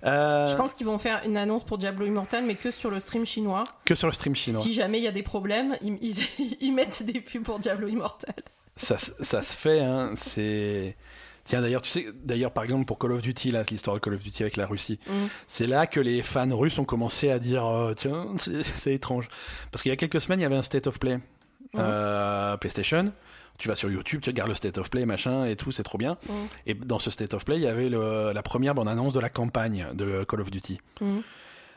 [0.04, 3.00] Euh, Je pense qu'ils vont faire une annonce pour Diablo Immortal, mais que sur le
[3.00, 3.64] stream chinois.
[3.84, 4.60] Que sur le stream chinois.
[4.62, 7.88] Si jamais il y a des problèmes, ils, ils- ils mettent des pubs pour Diablo
[7.88, 8.34] Immortal.
[8.76, 10.10] Ça, se- ça se fait, hein.
[10.16, 10.96] C'est.
[11.44, 14.14] Tiens, d'ailleurs, tu sais, d'ailleurs, par exemple, pour Call of Duty, là, l'histoire de Call
[14.14, 15.26] of Duty avec la Russie, Mm.
[15.46, 18.28] c'est là que les fans russes ont commencé à dire euh, Tiens,
[18.76, 19.28] c'est étrange.
[19.70, 21.18] Parce qu'il y a quelques semaines, il y avait un State of Play
[21.76, 23.12] euh, PlayStation.
[23.58, 25.96] Tu vas sur YouTube, tu regardes le State of Play, machin et tout, c'est trop
[25.98, 26.18] bien.
[26.28, 26.32] Mm.
[26.66, 29.28] Et dans ce State of Play, il y avait le- la première bande-annonce de la
[29.28, 30.80] campagne de Call of Duty.
[31.00, 31.18] Mm.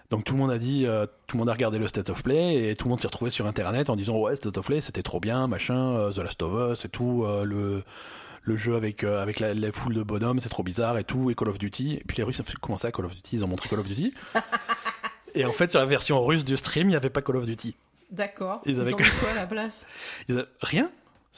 [0.10, 2.24] Donc tout le monde a dit, euh, tout le monde a regardé le State of
[2.24, 4.80] Play et tout le monde s'est retrouvé sur Internet en disant ouais State of Play
[4.82, 7.84] c'était trop bien, machin, euh, The Last of Us et tout, euh, le
[8.44, 11.36] le jeu avec avec la, la foule de bonhommes c'est trop bizarre et tout et
[11.36, 13.44] Call of Duty et puis les Russes ont fait commencer à Call of Duty, ils
[13.44, 14.14] ont montré Call of Duty
[15.36, 17.45] et en fait sur la version russe du stream il n'y avait pas Call of
[17.45, 17.76] Duty,
[18.10, 18.62] D'accord.
[18.66, 19.86] Ils Ils, avaient ont que- quoi à la place?
[20.30, 20.90] Ils rien.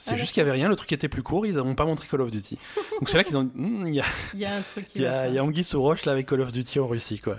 [0.02, 1.84] C'est Ah, juste qu'il y avait rien, le truc était plus court, ils n'ont pas
[1.84, 2.58] montré Call of Duty.
[2.98, 4.04] Donc c'est là qu'ils ont dit, Hmm, il y a
[4.34, 6.26] y a un truc qui il y a, y a Anguille sous roche là avec
[6.26, 7.36] Call of Duty en Russie quoi.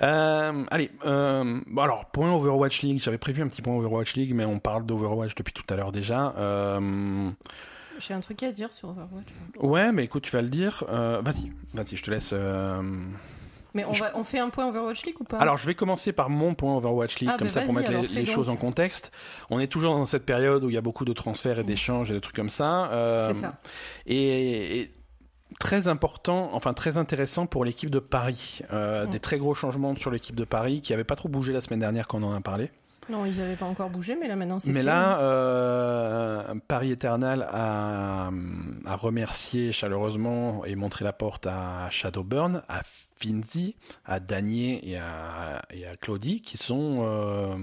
[0.00, 4.32] Euh, allez, euh, bon alors point Overwatch League, j'avais prévu un petit point Overwatch League,
[4.34, 6.34] mais on parle d'Overwatch depuis tout à l'heure déjà.
[6.38, 7.30] Euh,
[7.98, 9.26] J'ai un truc à dire sur Overwatch.
[9.58, 10.84] ouais, mais écoute, tu vas le dire.
[10.88, 12.32] Vas-y, vas-y, je te laisse.
[13.74, 15.38] Mais on, Je- va, on fait un point Overwatch League ou pas?
[15.38, 17.90] Alors, je vais commencer par mon point Overwatch League, Ah, comme bah ça pour mettre
[17.92, 19.12] les, alors, choses en contexte.
[19.50, 22.10] On est toujours dans cette période où il y a beaucoup de transferts et d'échanges
[22.10, 22.90] et de trucs comme ça.
[22.92, 23.54] Euh, C'est ça.
[24.06, 24.90] et, et
[25.60, 28.60] très important, enfin très intéressant pour l'équipe de Paris.
[28.72, 29.06] Euh.
[29.06, 31.80] Des très gros changements sur l'équipe de Paris qui n'avaient pas trop bougé la semaine
[31.80, 32.70] dernière quand on en a parlé.
[33.10, 37.48] Non, ils n'avaient pas encore bougé, mais là maintenant c'est Mais là, euh, Paris Eternal
[37.50, 38.30] a,
[38.86, 42.82] a remercié chaleureusement et montré la porte à Shadowburn, à
[43.18, 47.56] Finzi, à Danier et à, et à Claudie, qui sont, euh,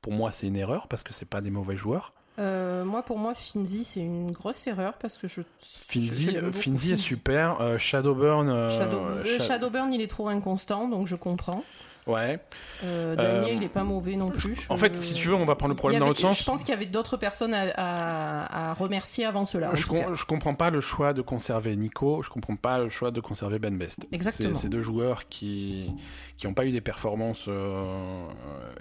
[0.00, 2.12] pour moi, c'est une erreur parce que c'est pas des mauvais joueurs.
[2.40, 5.40] Euh, moi, pour moi, Finzi, c'est une grosse erreur parce que je.
[5.60, 7.60] Finzi, je- Finzi est super.
[7.60, 11.62] euh, Shadowburn, euh, Shadow- le Sha- Shadowburn, il est trop inconstant, donc je comprends.
[12.06, 12.38] Ouais.
[12.82, 14.66] Euh, Daniel, Euh, il est pas mauvais non plus.
[14.68, 16.38] en fait, si tu veux, on va prendre le problème dans l'autre sens.
[16.38, 19.70] Je pense qu'il y avait d'autres personnes à, à- à remercier avant cela.
[19.74, 23.10] Je, com- je comprends pas le choix de conserver Nico, je comprends pas le choix
[23.10, 24.06] de conserver Ben Best.
[24.12, 24.54] Exactement.
[24.54, 25.90] C'est c'est deux joueurs qui
[26.36, 28.26] qui n'ont pas eu des performances euh,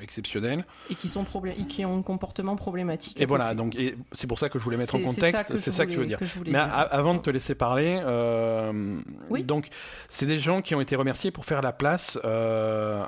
[0.02, 0.66] exceptionnelles.
[0.90, 1.24] Et qui, sont
[1.56, 3.22] et qui ont un comportement problématique.
[3.22, 3.56] Et voilà, côté.
[3.58, 3.78] donc
[4.12, 5.52] c'est pour ça que je voulais mettre en c'est contexte.
[5.52, 6.18] que C'est je ça que je veux dire.
[6.46, 6.68] Mais dire.
[6.92, 9.44] avant de te laisser parler, euh, Oui.
[9.44, 9.68] donc
[10.10, 12.20] c'est des gens qui ont été remerciés pour faire la place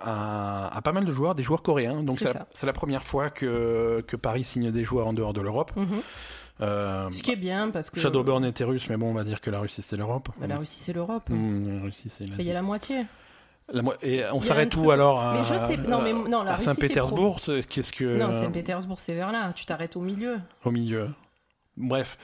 [0.06, 2.04] à, à pas mal de joueurs, des joueurs coréens.
[2.04, 5.72] Donc C'est la, première fois que, que Paris signe des joueurs en dehors de l'Europe.
[5.76, 6.02] Mhm.
[6.62, 8.00] Euh, Ce qui est bien parce que.
[8.00, 10.30] Shadowburn était russe, mais bon, on va dire que la Russie c'est l'Europe.
[10.40, 11.30] Bah, la Russie, c'est l'Europe.
[11.30, 12.24] Mmh, la Russie c'est.
[12.24, 13.06] Il y a la moitié.
[13.74, 15.44] La mo- Et on s'arrête où alors à,
[16.60, 19.52] Saint-Pétersbourg Qu'est-ce que Non, Saint-Pétersbourg, c'est vers là.
[19.56, 20.38] Tu t'arrêtes au milieu.
[20.64, 21.10] au milieu
[21.78, 22.18] Bref,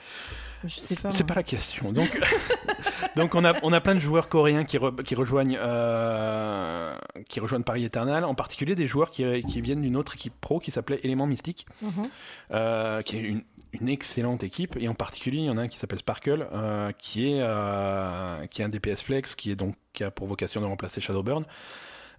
[0.64, 1.10] Je sais pas.
[1.10, 1.92] c'est pas la question.
[1.92, 2.18] Donc,
[3.16, 6.94] donc on a on a plein de joueurs coréens qui, re- qui rejoignent euh,
[7.28, 10.58] qui rejoignent Paris Eternal, en particulier des joueurs qui, qui viennent d'une autre équipe pro
[10.60, 11.90] qui s'appelait Élément Mystique, Mhm.
[12.52, 13.42] euh, qui est une
[13.74, 16.92] une excellente équipe et en particulier il y en a un qui s'appelle Sparkle euh,
[16.98, 20.66] qui est qui est un DPS flex qui est donc qui a pour vocation de
[20.66, 21.46] remplacer Shadowburn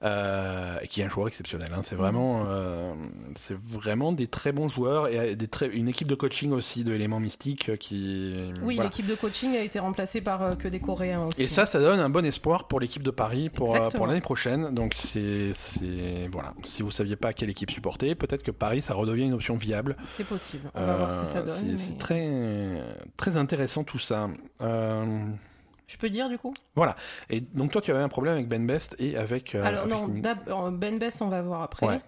[0.03, 1.81] euh, et qui est un joueur exceptionnel hein.
[1.81, 2.93] c'est vraiment euh,
[3.35, 6.93] c'est vraiment des très bons joueurs et des très une équipe de coaching aussi de
[6.93, 8.89] éléments mystiques euh, qui Oui, voilà.
[8.89, 11.43] l'équipe de coaching a été remplacée par euh, que des Coréens aussi.
[11.43, 14.73] et ça ça donne un bon espoir pour l'équipe de Paris pour euh, l'année prochaine
[14.73, 15.51] donc c'est
[16.31, 19.55] voilà si vous saviez pas quelle équipe supporter peut-être que Paris ça redevient une option
[19.55, 20.69] viable C'est possible.
[20.75, 21.55] On va voir ce que ça euh, donne.
[21.55, 22.81] c'est- mais- C'est très,
[23.17, 24.29] très intéressant tout ça.
[24.61, 25.25] Euh,
[25.87, 26.53] Je peux dire du coup?
[27.29, 29.53] Et donc toi, tu avais un problème avec Ben Best et avec.
[29.55, 31.85] euh, Alors avec non, euh, Ben Best, on va voir après.
[31.85, 32.01] Ouais.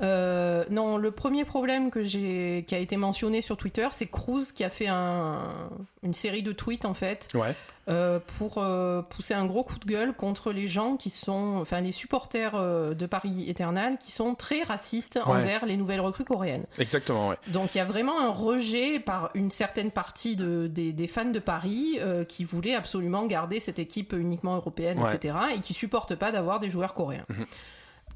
[0.00, 4.46] Euh, non, le premier problème que j'ai, qui a été mentionné sur Twitter, c'est Cruz
[4.54, 5.70] qui a fait un,
[6.02, 7.54] une série de tweets en fait Ouais.
[7.88, 11.80] euh, pour euh, pousser un gros coup de gueule contre les gens qui sont, enfin
[11.80, 12.54] les supporters
[12.94, 15.32] de Paris Eternal qui sont très racistes Ouais.
[15.32, 16.64] envers les nouvelles recrues coréennes.
[16.78, 17.36] Exactement, ouais.
[17.48, 21.24] Donc il y a vraiment un rejet par une certaine partie de, des, des fans
[21.30, 21.98] de Paris
[22.28, 25.36] qui voulaient absolument garder cette équipe uniquement européenne, etc.
[25.56, 27.26] et qui supportent pas d'avoir des joueurs coréens.
[27.28, 27.46] Mhm.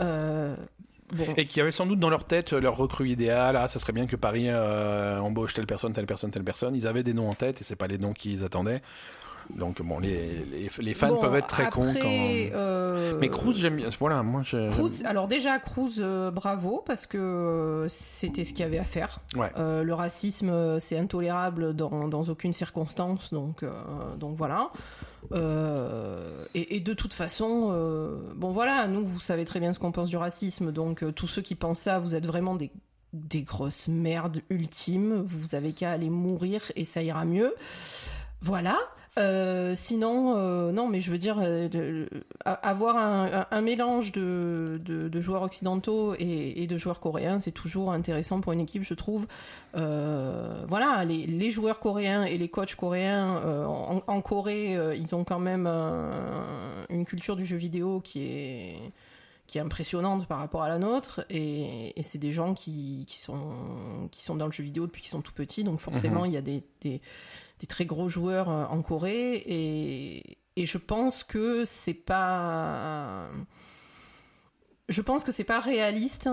[0.01, 0.55] Euh,
[1.13, 1.27] bon.
[1.37, 3.57] Et qui avaient sans doute dans leur tête leur recrue idéale.
[3.57, 6.75] Ah, ça serait bien que Paris euh, embauche telle personne, telle personne, telle personne.
[6.75, 8.83] Ils avaient des noms en tête et c'est pas les noms qu'ils attendaient.
[9.57, 12.59] Donc bon, les, les, les fans Bon, peuvent être très cons après, quand.
[12.59, 13.89] euh, Mais Cruz, j'aime bien.
[13.99, 14.69] Voilà, moi, je.
[14.71, 18.85] Cruz, alors déjà Cruz, euh, bravo parce que euh, c'était ce qu'il y avait à
[18.85, 19.21] faire.
[19.37, 19.51] Ouais.
[19.57, 23.71] Euh, le racisme, euh, c'est intolérable dans, dans aucune circonstance, donc euh,
[24.19, 24.71] donc voilà.
[25.33, 29.93] Euh, et, de toute façon, euh, bon voilà, nous vous savez très bien ce qu'on
[29.93, 32.71] pense du racisme, donc euh, tous ceux qui pensent ça, vous êtes vraiment des
[33.15, 35.23] des grosses merdes ultimes.
[35.23, 37.55] Vous avez qu'à aller mourir et ça ira mieux.
[38.43, 38.79] Voilà.
[39.19, 42.07] Euh, sinon, euh, non, mais je veux dire, euh,
[42.45, 42.97] avoir
[43.51, 48.61] un, mélange de, de- joueurs occidentaux et, de joueurs coréens, c'est toujours intéressant pour une
[48.61, 49.27] équipe, je trouve.
[49.75, 53.43] Voilà, les, joueurs coréens et les coachs coréens
[54.07, 58.93] en, Corée, ils ont quand même un- une culture du jeu vidéo qui est
[59.49, 63.19] qui est impressionnante par rapport à la nôtre et, et c'est des gens qui, qui
[63.19, 66.33] sont qui sont dans le jeu vidéo depuis qu'ils sont tout petits donc forcément il
[66.33, 67.01] y a des, des,
[67.59, 73.29] des très gros joueurs euh, en Corée et, et je pense que c'est pas
[74.89, 76.29] je pense que c'est pas réaliste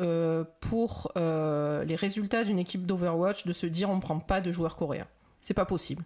[0.00, 4.52] euh, pour euh, les résultats d'une équipe d'Overwatch de se dire on prend pas de
[4.52, 5.08] joueurs coréens.
[5.40, 6.04] C'est pas possible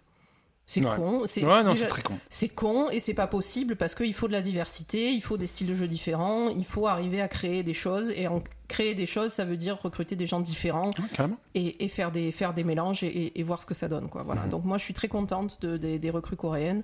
[0.65, 0.95] c'est Ouais.
[0.95, 2.17] con c'est Ouais, déjà- très con.
[2.29, 5.47] c'est con et c'est pas possible parce qu'il faut de la diversité, il faut des
[5.47, 9.05] styles de jeu différents, il faut arriver à créer des choses et en créer des
[9.05, 12.63] choses, ça veut dire recruter des gens différents Ouais, et, et faire des faire des
[12.63, 14.23] mélanges et, et- et voir ce que ça donne quoi.
[14.23, 14.43] Voilà.
[14.43, 14.49] Mhm.
[14.49, 16.83] Donc moi je suis très contente de- des- des recrues coréennes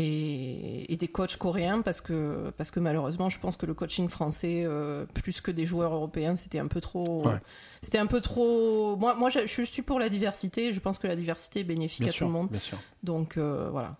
[0.00, 4.08] et, et des coachs coréens parce que parce que malheureusement je pense que le coaching
[4.08, 7.34] français euh, plus que des joueurs européens c'était un peu trop Ouais.
[7.82, 11.08] c'était un peu trop moi moi je, je suis pour la diversité, je pense que
[11.08, 12.48] la diversité est bénéfique Bien à sûr, tout le monde.
[12.48, 12.78] bien sûr.
[13.02, 13.96] Donc euh, voilà.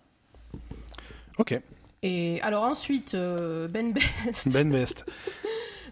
[1.37, 1.59] Ok.
[2.01, 4.47] Et alors ensuite, euh, Ben Best.
[4.53, 5.05] Ben Best.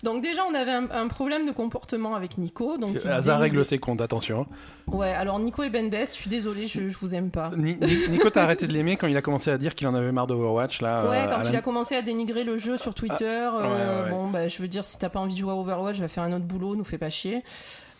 [0.04, 2.78] Donc déjà, on avait un, un problème de comportement avec Nico.
[2.78, 3.00] Donc il
[3.36, 4.46] dénigre- règle ses comptes, attention.
[4.88, 7.52] Ouais, alors Nico et Ben Best, je suis désolée, je, je vous aime pas.
[7.58, 9.96] Ni- Ni- Nico, t'as arrêté de l'aimer quand il a commencé à dire qu'il en
[9.96, 11.10] avait marre d'Overwatch, là.
[11.10, 13.64] Ouais, euh, quand à il a commencé à dénigrer le jeu sur Twitter, euh, ouais,
[13.64, 14.10] ouais, ouais.
[14.12, 16.24] bon, bah, je veux dire, si t'as pas envie de jouer à Overwatch, va faire
[16.24, 17.44] un autre boulot, nous fais pas chier.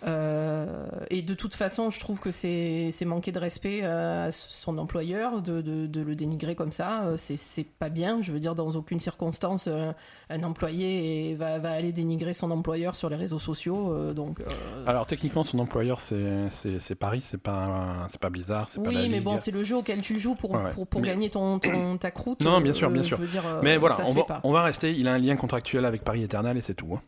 [0.06, 5.42] Euh, et de toute façon, je trouve que c'est manquer de respect à son employeur
[5.42, 7.06] de, de, de le dénigrer comme ça.
[7.06, 8.22] Euh, C'est pas bien.
[8.22, 9.92] Je veux dire, dans aucune circonstance, euh,
[10.30, 14.14] un employé va, va aller dénigrer son employeur sur les réseaux sociaux.
[14.14, 14.44] donc, euh,
[14.86, 19.10] Alors, techniquement, son employeur, c'est Paris, c'est pas, c'est pas Blizzard, c'est pas la oui,
[19.10, 20.70] mais bon, c'est le jeu auquel tu joues pour, Ouais, ouais.
[20.72, 22.42] pour, pour Mais- gagner ton, ton, ta croûte.
[22.42, 23.18] Non, bien sûr, bien sûr.
[23.20, 24.94] Dire, Mais voilà, va, on va rester.
[24.94, 26.94] Il a un lien contractuel avec Paris Eternal et c'est tout.
[26.94, 27.02] hein.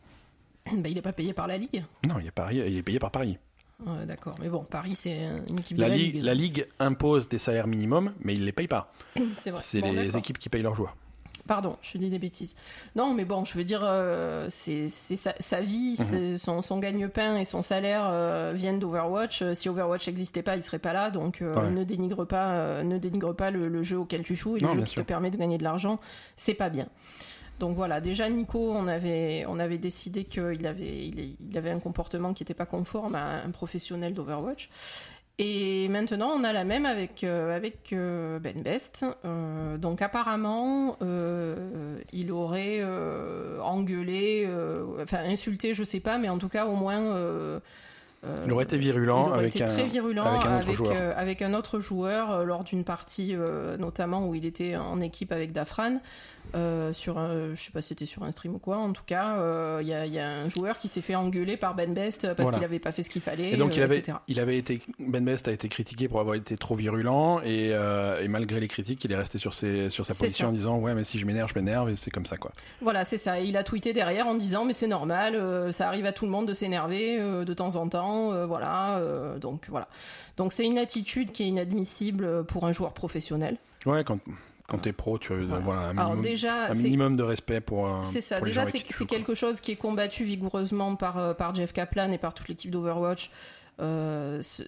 [0.76, 1.84] Bah, il est pas payé par la Ligue.
[2.06, 3.38] Non, il est, Paris, il est payé par Paris.
[3.86, 5.18] Ouais, D'accord, mais bon, Paris c'est
[5.48, 6.22] une équipe La, de la ligue, Ligue.
[6.24, 8.92] la Ligue impose des salaires minimums, mais il les paye pas.
[9.38, 9.60] C'est vrai.
[9.62, 10.18] C'est Bon, les d'accord.
[10.18, 10.94] équipes qui payent leurs joueurs.
[11.48, 12.54] Pardon, je dis des bêtises.
[12.94, 16.04] Non, mais bon, je veux dire, euh, c'est c'est sa, sa vie, Mhm.
[16.04, 19.40] c'est- son, son gagne-pain et son salaire euh, viennent d'Overwatch.
[19.42, 21.10] Euh, Si Overwatch n'existait pas, il serait pas là.
[21.10, 21.70] Donc, euh, Ouais.
[21.70, 24.68] ne dénigre pas, euh, ne dénigre pas le, le jeu auquel tu joues et Non,
[24.68, 25.02] le jeu bien qui sûr.
[25.02, 25.98] te permet de gagner de l'argent.
[26.36, 26.86] C'est pas bien.
[27.60, 32.32] Donc voilà, déjà Nico, on avait, on avait décidé qu'il avait, il, avait un comportement
[32.32, 34.70] qui n'était pas conforme à un professionnel d'Overwatch.
[35.38, 39.04] Et maintenant, on a la même avec, euh, avec euh, Ben Best.
[39.24, 40.96] Euh, donc apparemment,
[42.12, 42.82] il aurait
[43.62, 44.48] engueulé,
[45.02, 47.60] enfin insulté, je sais pas, mais en tout cas au moins...
[48.44, 51.18] Il aurait été virulent aurait avec été un, très virulent avec un autre avec, joueur.
[51.18, 53.34] avec un autre joueur lors d'une partie
[53.78, 56.00] notamment où il était en équipe avec Dafran
[56.56, 59.04] euh, sur un, je sais pas si c'était sur un stream ou quoi en tout
[59.06, 61.74] cas euh, il y, a, il y a un joueur qui s'est fait engueuler par
[61.76, 62.58] Ben Best parce Voilà.
[62.58, 64.18] qu'il avait pas fait ce qu'il fallait Et donc il euh, avait, etc.
[64.26, 68.20] il avait été, Ben Best a été critiqué pour avoir été trop virulent et, euh,
[68.22, 70.48] et malgré les critiques, il est resté sur, ses, sur sa position ça.
[70.50, 72.50] en disant ouais mais si je m'énerve, je m'énerve et c'est comme ça quoi.
[72.80, 73.40] Voilà, c'est ça.
[73.40, 76.24] Et Il a tweeté derrière en disant mais c'est normal, euh, ça arrive à tout
[76.24, 78.98] le monde de s'énerver euh, de temps en temps, euh, voilà.
[78.98, 79.86] euh, donc voilà.
[80.36, 83.56] Donc c'est une attitude qui est inadmissible pour un joueur professionnel.
[83.86, 84.18] Ouais quand
[84.70, 85.58] quand t'es pro, tu as Voilà.
[85.64, 87.86] voilà, un Alors minimum, déjà, un c'est- minimum de respect pour.
[87.88, 88.36] euh, C'est ça.
[88.36, 92.18] pour Déjà, c'est quelque chose qui est combattu vigoureusement par, euh, par Jeff Kaplan et
[92.18, 93.30] par toute l'équipe d'Overwatch.
[93.80, 94.64] Euh, c'est-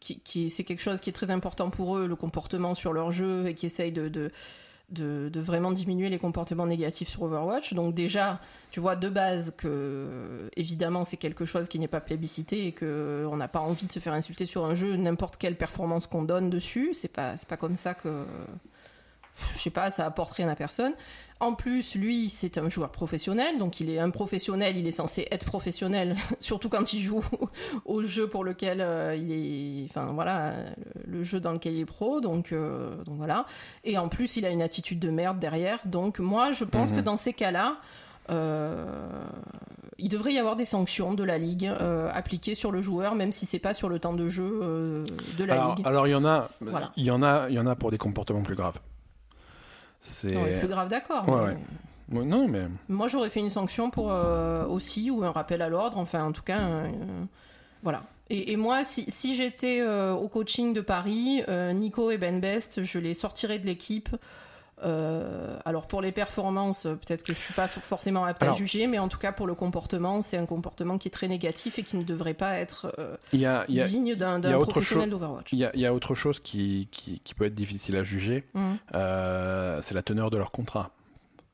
[0.00, 3.46] qui, qui- quelque chose qui est très important pour eux, le comportement sur leur jeu,
[3.46, 4.32] et qui essaye de, de,
[4.90, 7.74] de, de vraiment diminuer les comportements négatifs sur Overwatch.
[7.74, 8.40] Donc déjà,
[8.72, 13.24] tu vois de base que évidemment c'est quelque chose qui n'est pas plébiscité et que
[13.30, 16.24] on n'a pas envie de se faire insulter sur un jeu n'importe quelle performance qu'on
[16.24, 16.90] donne dessus.
[16.94, 18.24] C'est pas c'est pas comme ça que
[19.54, 20.92] je sais pas, ça apporte rien à personne.
[21.42, 25.26] En plus, lui, c'est un joueur professionnel, donc il est un professionnel, il est censé
[25.30, 27.24] être professionnel, surtout quand il joue
[27.86, 30.52] au jeu pour lequel euh, il est, enfin voilà,
[31.06, 33.46] le, jeu dans lequel il est pro, donc, euh, donc voilà.
[33.84, 36.96] Et en plus, il a une attitude de merde derrière, donc moi, je pense Mhm.
[36.98, 37.78] que dans ces cas-là,
[38.28, 38.84] euh,
[39.98, 43.32] il devrait y avoir des sanctions de la ligue euh, appliquées sur le joueur, même
[43.32, 45.04] si c'est pas sur le temps de jeu euh,
[45.38, 45.86] de la Alors, ligue.
[45.86, 46.92] alors il y en a, Voilà.
[46.96, 48.78] il y en a, il y en a pour des comportements plus graves.
[50.00, 51.28] C'est Non, plus grave, d'accord.
[51.28, 55.30] Ouais, mais- Ouais, non, mais Moi, j'aurais fait une sanction pour euh, aussi ou un
[55.30, 55.96] rappel à l'ordre.
[55.98, 56.88] Enfin, en tout cas, euh,
[57.84, 58.02] voilà.
[58.30, 61.42] Et, et moi, si, si j'étais euh, au coaching de Paris,
[61.74, 64.08] Nico et Ben Best, je les sortirais de l'équipe.
[64.82, 68.86] Euh, alors pour les performances, peut-être que je suis pas for- forcément apte à juger,
[68.86, 71.82] mais en tout cas pour le comportement, c'est un comportement qui est très négatif et
[71.82, 75.10] qui ne devrait pas être euh, il y a, il y a, digne d'un professionnel
[75.10, 75.52] d'Overwatch.
[75.52, 78.04] il y a- il y a autre chose qui, qui, qui peut être difficile à
[78.04, 78.44] juger.
[78.54, 78.78] Mhm.
[78.94, 80.90] Euh, c'est la teneur de leur contrat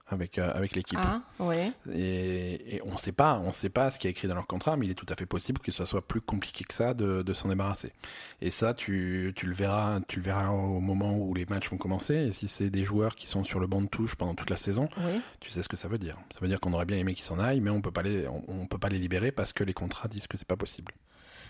[0.08, 0.98] avec, euh, avec l'équipe.
[1.02, 1.72] Ah, ouais.
[1.92, 4.46] Et, et on ne sait pas, on sait pas ce qui est écrit dans leur
[4.46, 6.94] contrat, mais il est tout à fait possible que ce soit plus compliqué que ça
[6.94, 7.92] de, de s'en débarrasser.
[8.40, 11.76] Et ça, tu, tu le verras, tu le verras au moment où les matchs vont
[11.78, 12.14] commencer.
[12.14, 14.56] Et si c'est des joueurs qui sont sur le banc de touche pendant toute la
[14.56, 15.20] saison, Oui.
[15.40, 16.16] tu sais ce que ça veut dire.
[16.32, 18.28] Ça veut dire qu'on aurait bien aimé qu'ils s'en aillent, mais on peut pas les,
[18.28, 20.92] on, on peut pas les libérer parce que les contrats disent que c'est pas possible.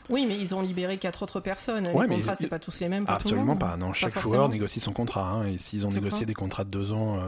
[0.09, 1.87] Oui, mais ils ont libéré quatre autres personnes.
[1.89, 3.05] Ouais, les contrats, ils- c'est pas tous les mêmes.
[3.05, 3.59] pour tout le Absolument monde.
[3.59, 3.77] pas.
[3.77, 5.29] Non, chaque joueur négocie son contrat.
[5.29, 7.21] hein, et s'ils ont négocié des contrats de deux ans, euh,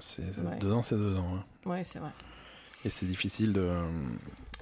[0.00, 0.58] c'est Ouais.
[0.60, 1.26] deux ans, c'est deux ans.
[1.36, 1.68] hein.
[1.70, 2.10] Ouais, c'est vrai.
[2.84, 3.70] Et c'est difficile de,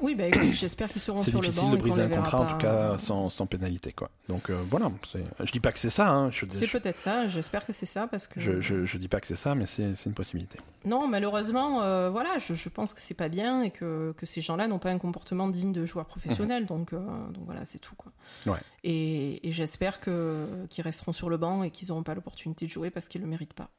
[0.02, 2.09] Oui, bah j'espère qu'ils seront c'est sur le difficile banc de et qu'on briser un
[2.09, 4.10] contrat en tout cas sans, sans pénalité quoi.
[4.28, 7.26] Donc euh, voilà, c'est- je dis pas que c'est ça, hein, C'est je, peut-être ça,
[7.28, 8.38] j'espère que c'est ça parce que.
[8.40, 10.59] je, je- je dis pas que c'est ça, mais c'est c'est une possibilité.
[10.84, 14.40] Non, malheureusement, euh, voilà, je, je pense que c'est pas bien et que, que ces
[14.42, 16.98] gens-là n'ont pas un comportement digne de joueurs professionnels, donc, euh,
[17.28, 18.12] donc voilà, c'est tout quoi.
[18.47, 18.52] Mhm.
[18.52, 18.59] Ouais.
[18.84, 22.90] Et, et j'espère qu'ils resteront sur le banc et qu'ils n'auront pas l'opportunité de jouer
[22.90, 23.70] parce qu'ils le méritent pas.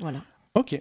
[0.00, 0.22] Voilà.
[0.54, 0.80] Ok.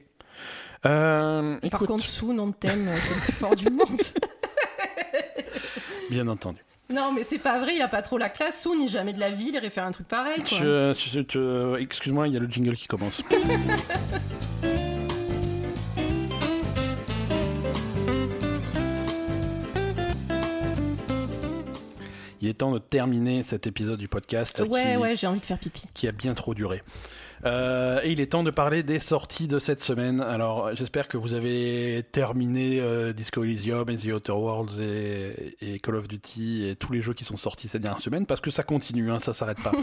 [0.86, 4.02] Euh, Par écoute, contre, sous nom de thème, euh, c'est le plus fort du monde.
[6.10, 6.60] bien entendu.
[6.94, 8.62] non, mais c'est pas vrai, il a pas trop la classe.
[8.62, 12.34] Sous ni jamais de la vie, il irait faire un truc pareil je- Excuse-moi, il
[12.34, 13.22] y a le jingle qui commence.
[22.40, 25.46] Il est temps de terminer cet épisode du podcast Ouais, qui, ouais, j'ai envie de
[25.46, 25.86] faire pipi.
[25.94, 26.84] qui a bien trop duré.
[27.46, 30.22] Euh, et il est temps de parler des sorties de cette semaine.
[30.22, 35.80] Alors, j'espère que vous avez terminé euh, Disco Elysium et The Outer Worlds et, et
[35.80, 38.52] Call of Duty et tous les jeux qui sont sortis cette dernière semaine parce que
[38.52, 39.72] ça continue, hein, ça s'arrête pas.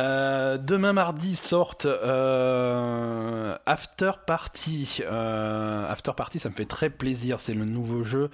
[0.00, 5.00] Euh, demain mardi sortent euh, After Party.
[5.02, 7.38] Euh, After Party, ça me fait très plaisir.
[7.38, 8.30] C'est le nouveau jeu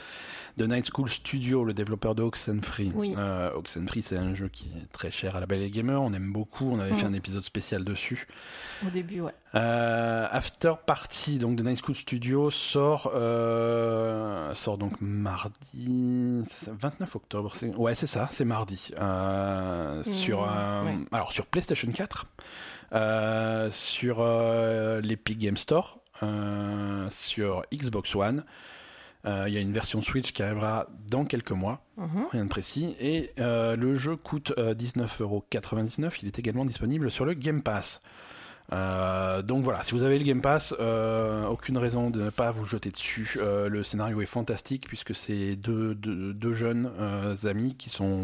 [0.56, 2.90] de Night School Studio, le développeur de Oxenfree.
[2.94, 3.14] Oui.
[3.18, 6.00] Euh, Oxenfree, c'est un jeu qui est très cher à la Belle et Gamer.
[6.00, 6.70] On aime beaucoup.
[6.72, 6.96] On avait Mm.
[6.96, 8.26] fait un épisode spécial dessus.
[8.86, 9.34] Au début, ouais.
[9.54, 16.72] Euh, After Party, donc de Night School Studio, sort, euh, sort donc mardi, c'est ça,
[16.78, 17.54] 29 octobre.
[17.76, 18.90] Ouais, c'est ça, c'est mardi.
[18.98, 20.96] Euh, sur, euh, ouais.
[21.12, 22.26] alors sur PlayStation 4,
[22.94, 24.24] euh, sur
[25.02, 25.98] l'Epic Game Store,
[27.10, 28.44] sur Xbox One.
[29.26, 32.26] Euh, Il y a une version Switch qui arrivera dans quelques mois Mhm.
[32.32, 32.94] rien de précis.
[33.00, 36.18] Et euh, le jeu coûte euh, 19,99€.
[36.22, 38.00] Il est également disponible sur le Game Pass.
[38.72, 42.50] Euh, donc voilà, si vous avez le Game Pass, euh, aucune raison de ne pas
[42.50, 43.36] vous jeter dessus.
[43.40, 48.22] Euh, le scénario est fantastique puisque c'est deux, deux, deux jeunes euh, amis qui sont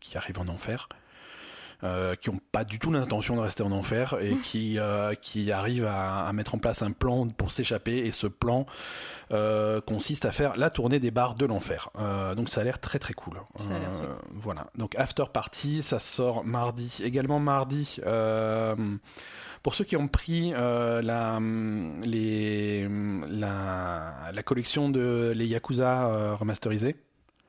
[0.00, 0.88] qui arrivent en enfer.
[1.84, 5.52] Euh, qui n'ont pas du tout l'intention de rester en enfer et qui, euh, qui
[5.52, 8.66] arrivent à, à mettre en place un plan pour s'échapper et ce plan
[9.32, 11.90] euh, consiste à faire la tournée des bars de l'enfer.
[12.36, 13.34] Donc ça a l'air très très cool.
[13.56, 14.68] Ça a très Euh, Voilà.
[14.76, 17.00] Donc After Party, ça sort mardi.
[17.04, 17.98] Également mardi.
[19.62, 21.38] pour ceux qui ont pris la,
[22.04, 22.88] les,
[23.28, 26.96] la, la collection de les Yakuza remasterisés,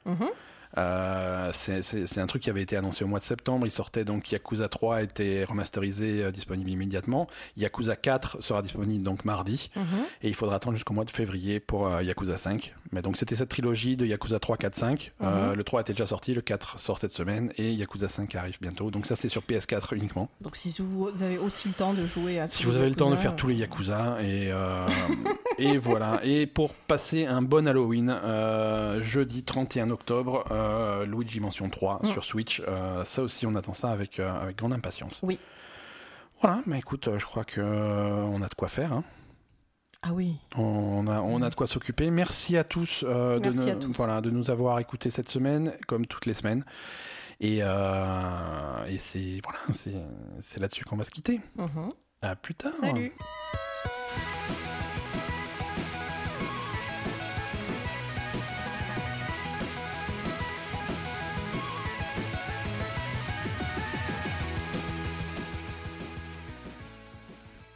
[0.06, 0.30] Mhm.
[0.78, 3.66] Euh, c'est- un truc qui avait été annoncé au mois de septembre.
[3.68, 7.28] Il sortait donc Yakuza 3 était remasterisé, euh, disponible immédiatement.
[7.56, 9.70] Yakuza 4 sera disponible donc mardi.
[9.76, 9.84] Mhm.
[10.24, 12.74] Et il faudra attendre jusqu'au mois de février pour euh, Yakuza 5.
[12.92, 15.12] Mais donc c'était cette trilogie de Yakuza 3, 4, 5.
[15.22, 15.56] Euh, Mhm.
[15.58, 18.92] le 3 était déjà sorti, le 4 sort cette semaine et Yakuza 5 arrive bientôt.
[18.92, 20.30] Donc ça c'est sur PS4 uniquement.
[20.42, 23.06] Donc si vous avez aussi le temps de jouer à Si vous avez le temps
[23.10, 24.52] de Yakuza, faire tous les Yakuza et,
[25.60, 26.20] et voilà.
[26.24, 28.14] Et pour passer un bon Halloween,
[29.02, 32.08] jeudi 31 octobre, euh, Luigi Mansion 3 Mm.
[32.12, 32.62] sur Switch.
[32.68, 35.20] Euh, ça aussi on attend ça avec, euh, avec grande impatience.
[35.24, 35.40] Oui.
[36.42, 38.94] Voilà, mais écoute, euh, je crois que on a de quoi faire.
[38.94, 39.04] hein.
[40.04, 40.36] Ah oui.
[40.56, 42.12] On a, on a de quoi s'occuper.
[42.12, 43.94] Merci à tous, de, Merci à nous- tous.
[43.98, 46.64] Voilà, de nous avoir écoutés cette semaine, comme toutes les semaines.
[47.40, 49.60] Et, et c'est voilà,
[50.42, 51.42] c'est là-dessus qu'on va se quitter.
[51.56, 51.92] Mhm.
[52.22, 52.74] À plus tard.
[52.80, 53.12] Salut.